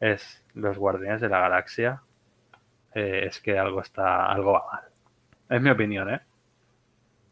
[0.00, 2.02] es los Guardianes de la Galaxia,
[2.94, 4.82] eh, es que algo está, algo va mal.
[5.48, 6.20] Es mi opinión, ¿eh?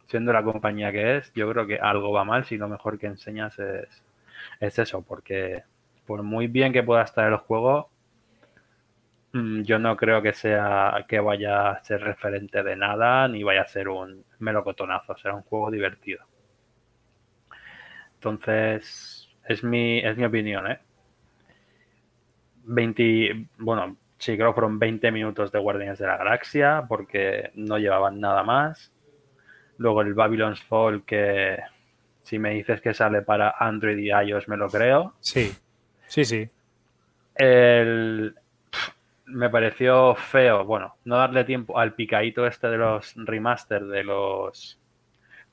[0.06, 3.06] Siendo la compañía que es, yo creo que algo va mal si lo mejor que
[3.06, 4.04] enseñas es,
[4.60, 5.64] es eso, porque
[6.06, 7.90] por muy bien que pueda estar el juego,
[9.32, 13.62] mm, yo no creo que sea que vaya a ser referente de nada ni vaya
[13.62, 16.24] a ser un melocotonazo, será un juego divertido.
[18.14, 20.80] Entonces, es mi, es mi opinión, ¿eh?
[22.64, 27.78] 20, bueno, sí, creo que fueron 20 minutos de Guardianes de la Galaxia porque no
[27.78, 28.92] llevaban nada más.
[29.78, 31.58] Luego el Babylon's Fall que
[32.22, 35.14] si me dices que sale para Android y iOS me lo creo.
[35.20, 35.52] Sí,
[36.06, 36.48] sí, sí.
[37.34, 38.34] El,
[39.26, 44.78] me pareció feo, bueno, no darle tiempo al picadito este de los remaster de los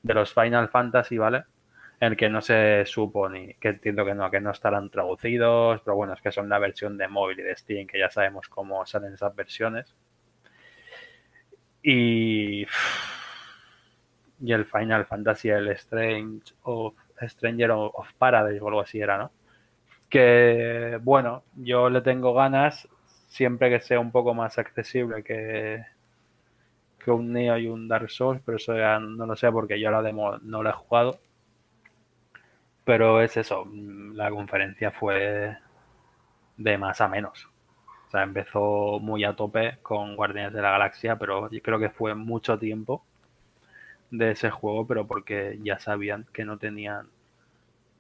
[0.02, 1.44] de los Final Fantasy, ¿vale?
[2.00, 5.96] El que no se supo ni que entiendo que no, que no estarán traducidos, pero
[5.96, 8.86] bueno, es que son la versión de móvil y de Steam, que ya sabemos cómo
[8.86, 9.96] salen esas versiones.
[11.84, 12.66] Y,
[14.42, 19.32] y el Final Fantasy, el Strange of Stranger of Paradise o algo así era, ¿no?
[20.10, 22.88] Que bueno, yo le tengo ganas
[23.28, 25.84] siempre que sea un poco más accesible que,
[27.04, 29.92] que un Neo y un Dark Souls, pero eso ya no lo sé porque yo
[29.92, 31.20] la demo no la he jugado.
[32.90, 33.68] Pero es eso,
[34.16, 35.56] la conferencia fue
[36.58, 37.48] de más a menos.
[38.08, 41.92] O sea, empezó muy a tope con Guardianes de la Galaxia, pero yo creo que
[41.92, 43.06] fue mucho tiempo
[44.10, 47.10] de ese juego, pero porque ya sabían que no tenían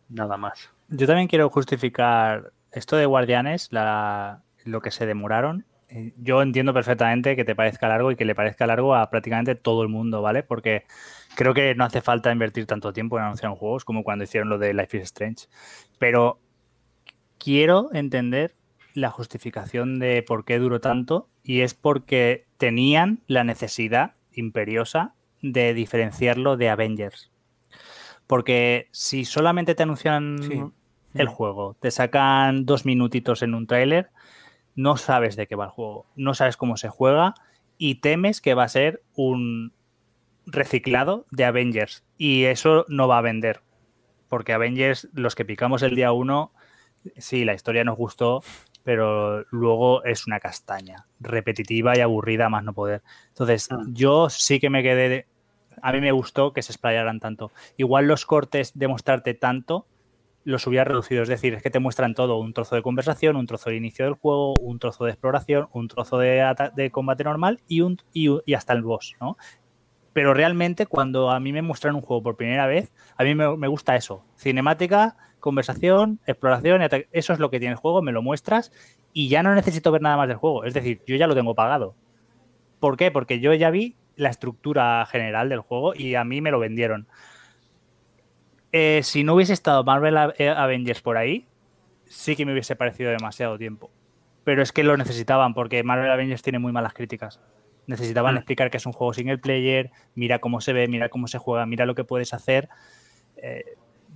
[0.10, 0.72] nada más.
[0.88, 5.66] Yo también quiero justificar esto de Guardianes, la, lo que se demoraron.
[5.90, 9.56] Eh, Yo entiendo perfectamente que te parezca largo y que le parezca largo a prácticamente
[9.56, 10.44] todo el mundo, ¿vale?
[10.44, 10.84] Porque
[11.36, 14.58] creo que no hace falta invertir tanto tiempo en anunciar juegos como cuando hicieron lo
[14.58, 15.48] de Life is Strange.
[15.98, 16.40] Pero
[17.38, 18.54] quiero entender
[18.94, 25.74] la justificación de por qué duró tanto y es porque tenían la necesidad imperiosa de
[25.74, 27.32] diferenciarlo de Avengers.
[28.28, 30.62] Porque si solamente te anuncian Sí.
[31.14, 34.10] el juego, te sacan dos minutitos en un tráiler,
[34.80, 37.34] no sabes de qué va el juego, no sabes cómo se juega
[37.78, 39.74] y temes que va a ser un
[40.46, 43.62] reciclado de Avengers y eso no va a vender.
[44.30, 46.52] Porque Avengers, los que picamos el día uno,
[47.18, 48.42] sí, la historia nos gustó,
[48.84, 53.02] pero luego es una castaña, repetitiva y aburrida más no poder.
[53.30, 53.80] Entonces, Ah.
[53.88, 55.10] yo sí que me quedé...
[55.10, 55.26] de-
[55.82, 57.52] A mí me gustó que se explayaran tanto.
[57.78, 59.86] Igual los cortes de mostrarte tanto
[60.50, 61.24] los hubiera reducido.
[61.24, 64.06] Es decir, es que te muestran todo, un trozo de conversación, un trozo de inicio
[64.06, 68.30] del juego, un trozo de exploración, un trozo de, de combate normal y, un, y,
[68.46, 69.38] y hasta el boss, ¿no?
[70.12, 73.56] Pero realmente cuando a mí me muestran un juego por primera vez, a mí me,
[73.56, 74.26] me gusta eso.
[74.38, 76.82] Cinemática, conversación, exploración,
[77.12, 78.72] eso es lo que tiene el juego, me lo muestras
[79.14, 80.66] y ya no necesito ver nada más del juego.
[80.66, 81.96] Es decir, yo ya lo tengo pagado.
[82.80, 83.12] ¿Por qué?
[83.12, 87.08] Porque yo ya vi la estructura general del juego y a mí me lo vendieron.
[88.72, 91.48] Eh, si no hubiese estado Marvel eh, Avengers por ahí,
[92.06, 93.92] sí que me hubiese parecido demasiado tiempo.
[94.44, 97.40] Pero es que lo necesitaban porque Marvel Avengers tiene muy malas críticas.
[97.88, 98.38] Necesitaban Mm.
[98.38, 101.66] explicar que es un juego single player, mira cómo se ve, mira cómo se juega,
[101.66, 102.70] mira lo que puedes hacer.
[103.38, 103.64] Eh,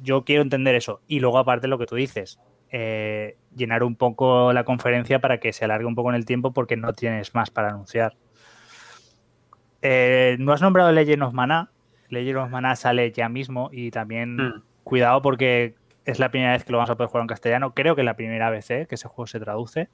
[0.02, 1.02] yo quiero entender eso.
[1.08, 2.40] Y luego, aparte, lo que tú dices,
[2.70, 6.54] eh, llenar un poco la conferencia para que se alargue un poco en el tiempo
[6.54, 8.16] porque no tienes más para anunciar.
[9.82, 11.72] Eh, no has nombrado Legend of Mana.
[12.14, 14.62] Legend of Mana sale ya mismo y también Mm.
[14.84, 15.76] cuidado porque
[16.06, 17.74] es la primera vez que lo vamos a poder jugar en castellano.
[17.74, 18.86] Creo que es la primera vez ¿eh?
[18.88, 19.90] que ese juego se traduce.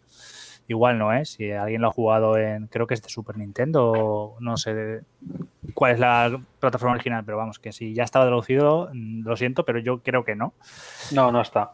[0.68, 1.30] Igual no es.
[1.32, 5.02] Si alguien lo ha jugado en, creo que es de Super Nintendo, no sé
[5.74, 9.66] cuál es la plataforma original, pero vamos, que si ya estaba traducido, mm, lo siento,
[9.66, 10.54] pero yo creo que no.
[11.12, 11.72] No, no está.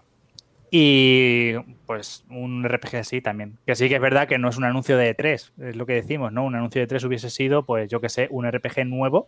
[0.72, 1.54] Y
[1.86, 3.58] pues un RPG así también.
[3.66, 5.94] Que sí que es verdad que no es un anuncio de E3, es lo que
[5.94, 6.44] decimos, ¿no?
[6.44, 9.28] Un anuncio de E3 hubiese sido, pues yo que sé, un RPG nuevo,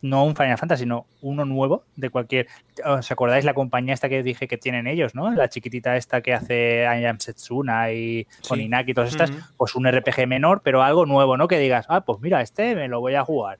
[0.00, 2.46] no un Final Fantasy, sino uno nuevo de cualquier.
[2.84, 5.30] ¿Os acordáis la compañía esta que dije que tienen ellos, ¿no?
[5.32, 8.64] La chiquitita esta que hace I Am Setsuna y con Sí.
[8.64, 11.48] Inaki y todas estas, pues un RPG menor, pero algo nuevo, ¿no?
[11.48, 13.58] Que digas, ah, pues mira, este me lo voy a jugar.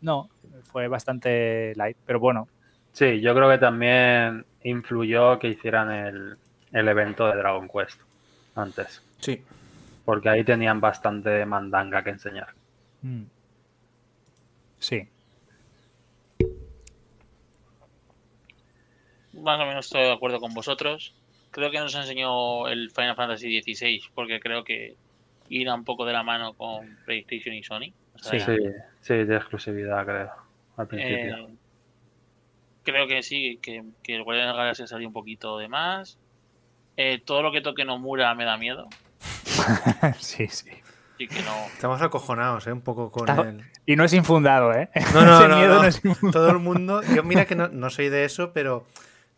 [0.00, 0.28] No,
[0.64, 2.48] fue bastante light, pero bueno,
[2.92, 6.36] Sí, yo creo que también influyó que hicieran el,
[6.72, 8.00] el evento de Dragon Quest
[8.56, 9.42] antes, Sí.
[10.04, 12.48] porque ahí tenían bastante mandanga que enseñar.
[13.02, 13.22] mm.
[14.78, 15.08] sí.
[19.42, 21.14] Más o menos estoy de acuerdo con vosotros.
[21.50, 24.96] Creo que nos enseñó el Final Fantasy XVI, porque creo que
[25.48, 27.92] irá un poco de la mano con PlayStation y Sony.
[28.14, 28.56] O sea, Sí,
[29.00, 30.30] sí, de exclusividad, creo,
[30.76, 31.36] al principio.
[31.38, 31.48] eh,
[32.84, 36.18] creo que sí, que, que el Guardián de la Galaxia salió un poquito de más.
[36.96, 38.88] Eh, todo lo que toque Nomura me da miedo.
[40.18, 40.70] sí, sí.
[41.14, 41.54] Así que no.
[41.66, 42.72] Estamos acojonados, ¿eh?
[42.72, 43.62] Un poco con Está- el.
[43.86, 44.88] Y no es infundado, ¿eh?
[45.14, 45.82] No, no, no, miedo no.
[45.82, 46.46] no es infundado.
[46.46, 47.02] Todo el mundo.
[47.14, 48.86] Yo, mira que no, no soy de eso, pero.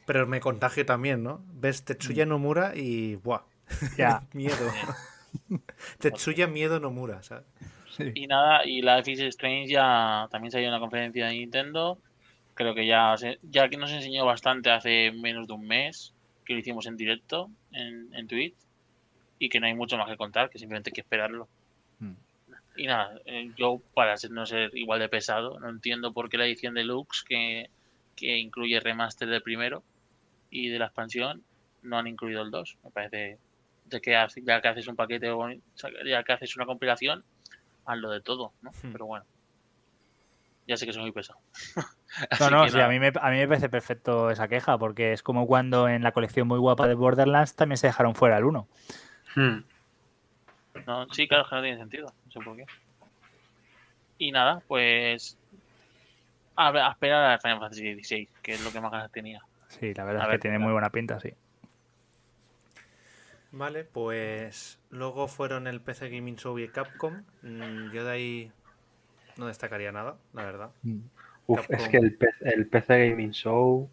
[0.06, 1.44] Pero me contagio también, ¿no?
[1.52, 3.16] Ves Tetsuya Nomura y.
[3.16, 3.42] ¡Buah!
[3.96, 4.22] Ya.
[4.32, 4.56] miedo.
[5.98, 7.44] Tetsuya Miedo Nomura, ¿sabes?
[8.14, 11.98] Y nada, y la Life is Strange ya también salió en la conferencia de Nintendo.
[12.54, 16.14] Creo que ya, ya que nos enseñó bastante hace menos de un mes,
[16.44, 18.54] que lo hicimos en directo en, en Twitch,
[19.38, 21.48] y que no hay mucho más que contar, que simplemente hay que esperarlo.
[21.98, 22.12] Mm.
[22.76, 26.38] Y nada, eh, yo para ser- no ser igual de pesado, no entiendo por qué
[26.38, 27.68] la edición deluxe que,
[28.16, 29.82] que incluye remaster del primero
[30.52, 31.42] y de la expansión
[31.82, 32.78] no han incluido el 2.
[32.84, 33.38] Me parece
[33.86, 35.34] de que ya que haces un paquete,
[36.06, 37.24] ya que haces una compilación,
[37.86, 38.70] hazlo de todo, ¿no?
[38.70, 38.92] Hmm.
[38.92, 39.24] Pero bueno.
[40.68, 41.40] Ya sé que soy muy pesado.
[42.40, 45.22] No, no, sí, a mí, me, a mí me parece perfecto esa queja, porque es
[45.22, 48.68] como cuando en la colección muy guapa de Borderlands también se dejaron fuera el 1.
[49.34, 49.58] Hmm.
[50.86, 52.12] No, sí, claro, es que no tiene sentido.
[52.26, 52.66] No sé por qué.
[54.18, 55.38] Y nada, pues.
[56.54, 59.42] A, ver, a esperar a Final Fantasy XVI, que es lo que más ganas tenía.
[59.80, 60.64] Sí, la verdad A es ver, que tiene claro.
[60.68, 61.32] muy buena pinta, sí.
[63.52, 64.78] Vale, pues.
[64.90, 67.22] Luego fueron el PC Gaming Show y el Capcom.
[67.42, 68.52] Mm, Yo de ahí.
[69.36, 70.70] No destacaría nada, la verdad.
[71.46, 71.76] Uf, Capcom.
[71.76, 73.88] es que el, PC Gaming Show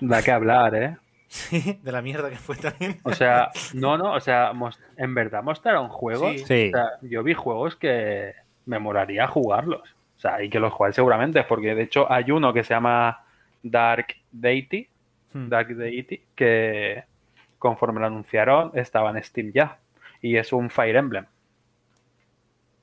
[0.00, 0.96] da que hablar, ¿eh?
[1.30, 2.98] Sí, de la mierda que fue también.
[3.04, 4.52] O sea, no, no, o sea,
[4.96, 6.32] en verdad mostraron juegos.
[6.40, 6.44] Sí.
[6.46, 8.34] Sí, O sea, yo vi juegos que
[8.66, 9.94] me molaría jugarlos.
[10.16, 13.24] O sea, y que los jugáis seguramente, porque de hecho hay uno que se llama
[13.62, 14.88] Dark Deity.
[15.32, 17.04] Dark Deity, que
[17.58, 19.78] conforme lo anunciaron estaba en Steam ya.
[20.22, 21.26] Y es un Fire Emblem.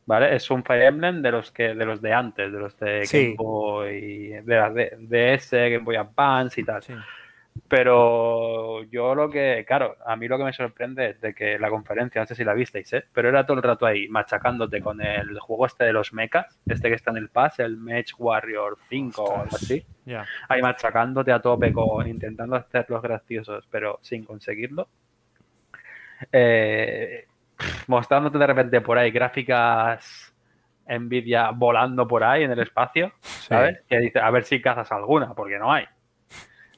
[0.06, 0.36] ¿Vale?
[0.36, 3.24] Es un Fire Emblem de los que, de los de antes, de los de Sí.
[3.24, 6.82] Game Boy, de las de DS, Game Boy Advance y tal.
[6.82, 6.94] Sí.
[7.68, 11.70] Pero yo lo que, claro, a mí lo que me sorprende es de que la
[11.70, 13.06] conferencia, no sé si la visteis, ¿eh?
[13.14, 16.90] pero era todo el rato ahí machacándote con el juego este de los mechas, este
[16.90, 19.86] que está en el pass, el Mech Warrior 5 o algo así.
[20.48, 24.88] Ahí machacándote a tope con intentando hacerlos graciosos, pero sin conseguirlo.
[26.32, 27.28] Eh,
[27.88, 30.34] mostrándote de repente por ahí gráficas
[30.88, 33.82] Nvidia volando por ahí en el espacio, ¿sabes?
[33.90, 35.86] Que dice, a ver si cazas alguna, porque no hay.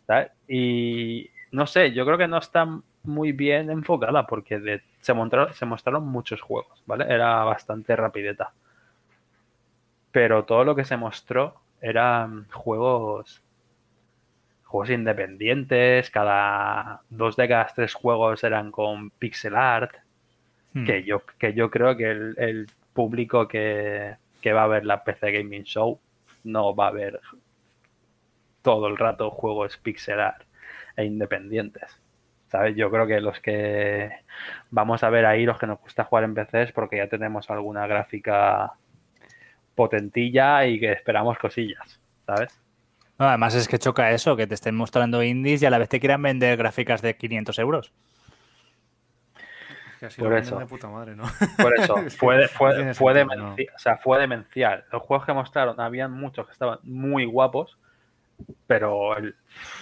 [0.10, 0.32] ¿Sabes?
[0.48, 2.68] Y no sé, yo creo que no está
[3.04, 7.06] muy bien enfocada porque de- se, mostraron, se mostraron muchos juegos, ¿vale?
[7.08, 8.52] Era bastante rapideta.
[10.12, 13.44] Pero todo lo que se mostró eran juegos
[14.64, 19.92] juegos independientes, cada dos de cada tres juegos eran con pixel art,
[20.74, 20.86] Hmm.
[20.86, 25.04] que yo, que yo creo que el, el público que, que va a ver la
[25.04, 26.00] PC Gaming Show
[26.44, 27.20] no va a ver
[28.62, 30.44] todo el rato juegos pixel art
[30.96, 32.00] e independientes.
[32.48, 32.76] ¿Sabes?
[32.76, 34.10] Yo creo que los que
[34.72, 37.48] vamos a ver ahí, los que nos gusta jugar en PC es porque ya tenemos
[37.52, 38.74] alguna gráfica
[39.76, 42.60] potentilla y que esperamos cosillas, ¿sabes?
[43.20, 45.90] No, además es que choca eso, que te estén mostrando indies y a la vez
[45.90, 47.94] te quieran vender gráficas de 500 euros.
[50.00, 50.58] Que Por eso.
[50.58, 51.26] de puta madre, ¿no?
[51.62, 54.86] Por eso, fue, fue, fue, sentido, demenci- o sea, fue demencial.
[54.94, 57.78] Los juegos que mostraron, habían muchos que estaban muy guapos,
[58.68, 59.36] pero el,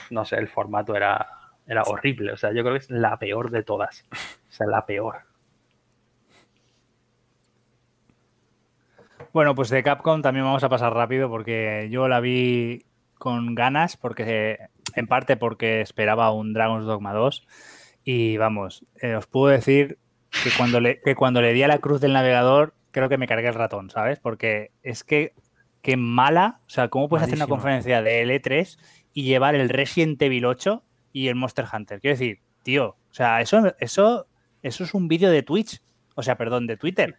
[0.09, 1.27] no sé, el formato era,
[1.67, 2.31] era horrible.
[2.31, 4.05] O sea, yo creo que es la peor de todas.
[4.11, 5.17] O sea, la peor.
[9.34, 12.85] Bueno, pues de Capcom también vamos a pasar rápido porque yo la vi
[13.17, 14.57] con ganas, porque
[14.95, 17.45] en parte porque esperaba un Dragon's Dogma 2.
[18.03, 19.99] Y vamos, eh, os puedo decir
[20.43, 23.27] que cuando, le, que cuando le di a la cruz del navegador, creo que me
[23.27, 24.19] cargué el ratón, ¿sabes?
[24.19, 25.34] Porque es que,
[25.88, 28.77] qué mala, o sea, ¿cómo puedes hacer una conferencia de L3
[29.14, 30.84] y llevar el Resident Evil 8
[31.14, 32.01] y el Monster Hunter?
[32.01, 34.27] Quiero decir, tío, o sea, eso, eso,
[34.61, 35.81] eso es un vídeo de Twitch,
[36.14, 37.15] o sea, perdón, de Twitter.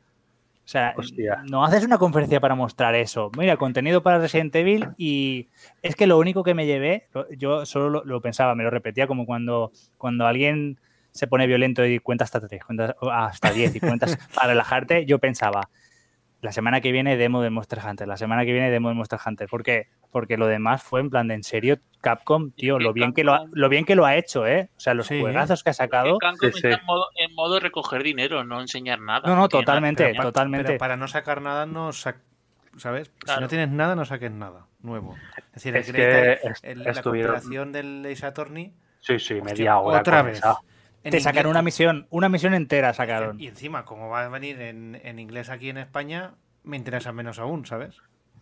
[0.67, 1.43] O sea, Hostia.
[1.49, 3.31] no haces una conferencia para mostrar eso.
[3.39, 5.49] Mira, contenido para Resident Evil y
[5.81, 7.09] es que lo único que me llevé,
[7.39, 10.79] yo solo lo, lo pensaba, me lo repetía como cuando, cuando alguien
[11.13, 15.19] se pone violento y cuenta hasta tres, cuenta hasta 10 y cuentas para relajarte, yo
[15.19, 15.71] pensaba,
[16.41, 19.19] la semana que viene demo de Monster Hunter, la semana que viene demo de Monster
[19.25, 19.49] Hunter.
[19.49, 19.89] ¿Por qué?
[20.13, 23.35] Porque lo demás fue en plan de en serio, Capcom, tío, lo bien que lo
[23.35, 24.71] ha, lo bien que lo ha hecho, ¿eh?
[24.77, 25.21] O sea, los Sí.
[25.21, 26.19] juegazos que ha sacado.
[26.19, 26.81] Capcom Sí, está.
[26.81, 29.23] En, modo, en modo recoger dinero, no enseñar nada.
[29.29, 30.67] No, no, No tiene nada totalmente, totalmente.
[30.69, 32.21] Pero para no sacar nada, no sac-
[32.77, 33.11] ¿sabes?
[33.27, 35.17] Si no tienes nada, no saques nada nuevo.
[35.49, 38.73] Es decir, Es el que el- la compilación del Ace Attorney.
[39.01, 40.01] Sí, sí, hostia, media hora.
[40.01, 40.39] Otra vez.
[40.39, 40.57] esa.
[41.05, 43.41] En Te sacaron una misión, una misión entera sacaron.
[43.41, 46.35] Y encima, como va a venir en, en inglés aquí en España,
[46.65, 47.97] me interesa menos aún, ¿sabes?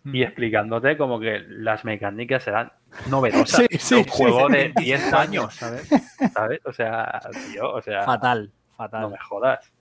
[0.05, 2.71] Y explicándote como que las mecánicas eran
[3.09, 3.65] novedosas.
[3.69, 4.09] Sí, sí, un sí.
[4.09, 5.87] juego de 10 años, ¿sabes?
[6.33, 6.61] ¿sabes?
[6.65, 7.19] O sea,
[7.51, 9.09] tío, o sea, Fatal, no fatal.
[9.11, 9.73] me jodas.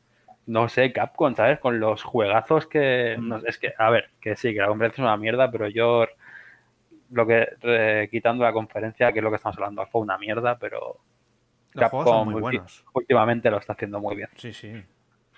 [0.47, 1.61] no sé, Capcom, ¿sabes?
[1.61, 3.17] Con los juegazos que.
[3.19, 3.29] Mm.
[3.29, 6.07] no es que, a ver, que sí, que la conferencia es una mierda, pero yo.
[7.11, 7.49] Lo que.
[7.63, 10.99] eh, quitando la conferencia, que es lo que estamos hablando, fue una mierda, pero.
[11.83, 12.85] Los juegos son muy ulti- buenos.
[12.93, 14.29] últimamente lo está haciendo muy bien.
[14.37, 14.73] Sí, sí.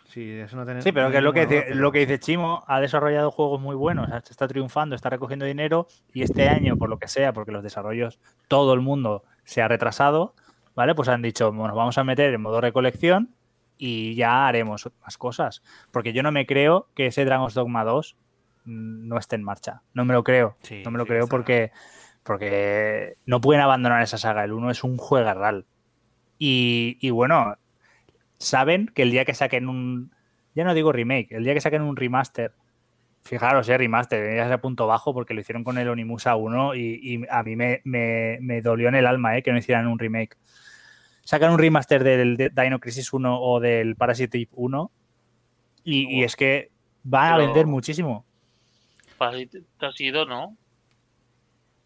[0.04, 2.18] Sí, eso no tiene- Sí, pero no que es lo que, dice, lo que dice
[2.18, 6.88] Chimo, ha desarrollado juegos muy buenos, está triunfando, está recogiendo dinero y este año, por
[6.88, 10.34] lo que sea, porque los desarrollos, todo el mundo se ha retrasado,
[10.74, 10.94] ¿vale?
[10.94, 13.34] Pues han dicho, bueno, vamos a meter en modo recolección
[13.76, 15.62] y ya haremos más cosas.
[15.92, 18.16] Porque yo no me creo que ese Dragon's Dogma 2
[18.64, 19.82] mm, no esté en marcha.
[19.92, 20.56] No me lo creo.
[20.62, 21.70] Sí, no me lo sí creo porque,
[22.22, 24.44] porque no pueden abandonar esa saga.
[24.44, 25.66] El 1 es un juegarral.
[26.38, 27.56] Y, y bueno,
[28.38, 30.12] saben que el día que saquen un.
[30.54, 32.52] Ya no digo remake, el día que saquen un remaster.
[33.22, 36.74] Fijaros, eh, remaster, ya es a punto bajo porque lo hicieron con el Onimusa 1
[36.76, 39.86] y, y a mí me, me- me dolió en el alma eh, que no hicieran
[39.86, 40.36] un remake.
[41.24, 44.90] Sacan un remaster del de Dino Crisis 1 o del Parasite Eve 1
[45.84, 46.70] y, y es que
[47.02, 48.24] van a vender muchísimo.
[49.18, 50.56] Parasite ha sido, ¿no?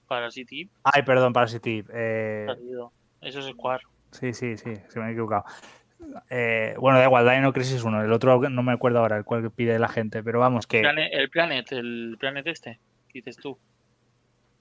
[0.07, 2.93] Parasite Ay, perdón, Parasite eh, ha sido.
[3.21, 3.83] Eso es Square.
[4.13, 5.45] Sí, sí, sí, se me ha equivocado.
[6.31, 9.51] Eh, bueno, da igual, Dino Crisis 1, el otro no me acuerdo ahora, el cual
[9.51, 13.59] pide la gente, pero vamos, que el Planet, el Planet este, ¿qué dices tú?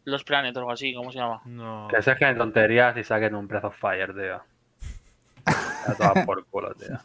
[0.03, 1.41] Los Planet o algo así, ¿cómo se llama?
[1.45, 1.87] No.
[1.89, 4.41] Que de tonterías y saquen un Breath of Fire, tío.
[6.15, 6.97] A por culo, tío.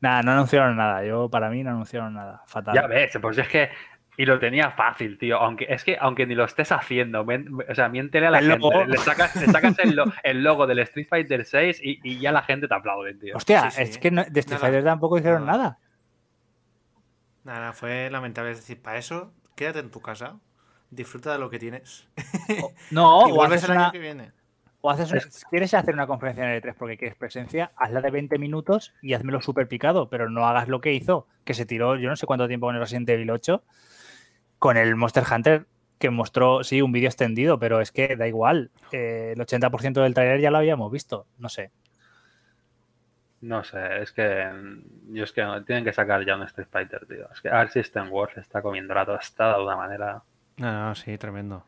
[0.00, 1.04] nada, no anunciaron nada.
[1.04, 2.42] Yo, para mí, no anunciaron nada.
[2.46, 2.74] Fatal.
[2.74, 3.70] Ya ves, pues es que.
[4.16, 5.38] Y lo tenía fácil, tío.
[5.38, 8.50] Aunque es que aunque ni lo estés haciendo, men- o sea, miéntele a la El
[8.50, 8.60] gente.
[8.60, 8.84] logo.
[8.84, 12.30] Le sacas, le sacas el, lo- el logo del Street Fighter 6 y, y ya
[12.30, 13.36] la gente te aplaude, tío.
[13.36, 13.82] Hostia, Sí, sí.
[13.90, 14.60] es que no- de Street Nada.
[14.60, 15.58] Fighter tampoco hicieron Nada.
[15.58, 15.78] nada.
[17.44, 18.52] Nada, fue lamentable.
[18.52, 20.38] Es decir, para eso, quédate en tu casa,
[20.90, 22.06] disfruta de lo que tienes.
[22.90, 24.32] No, y o vuelves haces, el año una, que viene.
[24.80, 28.10] o haces una- quieres hacer una conferencia en el E3 porque quieres presencia, hazla de
[28.10, 31.96] 20 minutos y hazmelo súper picado, pero no hagas lo que hizo, que se tiró
[31.96, 33.64] yo no sé cuánto tiempo con el Resident Evil 8,
[34.62, 35.66] con el Monster Hunter,
[35.98, 38.70] que mostró, sí, un vídeo extendido, pero es que da igual.
[38.92, 41.72] eh, el 80% del trailer ya lo habíamos visto, no sé.
[43.40, 44.44] No sé, es que.
[44.46, 47.28] mm, Yo es que no- tienen que sacar ya un Street Fighter, tío.
[47.32, 50.22] Es que Arc System Wars está comiendo la tostada de una manera.
[50.58, 51.64] No, no, sí, tremendo.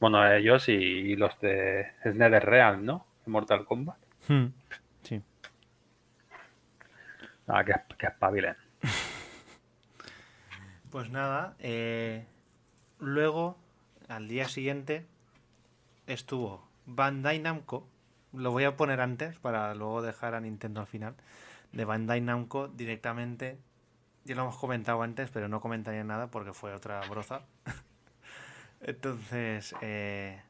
[0.00, 1.92] Bueno, ellos y, y los de.
[2.02, 3.06] Es NetherRealm, ¿no?
[3.26, 3.98] Mortal Kombat.
[4.28, 4.46] Hmm,
[5.02, 5.22] Sí.
[7.46, 8.56] Ah, que, que espabilen.
[10.90, 12.26] Pues nada, eh,
[13.00, 13.58] luego,
[14.08, 15.06] al día siguiente,
[16.06, 17.86] estuvo Bandai Namco.
[18.32, 21.14] Lo voy a poner antes para luego dejar a Nintendo al final.
[21.72, 23.58] De Bandai Namco directamente.
[24.24, 27.42] Ya lo hemos comentado antes, pero no comentaría nada porque fue otra broza.
[28.80, 30.40] Entonces, eh,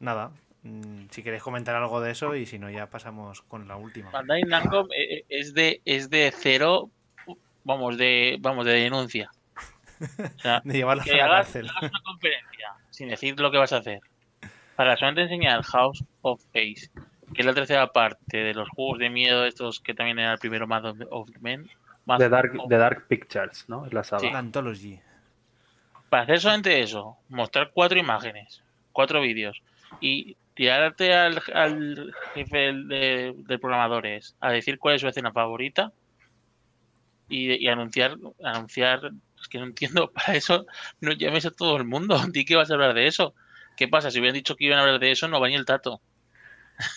[0.00, 0.32] nada.
[0.62, 4.10] mm, Si queréis comentar algo de eso y si no, ya pasamos con la última.
[4.12, 6.90] Bandai Namco eh, eh, es de, es de cero,
[7.64, 9.33] vamos, de, vamos, de denuncia.
[10.18, 11.68] O sea, De llevarlos a la hagas, cárcel.
[11.68, 14.00] hagas una conferencia sin decir lo que vas a hacer.
[14.76, 16.90] Para solamente enseñar House of Ace,
[17.32, 20.38] que es la tercera parte de los juegos de miedo estos que también era el
[20.38, 21.68] primero Math of, of Men.
[22.06, 23.86] Math The Dark, of- The Dark Pictures, ¿no?
[23.86, 24.30] Es la saga.
[24.30, 25.00] La Anthology.
[26.10, 28.62] Para hacer solamente eso, mostrar cuatro imágenes,
[28.92, 29.62] cuatro vídeos
[30.00, 35.92] y tirarte al, al jefe de programadores a decir cuál es su escena favorita
[37.28, 39.10] y, y anunciar, anunciar,
[39.44, 40.66] es que no entiendo, para eso
[41.00, 43.34] no llames a todo el mundo, di que vas a hablar de eso.
[43.76, 44.10] ¿Qué pasa?
[44.10, 46.00] Si hubieran dicho que iban a hablar de eso, no va ni el tato.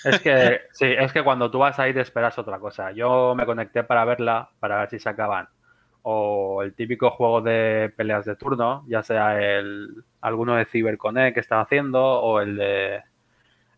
[0.04, 2.92] Es que, sí, es que cuando tú vas ahí te esperas otra cosa.
[2.92, 5.48] Yo me conecté para verla, para ver si sacaban
[6.10, 11.42] o el típico juego de peleas de turno, ya sea el alguno de CyberConnect que
[11.42, 13.02] estaba haciendo o el de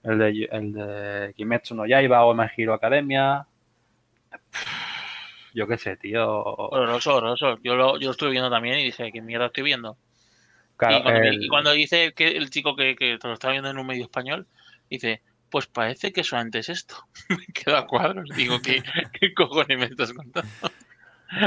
[0.03, 3.47] el de, el de Kimetsu no Yaiba o My Hero Academia.
[5.53, 6.27] Yo qué sé, tío.
[6.43, 7.57] Horroroso, horroroso.
[7.63, 9.97] Yo lo, yo lo estuve viendo también y dije, ¿qué mierda estoy viendo?
[10.77, 13.51] Claro, y, cuando, el- y cuando dice que el chico que, que te lo estaba
[13.51, 14.47] viendo en un medio español,
[14.89, 16.95] dice, pues parece que solamente es esto.
[17.29, 18.29] Me quedo a cuadros.
[18.35, 18.81] Digo, ¿qué,
[19.19, 20.49] qué cojones me estás contando?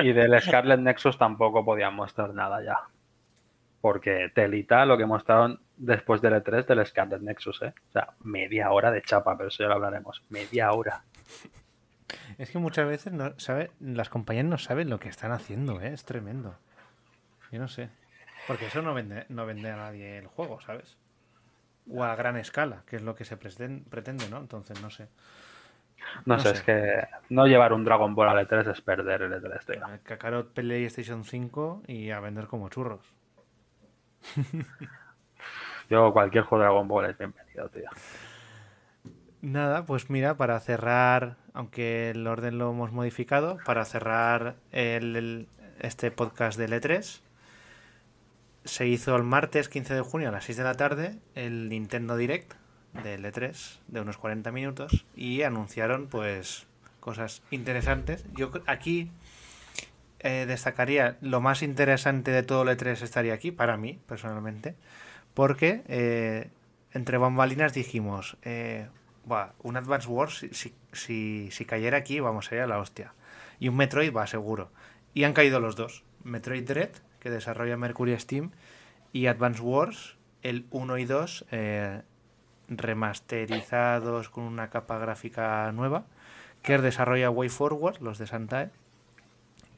[0.03, 2.79] Y del Scarlet Nexus tampoco podían mostrar nada ya.
[3.81, 7.75] Porque telita lo que mostraron después del E3 del Scarlet Nexus, ¿eh?
[7.89, 10.23] O sea, media hora de chapa, pero eso ya lo hablaremos.
[10.29, 11.03] Media hora.
[12.39, 15.93] Es que muchas veces no sabe, las compañías no saben lo que están haciendo, ¿eh?
[15.93, 16.57] es tremendo.
[17.51, 17.89] Yo no sé.
[18.47, 20.97] Porque eso no vende, no vende a nadie el juego, ¿sabes?
[21.91, 24.39] O a gran escala, que es lo que se preten- pretende, ¿no?
[24.39, 25.09] Entonces no sé.
[26.27, 26.55] No, No sé, sé.
[26.55, 29.87] es que no llevar un Dragon Ball al E3 es perder el E3, tío.
[29.89, 33.05] El Kakarot PlayStation 5 y a vender como churros.
[35.91, 37.89] Yo cualquier juego de Dragon Ball es bienvenido, tío.
[39.43, 45.49] Nada, pues mira, para cerrar, aunque el orden lo hemos modificado, para cerrar el,
[45.81, 47.21] este podcast de E3,
[48.65, 52.17] se hizo el martes 15 de junio a las 6 de la tarde el Nintendo
[52.17, 52.55] Direct
[53.03, 56.69] del E3 de unos 40 minutos y anunciaron pues
[57.01, 58.25] cosas interesantes.
[58.35, 59.11] Yo aquí
[60.21, 64.77] eh, destacaría lo más interesante de todo el E3 estaría aquí, para mí personalmente,
[65.35, 66.49] porque eh,
[66.93, 68.87] entre bambalinas dijimos, eh,
[69.25, 73.15] "Buah, un Advance Wars, si, si, si, cayera aquí, vamos, sería la hostia.
[73.61, 74.71] Y un Metroid va seguro.
[75.15, 76.05] Y han caído los dos.
[76.25, 76.91] Metroid Dread,
[77.21, 78.51] que desarrolla Mercury Steam,
[79.13, 82.03] y Advance Wars, el 1 y 2, eh,
[82.69, 86.05] remasterizados con una capa gráfica nueva,
[86.63, 88.71] que desarrolla WayForward, los de Santae.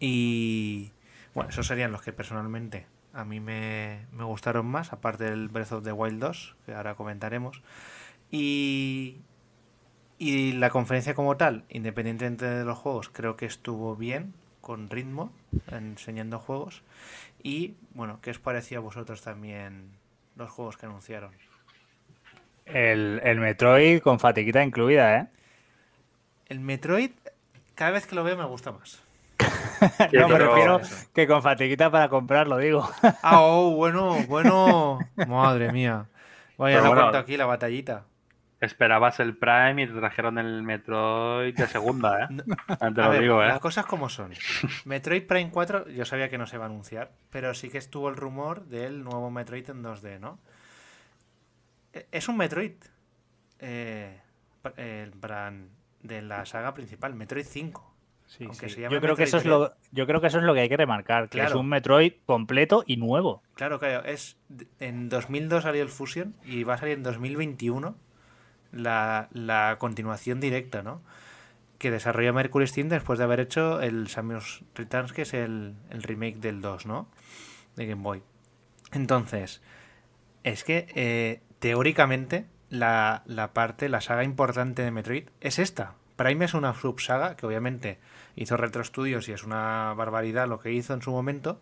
[0.00, 0.92] Y
[1.34, 5.72] bueno, esos serían los que personalmente a mí me, me gustaron más, aparte del Breath
[5.72, 7.62] of the Wild 2, que ahora comentaremos.
[8.30, 9.18] Y,
[10.18, 15.32] y la conferencia como tal, independientemente de los juegos, creo que estuvo bien, con ritmo,
[15.70, 16.82] enseñando juegos.
[17.42, 19.90] Y bueno, ¿qué os pareció a vosotros también
[20.36, 21.32] los juegos que anunciaron?
[22.64, 25.26] El, el Metroid con fatiguita incluida, ¿eh?
[26.46, 27.10] El Metroid,
[27.74, 29.02] cada vez que lo veo me gusta más.
[30.12, 30.38] No, me
[31.12, 32.88] que con fatiguita para comprarlo, digo.
[33.22, 34.98] Ah, oh, bueno, bueno.
[35.28, 36.06] Madre mía.
[36.56, 37.02] Vaya, Pero la bueno.
[37.02, 38.04] cuento aquí la batallita.
[38.64, 42.26] Esperabas el Prime y te trajeron el Metroid de segunda, ¿eh?
[42.30, 42.56] No,
[42.94, 43.48] Te A lo ver, digo, ¿eh?
[43.48, 44.32] las cosas como son.
[44.84, 48.08] Metroid Prime 4, yo sabía que no se va a anunciar, pero sí que estuvo
[48.08, 50.38] el rumor del nuevo Metroid en 2D, ¿no?
[51.92, 52.72] E- Es un Metroid.
[53.60, 54.20] Eh,
[54.76, 55.68] el brand
[56.02, 57.92] de la saga principal, Metroid 5.
[58.26, 58.76] Sí, Aunque sí.
[58.76, 60.60] se llame Yo creo que eso es lo, yo creo que eso es lo que
[60.60, 63.42] hay que remarcar, que es un Metroid completo y nuevo.
[63.54, 64.02] Claro, claro.
[64.06, 64.38] Es,
[64.80, 67.94] en 2002 salió el Fusion y va a salir en 2021
[68.74, 71.00] la, la continuación directa, ¿no?
[71.78, 76.02] Que desarrolla Mercury Steam después de haber hecho el Samus Returns, que es el, el
[76.02, 77.08] remake del 2, ¿no?
[77.76, 78.22] De Game Boy.
[78.92, 79.60] Entonces,
[80.44, 85.94] es que eh, teóricamente la, la parte, la saga importante de Metroid es esta.
[86.16, 87.98] Prime es una subsaga que obviamente
[88.36, 91.60] hizo Retro Studios y es una barbaridad lo que hizo en su momento,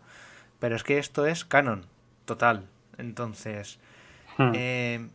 [0.59, 1.87] pero es que esto es canon,
[2.27, 2.69] total.
[2.99, 3.79] Entonces,
[4.39, 4.53] Hmm.
[4.55, 5.09] eh,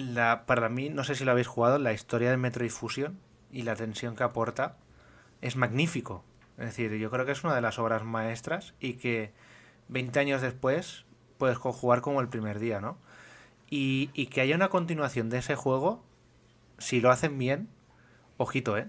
[0.00, 3.18] la, para mí, no sé si lo habéis jugado, la historia de Metroid Fusion
[3.52, 4.76] y la tensión que aporta
[5.40, 6.24] es magnífico.
[6.58, 9.32] Es decir, yo creo que es una de las obras maestras y que
[9.88, 11.04] 20 años después
[11.38, 12.98] puedes jugar como el primer día, ¿no?
[13.70, 16.02] Y, y que haya una continuación de ese juego,
[16.78, 17.68] si lo hacen bien,
[18.36, 18.88] ojito, ¿eh?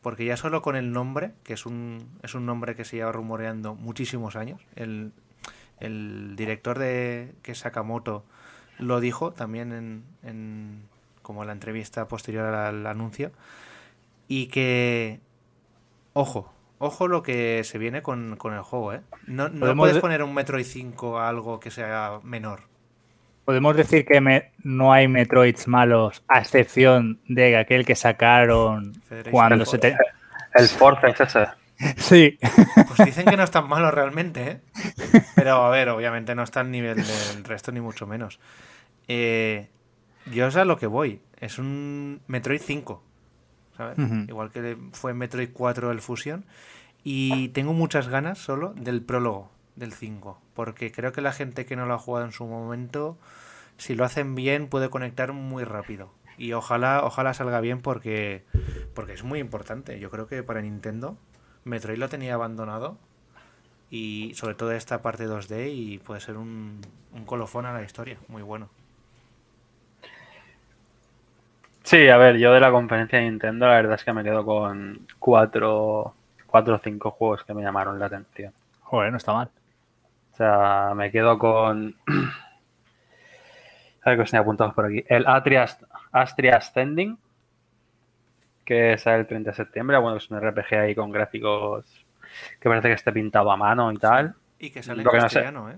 [0.00, 3.12] Porque ya solo con el nombre, que es un, es un nombre que se lleva
[3.12, 5.12] rumoreando muchísimos años, el,
[5.80, 8.24] el director de que Sakamoto
[8.78, 10.82] lo dijo también en, en
[11.22, 13.30] como la entrevista posterior al, anuncio
[14.28, 15.20] y que
[16.14, 19.00] ojo ojo lo que se viene con, con el juego ¿eh?
[19.26, 22.60] no, no Podemos puedes de- poner un Metroid 5 a algo que sea menor
[23.44, 29.32] Podemos decir que me- no hay Metroids malos, a excepción de aquel que sacaron Federation
[29.32, 29.70] cuando Force.
[29.72, 29.96] se te...
[30.54, 31.46] El Forza es ese.
[31.96, 32.38] Sí,
[32.86, 34.60] pues dicen que no es tan malo realmente ¿eh?
[35.34, 38.38] pero a ver obviamente no está al nivel del resto ni mucho menos
[39.08, 39.68] Eh,
[40.26, 43.02] yo sé a lo que voy es un Metroid 5
[43.76, 43.98] ¿sabes?
[44.28, 46.44] Igual que fue Metroid 4 el Fusion.
[47.04, 50.40] Y tengo muchas ganas solo del prólogo del 5.
[50.54, 53.18] Porque creo que la gente que no lo ha jugado en su momento,
[53.76, 56.12] si lo hacen bien, puede conectar muy rápido.
[56.38, 58.44] Y ojalá, ojalá salga bien porque,
[58.94, 59.98] porque es muy importante.
[59.98, 61.16] Yo creo que para Nintendo,
[61.64, 62.96] Metroid lo tenía abandonado.
[63.90, 66.80] Y sobre todo esta parte 2D y puede ser un,
[67.12, 68.16] un colofón a la historia.
[68.28, 68.70] Muy bueno.
[71.82, 74.44] Sí, a ver, yo de la conferencia de Nintendo la verdad es que me quedo
[74.44, 76.14] con cuatro,
[76.46, 78.52] cuatro o cinco juegos que me llamaron la atención.
[78.80, 79.50] joder, no está mal.
[80.32, 81.94] O sea, me quedo con...
[84.04, 85.04] A ver que os tenía apuntados por aquí.
[85.06, 85.66] El Atria,
[86.12, 87.18] Astria Ascending,
[88.72, 89.98] que sale el 30 de septiembre.
[89.98, 91.84] Bueno, es un RPG ahí con gráficos
[92.58, 94.34] que parece que esté pintado a mano y tal.
[94.58, 95.40] Y que sale en Lo que no sé.
[95.40, 95.76] castellano, ¿eh?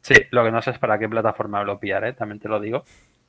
[0.00, 2.84] Sí, lo que no sé es para qué plataforma lo pillaré, también te lo digo.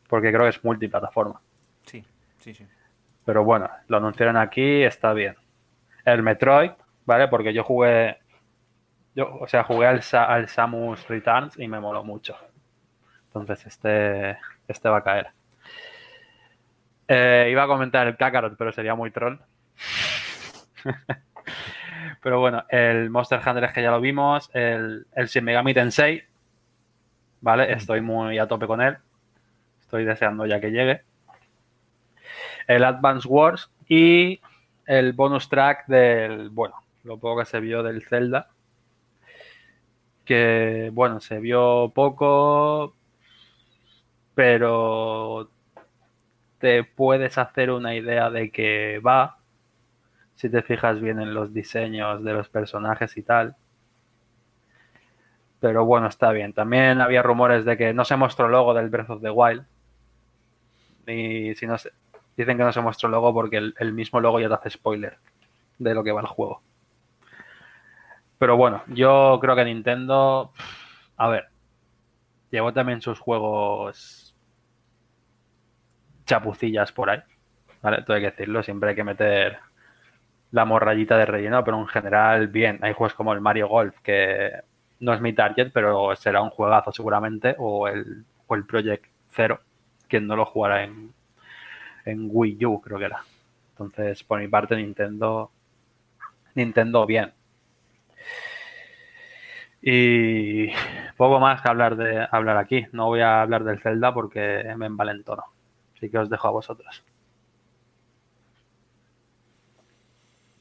[0.08, 1.42] Porque creo que es multiplataforma.
[1.86, 2.04] Sí,
[2.38, 2.66] sí, sí.
[3.26, 5.36] Pero bueno, lo anunciaron aquí, está bien.
[6.06, 6.72] El Metroid,
[7.06, 7.28] ¿vale?
[7.28, 8.18] Porque yo jugué.
[9.16, 12.36] Yo, o sea, jugué al Samus Returns y me moló mucho.
[13.28, 15.28] Entonces, este, este va a caer.
[17.08, 19.40] Eh, iba a comentar el Kakarot, pero sería muy troll.
[22.22, 24.50] pero bueno, el Monster Hunter es que ya lo vimos.
[24.54, 26.24] El, el Shin Megami Tensei,
[27.42, 27.72] ¿vale?
[27.74, 28.98] Estoy muy a tope con él.
[29.82, 31.04] Estoy deseando ya que llegue.
[32.68, 34.42] el Advance Wars y
[34.86, 38.50] el bonus track del, bueno, lo poco que se vio del Zelda.
[40.26, 42.96] Que, bueno, se vio poco,
[44.34, 45.50] pero
[46.64, 49.36] te puedes hacer una idea de que va,
[50.34, 53.58] si te fijas bien en los diseños de los personajes y tal.
[55.60, 56.54] Pero bueno, está bien.
[56.54, 59.66] También había rumores de que no se mostró logo del Breath of the Wild.
[61.06, 61.92] Y si no se,
[62.38, 65.18] dicen que no se mostró logo porque el, el mismo logo ya te hace spoiler
[65.80, 66.62] de lo que va el juego.
[68.40, 70.54] Pero bueno, yo creo que Nintendo,
[71.18, 71.50] a ver,
[72.52, 74.23] llevó también sus juegos
[76.26, 77.20] chapucillas por ahí.
[77.82, 78.04] ¿Vale?
[78.04, 79.60] Todo hay que decirlo, siempre hay que meter
[80.52, 82.80] la morrayita de relleno, pero en general, bien.
[82.82, 84.52] Hay juegos como el Mario Golf, que
[85.00, 89.62] no es mi target, pero será un juegazo seguramente, o el, o el Project Zero,
[90.08, 91.14] quien no lo jugará en,
[92.06, 93.24] en Wii U, creo que era.
[93.72, 95.52] Entonces, por mi parte, Nintendo,
[96.56, 97.34] Nintendo bien.
[99.82, 100.70] Y
[101.18, 102.86] poco más que hablar de hablar aquí.
[102.94, 105.44] No voy a hablar del Zelda porque me envalentono.
[106.04, 107.02] Así que os dejo a vosotros.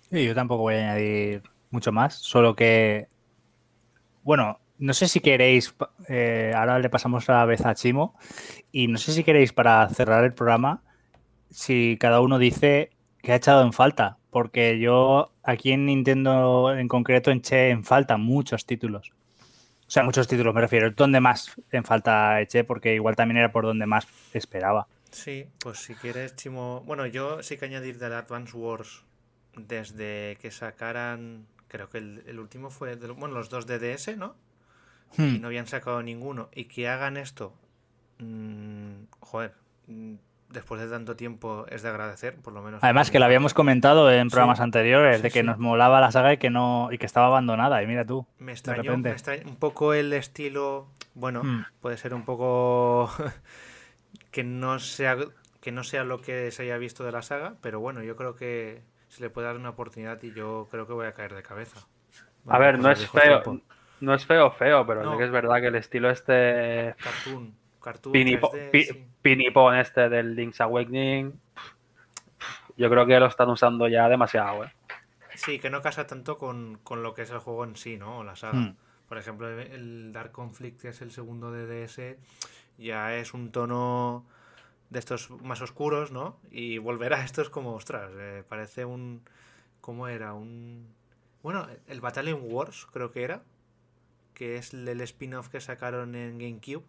[0.09, 3.09] Sí, yo tampoco voy a añadir mucho más, solo que,
[4.23, 5.75] bueno, no sé si queréis,
[6.09, 8.17] eh, ahora le pasamos la vez a Chimo,
[8.71, 10.85] y no sé si queréis para cerrar el programa,
[11.51, 12.91] si cada uno dice
[13.21, 18.17] que ha echado en falta, porque yo aquí en Nintendo en concreto eché en falta
[18.17, 19.11] muchos títulos.
[19.89, 23.51] O sea, muchos títulos me refiero, donde más en falta eché, porque igual también era
[23.51, 24.87] por donde más esperaba.
[25.13, 26.83] Sí, pues si quieres, Chimo.
[26.87, 29.05] Bueno, yo sí que añadir del Advance Wars
[29.57, 31.47] desde que sacaran.
[31.69, 32.97] Creo que el, el último fue.
[32.97, 34.35] de- bueno, los dos de DS, ¿no?
[35.19, 35.41] Y Hmm.
[35.43, 36.49] no habían sacado ninguno.
[36.55, 37.55] Y que hagan esto.
[38.19, 39.55] mm, joder.
[39.87, 40.15] mm,
[40.49, 42.85] Después de tanto tiempo es de agradecer, por lo menos.
[42.85, 45.47] Además que lo habíamos comentado en Sí, programas anteriores, sí, de que sí.
[45.47, 47.83] nos molaba la saga y que no y que estaba abandonada.
[47.83, 48.27] Y mira tú.
[48.39, 49.09] Me extrañó, repente.
[49.09, 50.89] me extrañó un poco el estilo.
[51.15, 51.65] Bueno, Hmm.
[51.81, 53.11] puede ser un poco.
[54.33, 55.17] Que no sea
[55.61, 58.35] que no sea lo que se haya visto de la saga, pero bueno, yo creo
[58.35, 61.43] que se le puede dar una oportunidad y yo creo que voy a caer de
[61.45, 61.87] cabeza.
[62.49, 63.65] A ver, no es feo, tiempo.
[64.01, 65.13] no es feo feo, pero No.
[65.13, 69.07] sí que es verdad que el estilo este Cartoon, cartoon pinipo- 3D, pi- sí.
[69.23, 71.41] pinipón este del Link's Awakening,
[72.77, 74.73] yo creo que lo están usando ya demasiado, ¿eh?
[75.35, 78.19] Sí, que no casa tanto con, con lo que es el juego en sí, ¿no?
[78.19, 78.59] O la saga.
[78.59, 78.77] Hmm.
[79.09, 82.17] Por ejemplo, el Dark Conflict, que es el segundo de DS,
[82.79, 84.25] ya es un tono
[84.91, 86.39] de estos más oscuros, ¿no?
[86.51, 89.23] Y volver a esto es como, ostras, eh, parece un...
[89.81, 90.35] ¿Cómo era?
[90.35, 90.87] Un...
[91.43, 93.43] Bueno, el Battalion Wars creo que era,
[94.35, 96.85] que es el spin-off que sacaron en GameCube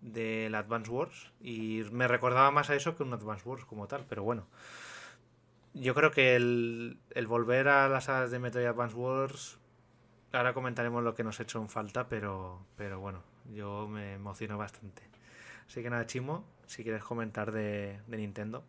[0.00, 4.04] del Advance Wars y me recordaba más a eso que un Advance Wars como tal,
[4.08, 4.46] pero bueno.
[5.74, 9.58] Yo creo que el, el volver a las sagas de Metroid Advance Wars,
[10.32, 13.22] ahora comentaremos lo que nos ha hecho en falta, pero, pero bueno,
[13.54, 15.02] yo me emociono bastante.
[15.66, 18.62] Así que nada, Chimo, si quieres comentar de, de Nintendo.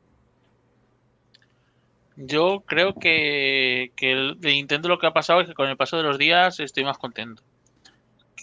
[2.16, 5.98] Yo creo que, que de Nintendo lo que ha pasado es que con el paso
[5.98, 7.44] de los días estoy más contento.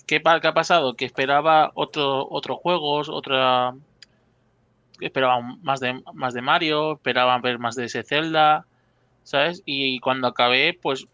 [0.07, 0.95] ¿Qué, qué ha pasado?
[0.95, 3.75] Que esperaba otro, otros juegos, otra.
[5.01, 8.65] Esperaba más de, más de Mario, esperaba ver más de ese Zelda,
[9.25, 9.63] ¿sabes?
[9.67, 11.09] Y cuando acabé, pues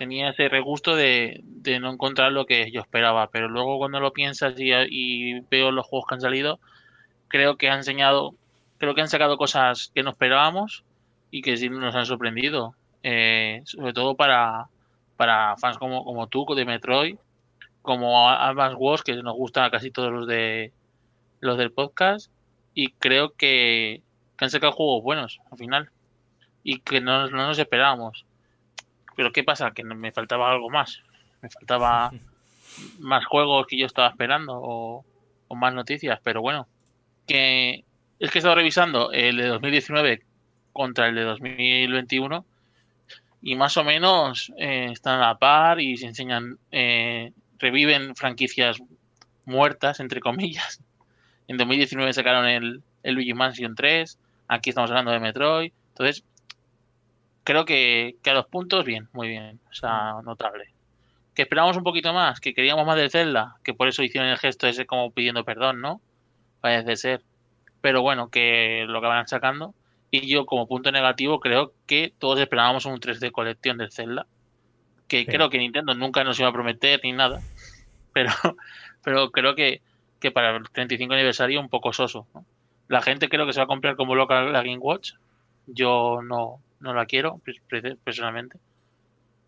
[0.00, 1.44] tenía ese regusto de,
[1.78, 3.28] no encontrar lo que yo esperaba.
[3.30, 6.58] Pero luego cuando lo piensas y, y veo los juegos que han salido,
[7.28, 8.34] creo que han enseñado,
[8.78, 10.84] creo que han sacado cosas que no esperábamos
[11.30, 12.74] y que sí nos han sorprendido.
[13.02, 14.68] Eh, sobre todo para,
[15.18, 17.18] para fans como, como tú, de Metroid,
[17.82, 20.72] como Advance Wars, que nos gusta a casi todos los de
[21.40, 22.32] los del podcast.
[22.72, 24.00] Y creo que,
[24.38, 25.90] que han sacado juegos buenos al final.
[26.62, 28.24] Y que no, no nos esperábamos.
[29.16, 29.72] Pero ¿qué pasa?
[29.72, 31.02] Que me faltaba algo más.
[31.42, 32.12] Me faltaba
[32.98, 35.04] más juegos que yo estaba esperando o,
[35.48, 36.20] o más noticias.
[36.22, 36.66] Pero bueno,
[37.26, 37.84] que
[38.18, 40.22] es que he estado revisando el de 2019
[40.72, 42.44] contra el de 2021
[43.42, 48.78] y más o menos eh, están a la par y se enseñan, eh, reviven franquicias
[49.44, 50.82] muertas, entre comillas.
[51.48, 54.18] En 2019 sacaron el, el Luigi Mansion 3,
[54.48, 56.24] aquí estamos hablando de Metroid, entonces
[57.50, 60.72] creo que, que a los puntos bien, muy bien, o sea, notable.
[61.34, 64.38] Que esperábamos un poquito más, que queríamos más del Zelda, que por eso hicieron el
[64.38, 66.00] gesto ese como pidiendo perdón, ¿no?
[66.60, 67.22] Parece ser.
[67.80, 69.74] Pero bueno, que lo que van sacando.
[70.12, 74.26] Y yo, como punto negativo, creo que todos esperábamos un 3D colección del Zelda.
[75.08, 75.26] Que Sí.
[75.26, 77.40] creo que Nintendo nunca nos iba a prometer ni nada.
[78.12, 78.32] Pero,
[79.02, 79.82] pero creo que,
[80.20, 82.26] que para el 35 aniversario un poco soso.
[82.34, 82.44] ¿no?
[82.88, 85.12] La gente creo que se va a comprar como loca la Game Watch.
[85.66, 87.40] Yo no, no la quiero,
[88.04, 88.58] personalmente.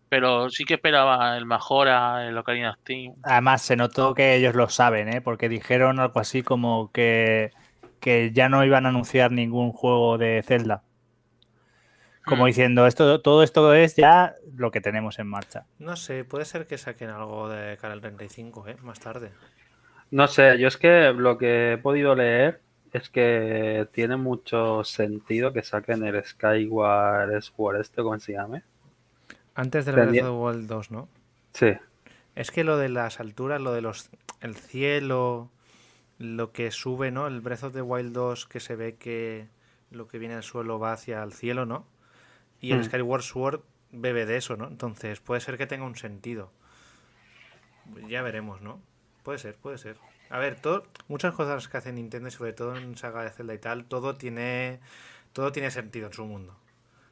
[0.09, 3.15] Pero sí que esperaba el Majora, el Ocarina of Steam.
[3.23, 5.21] Además, se notó que ellos lo saben, ¿eh?
[5.21, 7.51] porque dijeron algo así como que,
[7.99, 10.83] que ya no iban a anunciar ningún juego de Zelda.
[12.25, 12.47] Como mm.
[12.47, 15.65] diciendo, esto, todo esto es ya lo que tenemos en marcha.
[15.79, 18.77] No sé, puede ser que saquen algo de cara al 35, ¿eh?
[18.81, 19.31] más tarde.
[20.11, 22.61] No sé, yo es que lo que he podido leer
[22.93, 28.63] es que tiene mucho sentido que saquen el Skyward Sword este, ¿cómo se llame?
[29.55, 31.09] Antes del Breath of the Wild 2, ¿no?
[31.53, 31.73] Sí.
[32.35, 34.09] Es que lo de las alturas, lo de los
[34.41, 35.49] el cielo,
[36.19, 37.25] lo que sube, ¿no?
[37.25, 39.47] El Breath of the Wild 2 que se ve que
[39.89, 41.87] lo que viene del suelo va hacia el cielo, ¿no?
[42.61, 42.83] Y el mm.
[42.85, 43.61] Skyward Sword
[43.91, 44.67] bebe de eso, ¿no?
[44.67, 46.51] Entonces puede ser que tenga un sentido.
[48.07, 48.81] Ya veremos, ¿no?
[49.23, 49.97] Puede ser, puede ser.
[50.33, 53.59] A ver, todo, muchas cosas que hace Nintendo, sobre todo en saga de Zelda y
[53.59, 54.79] tal, todo tiene,
[55.31, 56.55] todo tiene sentido en su mundo.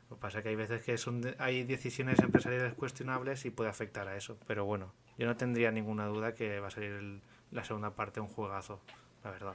[0.10, 3.70] Lo que pasa es que hay veces que son hay decisiones empresariales cuestionables y puede
[3.70, 4.40] afectar a eso.
[4.48, 7.22] Pero bueno, yo no tendría ninguna duda que va a salir
[7.52, 8.80] la segunda parte un juegazo,
[9.24, 9.54] la verdad.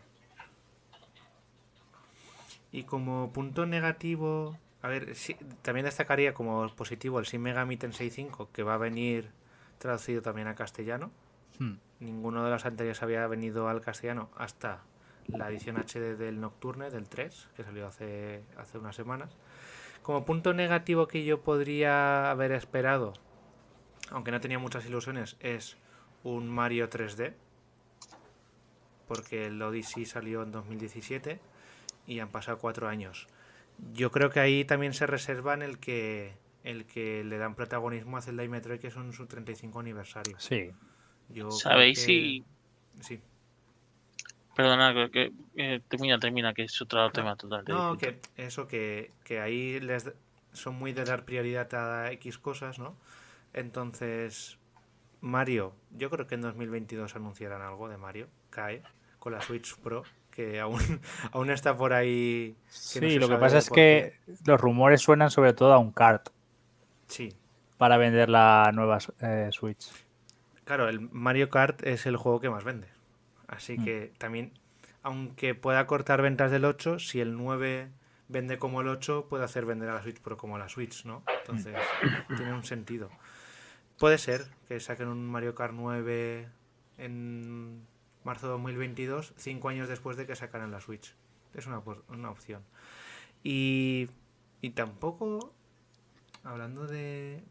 [2.71, 5.13] Y como punto negativo, a ver,
[5.63, 9.29] también destacaría como positivo el Shin Megami Tensei 5, que va a venir
[9.81, 11.11] traducido también a castellano.
[11.59, 11.75] Hmm.
[12.01, 14.83] Ninguno de los anteriores había venido al castellano hasta
[15.29, 19.37] la edición HD del Nocturne, del 3, que salió hace, hace unas semanas.
[20.03, 23.15] Como punto negativo que yo podría haber esperado,
[24.11, 25.77] aunque no tenía muchas ilusiones, es
[26.23, 27.35] un Mario 3D.
[29.09, 31.41] Porque el Odyssey salió en 2017
[32.07, 33.29] y han pasado cuatro años.
[33.93, 36.35] Yo creo que ahí también se reservan el que
[36.65, 40.37] el que le dan protagonismo a Zelda y Metroid, que son su 35 aniversario.
[40.41, 40.73] Sí.
[41.51, 42.45] ¿Sabéis si...?
[43.01, 43.21] Sí.
[44.55, 45.33] Perdona, que,
[45.89, 50.11] termina, termina, que es otro tema totalmente No, que eso, que, que ahí les
[50.53, 52.97] son muy de dar prioridad a X cosas, ¿no?
[53.53, 54.59] Entonces,
[55.21, 58.83] Mario, yo creo que en 2022 anunciarán algo de Mario, cae,
[59.19, 60.05] con la Switch Pro
[60.37, 60.79] que aún,
[61.33, 62.55] aún está por ahí.
[62.69, 66.29] sí, lo que pasa es que los rumores suenan sobre todo a un kart.
[67.09, 67.35] Sí.
[67.79, 69.91] Para vender la nueva eh, Switch.
[70.67, 72.89] Claro, el Mario Kart es el juego que más vende.
[73.47, 73.85] Así mm.
[73.85, 74.53] que también,
[75.05, 77.89] aunque pueda cortar ventas del 8, si el 9
[78.27, 81.23] vende como el 8, puede hacer vender a la Switch Pro como la Switch, ¿no?
[81.39, 81.77] Entonces,
[82.29, 82.35] mm.
[82.35, 83.11] tiene un sentido.
[83.97, 86.49] Puede ser que saquen un Mario Kart 9
[86.99, 87.87] en
[88.25, 91.15] marzo de 2022, cinco años después de que sacaran la Switch.
[91.55, 92.65] Es una, una opción.
[93.45, 94.11] Y,
[94.61, 95.55] y tampoco,
[96.43, 97.45] hablando de,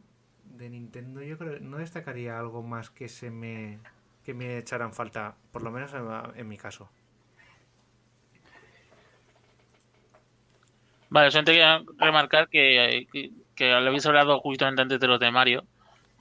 [0.45, 3.79] de Nintendo, yo creo no destacaría algo más que se me
[4.23, 5.91] que me echaran falta, por lo menos
[6.35, 6.89] en, mi caso.
[11.09, 15.63] Vale, solamente quería remarcar que, que, que habéis hablado justamente antes de los de Mario,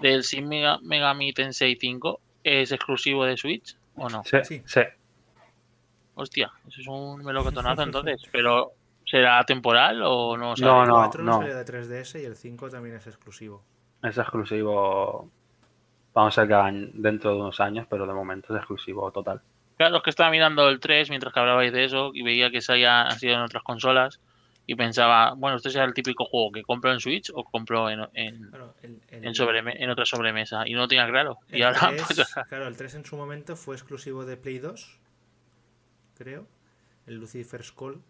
[0.01, 3.75] del Shin Megami Tensei 5, ¿es exclusivo de Switch?
[3.97, 4.23] ¿O no?
[4.25, 4.83] Sí, sí.
[6.15, 8.23] Hostia, eso es un melocotonazo entonces.
[8.33, 8.73] Pero,
[9.05, 10.55] ¿será temporal o no?
[10.57, 13.65] No, no, el 4 no, salió de 3DS y el 5 también es exclusivo.
[14.05, 15.31] Es exclusivo.
[16.13, 19.41] Vamos a ver que hagan dentro de unos años, pero de momento es exclusivo total.
[19.77, 22.61] Claro, es que estaba mirando el 3 mientras que hablabais de eso y veía que
[22.61, 24.21] se había sido en otras consolas
[24.67, 28.01] y pensaba, bueno, este será el típico juego que compro en Switch o compro en,
[28.15, 28.51] en,
[29.11, 30.67] en, otra sobremesa.
[30.67, 31.39] Y no lo tenía claro.
[31.51, 34.99] Y ahora, pues, claro, el 3 en su momento fue exclusivo de Play 2,
[36.17, 36.47] creo,
[37.07, 38.01] el Lucifer's Call.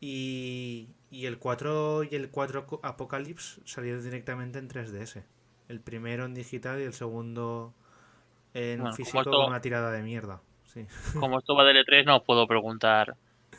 [0.00, 5.24] Y, y el 4 y el 4 Apocalypse salieron directamente en 3DS.
[5.68, 7.74] El primero en digital y el segundo
[8.54, 10.40] en físico con una tirada de mierda.
[10.64, 10.86] Sí.
[11.18, 13.16] Como esto va de L3, no os puedo preguntar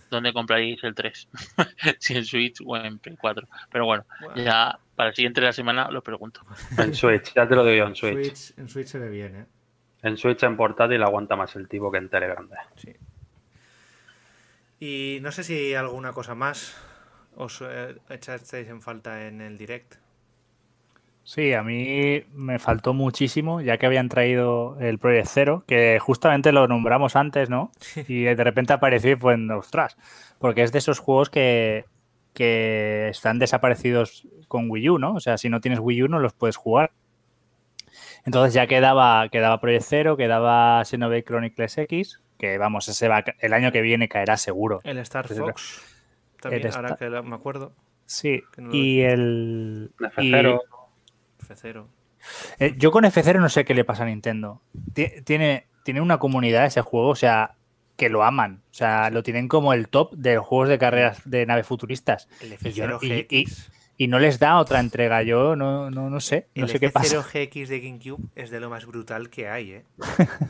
[0.10, 1.28] dónde compraréis el 3,
[2.00, 3.48] si en Switch o en Play 4.
[3.72, 4.06] Pero bueno,
[4.36, 6.42] ya para el siguiente de la semana lo pregunto.
[6.78, 8.54] En Switch, ya te lo digo en Switch.
[8.58, 9.46] En Switch se ve bien, ¿eh?
[10.04, 12.56] En Switch en portátil aguanta más el tipo que en tele grande.
[12.76, 12.96] Sí.
[14.80, 16.78] Y no sé si alguna cosa más
[17.36, 19.96] os eh, echasteis en falta en el direct.
[21.28, 26.54] Sí, a mí me faltó muchísimo, ya que habían traído el Project Zero, que justamente
[26.54, 27.70] lo nombramos antes, ¿no?
[28.08, 29.98] Y de repente apareció y fue en ostras,
[30.40, 31.84] porque es de esos juegos que,
[32.34, 35.16] que están desaparecidos con Wii U, ¿no?
[35.16, 36.92] O sea, si no tienes Wii U no los puedes jugar.
[38.26, 43.52] Entonces ya quedaba, quedaba Project Zero, quedaba Xenoblade Chronicles X, que vamos, ese va, el
[43.52, 44.80] año que viene caerá seguro.
[44.86, 45.84] El Star Fox,
[46.40, 47.74] también, ahora que me acuerdo.
[48.06, 48.42] Sí,
[48.72, 49.92] y el...
[50.00, 50.62] F0.
[51.50, 51.86] F0.
[52.60, 54.62] Eh, yo con F0 no sé qué le pasa a Nintendo.
[55.24, 57.56] Tiene, tiene una comunidad ese juego, o sea,
[57.96, 58.62] que lo aman.
[58.72, 62.28] O sea, lo tienen como el top de juegos de carreras de naves futuristas.
[62.42, 63.72] El Y, yo no, F0 y- y- GX.
[63.98, 65.24] y no les da otra entrega.
[65.24, 66.48] Yo no, no, no sé.
[66.56, 67.16] No el sé qué pasa.
[67.22, 69.86] F0 GX de GameCube es de lo más brutal que hay, ¿eh?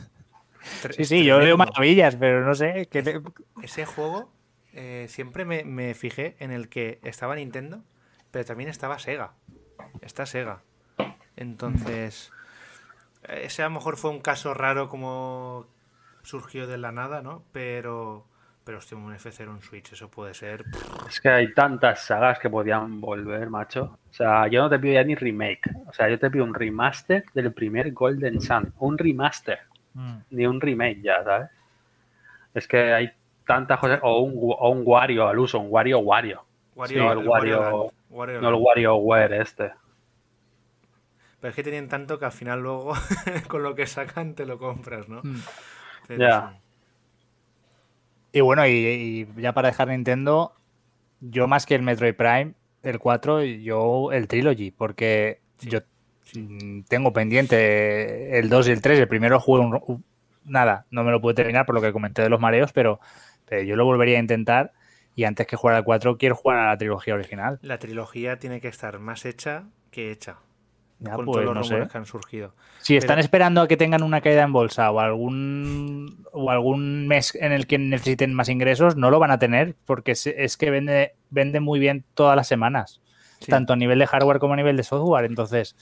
[0.96, 1.72] Sí, sí, yo veo tremendo.
[1.72, 2.88] maravillas, pero no sé.
[2.90, 3.20] ¿qué te-
[3.62, 4.30] Ese juego
[4.74, 7.82] eh, siempre me, me fijé en el que estaba Nintendo,
[8.30, 9.32] pero también estaba Sega.
[10.02, 10.62] Está Sega.
[11.38, 12.32] Entonces,
[13.28, 15.66] ese a lo mejor fue un caso raro como
[16.22, 17.42] surgió de la nada, ¿no?
[17.52, 18.24] Pero,
[18.64, 20.64] pero hostia, un F0 en Switch, eso puede ser.
[21.08, 23.98] Es que hay tantas sagas que podían volver, macho.
[24.10, 25.70] O sea, yo no te pido ya ni remake.
[25.86, 28.72] O sea, yo te pido un remaster del primer Golden Sun.
[28.80, 29.60] Un remaster,
[29.94, 30.16] Mm.
[30.30, 31.48] ni un remake ya, ¿sabes?
[32.54, 33.10] Es que hay
[33.46, 34.00] tantas cosas.
[34.02, 36.44] O un, o un Wario al uso, un Wario Wario.
[36.74, 38.54] Wario, no, el Wario- Land, Wario No el.
[38.56, 39.72] WarioWare este.
[41.40, 42.94] Pero es que tienen tanto que al final luego
[43.48, 45.22] con lo que sacan te lo compras, ¿no?
[45.22, 45.36] Mm.
[46.08, 46.14] Sí.
[48.32, 50.52] Y bueno, y, y ya para dejar Nintendo,
[51.20, 55.80] yo más que el Metroid Prime, el 4, yo el Trilogy, porque Sí, yo
[56.34, 58.98] mm, tengo pendiente el 2 y el 3.
[59.00, 60.04] El primero jugué un, un-
[60.44, 63.00] nada, no me lo pude terminar por lo que comenté de los mareos, pero,
[63.46, 64.72] pero yo lo volvería a intentar.
[65.16, 67.60] Y antes que jugar al 4, quiero jugar a la trilogía original.
[67.62, 70.38] La trilogía tiene que estar más hecha que hecha.
[71.00, 71.88] Ya, con pues, todos los no sé.
[71.90, 72.54] que han surgido.
[72.78, 77.34] Si están esperando a que tengan una caída en bolsa o algún o algún mes
[77.36, 81.14] en el que necesiten más ingresos, no lo van a tener porque es, que vende,
[81.30, 83.00] vende muy bien todas las semanas,
[83.40, 83.46] Sí.
[83.50, 85.24] tanto a nivel de hardware como a nivel de software.
[85.24, 85.76] Entonces,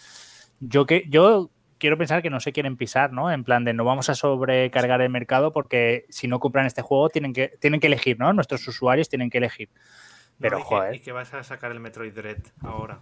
[0.61, 3.31] yo que yo quiero pensar que no se quieren pisar, ¿no?
[3.33, 7.09] En plan de no vamos a sobrecargar el mercado porque si no compran este juego
[7.09, 8.31] tienen que tienen que elegir, ¿no?
[8.35, 9.71] Nuestros usuarios tienen que elegir.
[9.73, 9.81] No,
[10.41, 12.99] Pero y que- joder, y que vas a sacar el Metroid Dread ahora.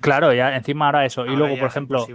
[0.00, 1.26] Claro, ya encima ahora eso.
[1.26, 2.06] y luego, por ejemplo.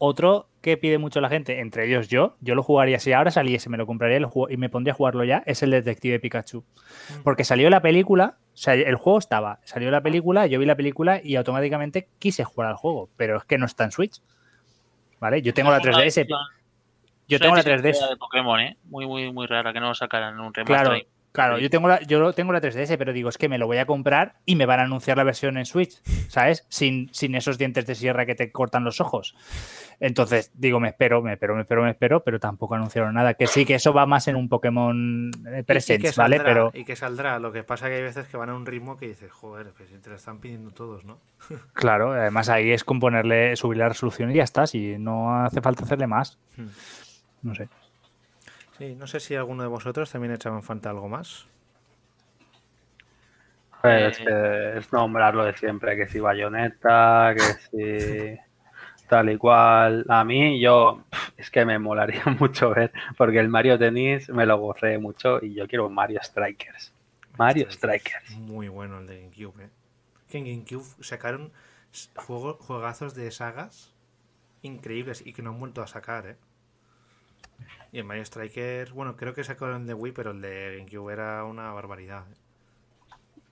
[0.00, 3.68] Otro que pide mucho la gente, entre ellos yo, yo lo jugaría si ahora saliese,
[3.68, 6.60] me lo compraría y lo y me pondría a jugarlo ya, es el Detective Pikachu.
[6.60, 7.22] Mm.
[7.24, 10.76] Porque salió la película, o sea, el juego estaba, salió la película, yo vi la
[10.76, 14.22] película y automáticamente quise jugar al juego, pero es que no está en Switch.
[15.18, 15.42] ¿Vale?
[15.42, 16.38] Yo tengo la Es una 3DS, edición-
[17.26, 18.08] yo es tengo una la edición 3DS.
[18.10, 18.76] de Pokémon, ¿eh?
[18.84, 20.64] Muy, muy, muy rara que no lo sacaran en un remaster.
[20.76, 21.06] Claro, ahí.
[21.44, 23.78] Claro, yo tengo la, yo tengo la 3DS, pero digo, es que me lo voy
[23.78, 26.66] a comprar y me van a anunciar la versión en Switch, ¿sabes?
[26.68, 29.34] Sin, sin esos dientes de sierra que te cortan los ojos.
[30.00, 33.34] Entonces, digo, me espero, me espero, me espero, me espero, pero tampoco anunciaron nada.
[33.34, 36.36] Que sí, que eso va más en un Pokémon eh, Y- y que Presents, ¿vale?
[36.36, 37.38] saldrá, Pero Y que saldrá.
[37.38, 39.88] Lo que pasa que hay veces que van a un ritmo que dices, joder, pues
[39.88, 41.18] si te lo están pidiendo todos, ¿no?
[41.72, 45.60] claro, además ahí es con ponerle, subir la resolución y ya está, si no hace
[45.60, 46.38] falta hacerle más.
[46.56, 46.66] Hmm.
[47.42, 47.68] No sé.
[48.78, 51.46] Sí, no sé si alguno de vosotros también echaban falta algo más.
[53.82, 54.24] Pues, Eh.
[54.24, 58.38] que es nombrarlo de siempre, que si bayoneta, que si
[59.08, 60.04] tal y cual.
[60.08, 61.04] A mí, yo,
[61.36, 65.54] es que me molaría mucho ver, porque el Mario Tennis me lo gocé mucho y
[65.54, 66.92] yo quiero un Mario Strikers.
[67.38, 68.30] Mario Este es Strikers.
[68.30, 69.70] Muy bueno el de GameCube, ¿eh?
[70.28, 71.52] Que en GameCube sacaron
[72.16, 73.94] juego- juegazos de sagas
[74.62, 76.36] increíbles y que no han vuelto a sacar, ¿eh?
[77.92, 81.44] Y el Mario Striker, bueno, creo que sacaron de Wii, pero el de GameCube era
[81.44, 82.24] una barbaridad.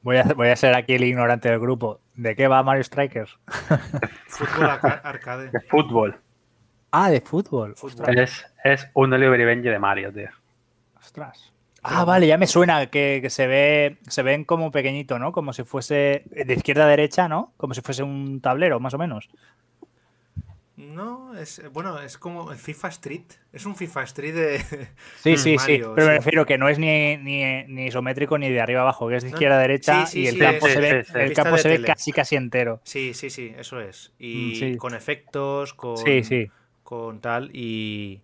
[0.02, 2.00] Voy a, voy a ser aquí el ignorante del grupo.
[2.14, 3.38] ¿De qué va Mario Strikers?
[4.28, 5.50] Fútbol arca- arcade.
[5.50, 6.20] De fútbol.
[6.90, 7.74] Ah, de fútbol.
[7.76, 8.18] Fútbol.
[8.18, 10.28] Es, es un Oliver y Benji de Mario, tío.
[10.98, 11.52] Ostras.
[11.82, 15.30] Ah, vale, ya me suena que, que se ve, se ven como pequeñito, ¿no?
[15.32, 17.52] Como si fuese de izquierda a derecha, ¿no?
[17.56, 19.28] Como si fuese un tablero, más o menos.
[20.96, 23.24] No, es bueno, es como el FIFA Street.
[23.52, 24.58] Es un FIFA Street de.
[25.22, 25.78] Sí, sí, sí.
[25.78, 26.18] Mario, Pero me sí.
[26.18, 29.28] refiero que no es ni, ni, ni isométrico ni de arriba abajo, que es de
[29.30, 31.18] izquierda a derecha sí, sí, y el sí, campo se ve, sí, sí.
[31.18, 32.80] el campo se ve casi casi entero.
[32.84, 34.12] Sí, sí, sí, eso es.
[34.18, 34.76] Y Mm, sí.
[34.78, 36.50] con efectos, con, Sí, sí.
[36.82, 38.22] con tal y...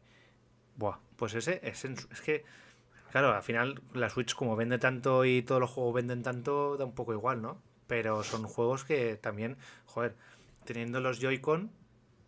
[0.77, 2.45] Buah, pues ese es, es que,
[3.11, 6.85] claro, al final la Switch como vende tanto y todos los juegos venden tanto, da
[6.87, 7.61] un poco igual, ¿no?
[7.87, 10.15] Pero son juegos que también, joder,
[10.65, 11.71] teniendo los Joy-Con,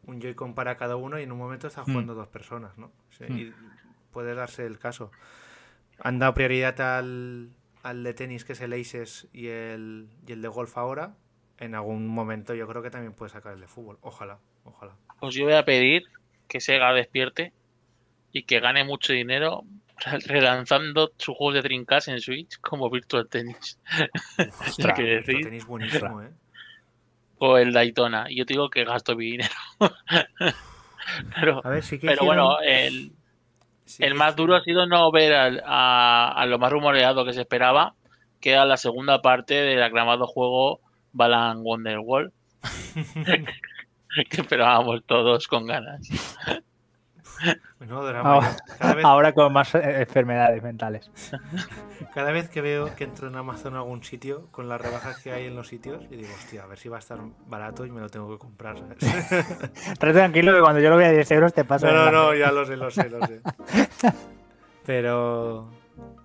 [0.07, 1.93] un Joy-Con para cada uno y en un momento están Mm.
[1.93, 2.93] jugando dos personas, ¿no?
[3.11, 3.39] Sí, Mm.
[3.39, 3.53] y
[4.13, 5.11] puede darse el caso.
[6.01, 7.51] Han dado prioridad al,
[7.83, 11.15] al de tenis que es el Aces y el, y el de golf ahora.
[11.59, 13.99] En algún momento yo creo que también puede sacar el de fútbol.
[14.01, 14.97] Ojalá, ojalá.
[15.21, 16.03] Pues yo voy a pedir
[16.49, 17.53] que Sega despierte
[18.33, 19.63] y que gane mucho dinero
[20.05, 23.79] re- relanzando sus juegos de Dreamcast en Switch como Virtual Tennis.
[24.67, 25.43] Ostras, que decir.
[25.45, 26.31] tenis buenísimo, ¿eh?
[27.47, 28.27] O el Daytona.
[28.31, 29.53] Y yo te digo que gasto mi dinero.
[31.35, 33.13] pero, A ver, sí que pero bueno, el,
[33.85, 37.33] sí el más duro ha sido no ver al- a, a lo más rumoreado que
[37.33, 37.95] se esperaba,
[38.41, 40.81] que era la segunda parte del aclamado juego
[41.13, 42.33] Balan Wonderworld,
[43.25, 46.09] que esperábamos todos con ganas.
[47.81, 48.57] Drama.
[49.03, 51.11] Ahora, vez, con más eh, enfermedades mentales.
[52.15, 55.33] cada vez que veo que entro en Amazon a algún sitio, con las rebajas que
[55.33, 57.91] hay en los sitios, y digo, hostia, a ver si va a estar barato y
[57.91, 58.77] me lo tengo que comprar.
[58.77, 61.91] Estate tranquilo que cuando yo lo vea a 10 euros te pasa.
[61.91, 63.41] No, no, no, ya lo sé, lo sé, lo sé.
[64.87, 65.69] Pero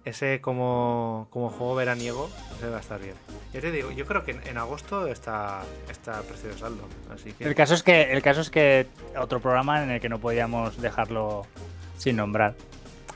[0.09, 3.15] ese como, como juego veraniego, ese va a estar bien.
[3.53, 6.83] Yo te digo, yo creo que en, en agosto está, está precio de saldo.
[7.13, 8.87] Así que El caso es que el caso es que
[9.17, 11.45] otro programa en el que no podíamos dejarlo
[11.97, 12.55] sin nombrar.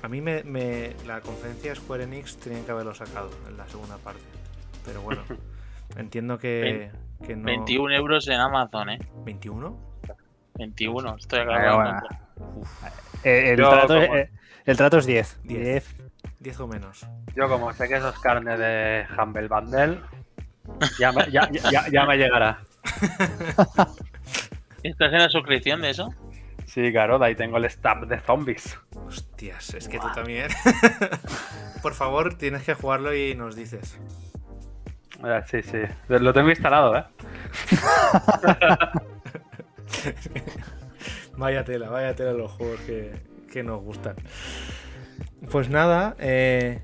[0.02, 3.68] a mí me, me- la conferencia de Square Enix tenían que haberlo sacado en la
[3.68, 4.22] segunda parte.
[4.86, 5.22] Pero bueno,
[5.98, 6.92] entiendo que,
[7.26, 7.46] que no.
[7.46, 9.00] 21 euros en Amazon, ¿eh?
[9.26, 9.76] ¿21?
[10.56, 11.16] 21.
[11.18, 12.08] Estoy acabando.
[12.38, 12.62] bueno.
[12.62, 12.84] Uf,
[13.26, 14.30] Eh, el, Yo trato, como- eh,
[14.66, 15.40] el trato es 10.
[15.44, 15.62] 10.
[15.64, 15.96] 10.
[16.44, 17.08] 10 o menos.
[17.36, 20.00] Yo como sé que eso es carne de Humble Bundle,
[21.00, 22.60] ya me, ya, ya- ya me llegará.
[24.84, 26.14] ¿Estás en la suscripción de eso?
[26.66, 28.78] Sí, claro, de ahí tengo el stab de zombies.
[29.08, 30.48] Hostias, es que tú también.
[31.82, 33.98] Por favor, tienes que jugarlo y nos dices.
[35.24, 35.78] Eh, Sí, sí.
[36.10, 37.04] Lo tengo instalado, ¿eh?
[41.38, 43.14] Vaya tela, vaya tela los juegos que,
[43.52, 44.16] que nos gustan.
[45.52, 46.82] Pues nada, eh,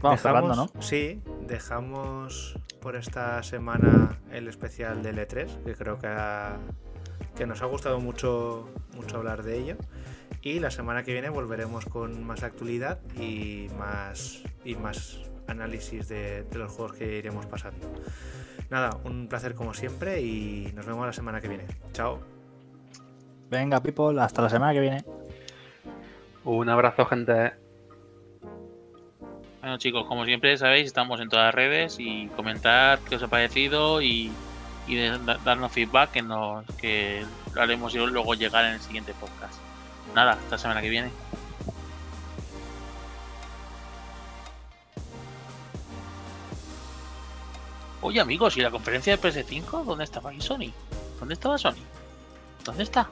[0.00, 0.82] Vamos cerrando, ¿no?
[0.82, 6.56] Sí, dejamos por esta semana el especial del E3, que creo que, ha-
[7.36, 9.76] que nos ha gustado mucho, mucho hablar de ello.
[10.42, 16.42] Y la semana que viene volveremos con más actualidad y más, y más análisis de,
[16.44, 17.88] de los juegos que iremos pasando.
[18.70, 21.66] Nada, un placer como siempre y nos vemos la semana que viene.
[21.92, 22.18] Chao.
[23.50, 25.04] Venga, people, hasta la semana que viene.
[26.44, 27.52] Un abrazo, gente.
[29.62, 33.28] Bueno chicos, como siempre sabéis, estamos en todas las redes y comentar qué os ha
[33.28, 34.32] parecido y,
[34.88, 34.96] y
[35.44, 37.24] darnos feedback que, nos, que
[37.54, 39.54] lo haremos y luego llegar en el siguiente podcast.
[40.16, 41.12] Nada, hasta semana que viene.
[48.00, 49.84] Oye amigos, ¿y la conferencia de PS5?
[49.84, 50.34] ¿Dónde estaba?
[50.34, 50.72] ¿Y Sony?
[51.20, 51.76] ¿Dónde estaba Sony?
[52.64, 53.08] ¿Dónde está?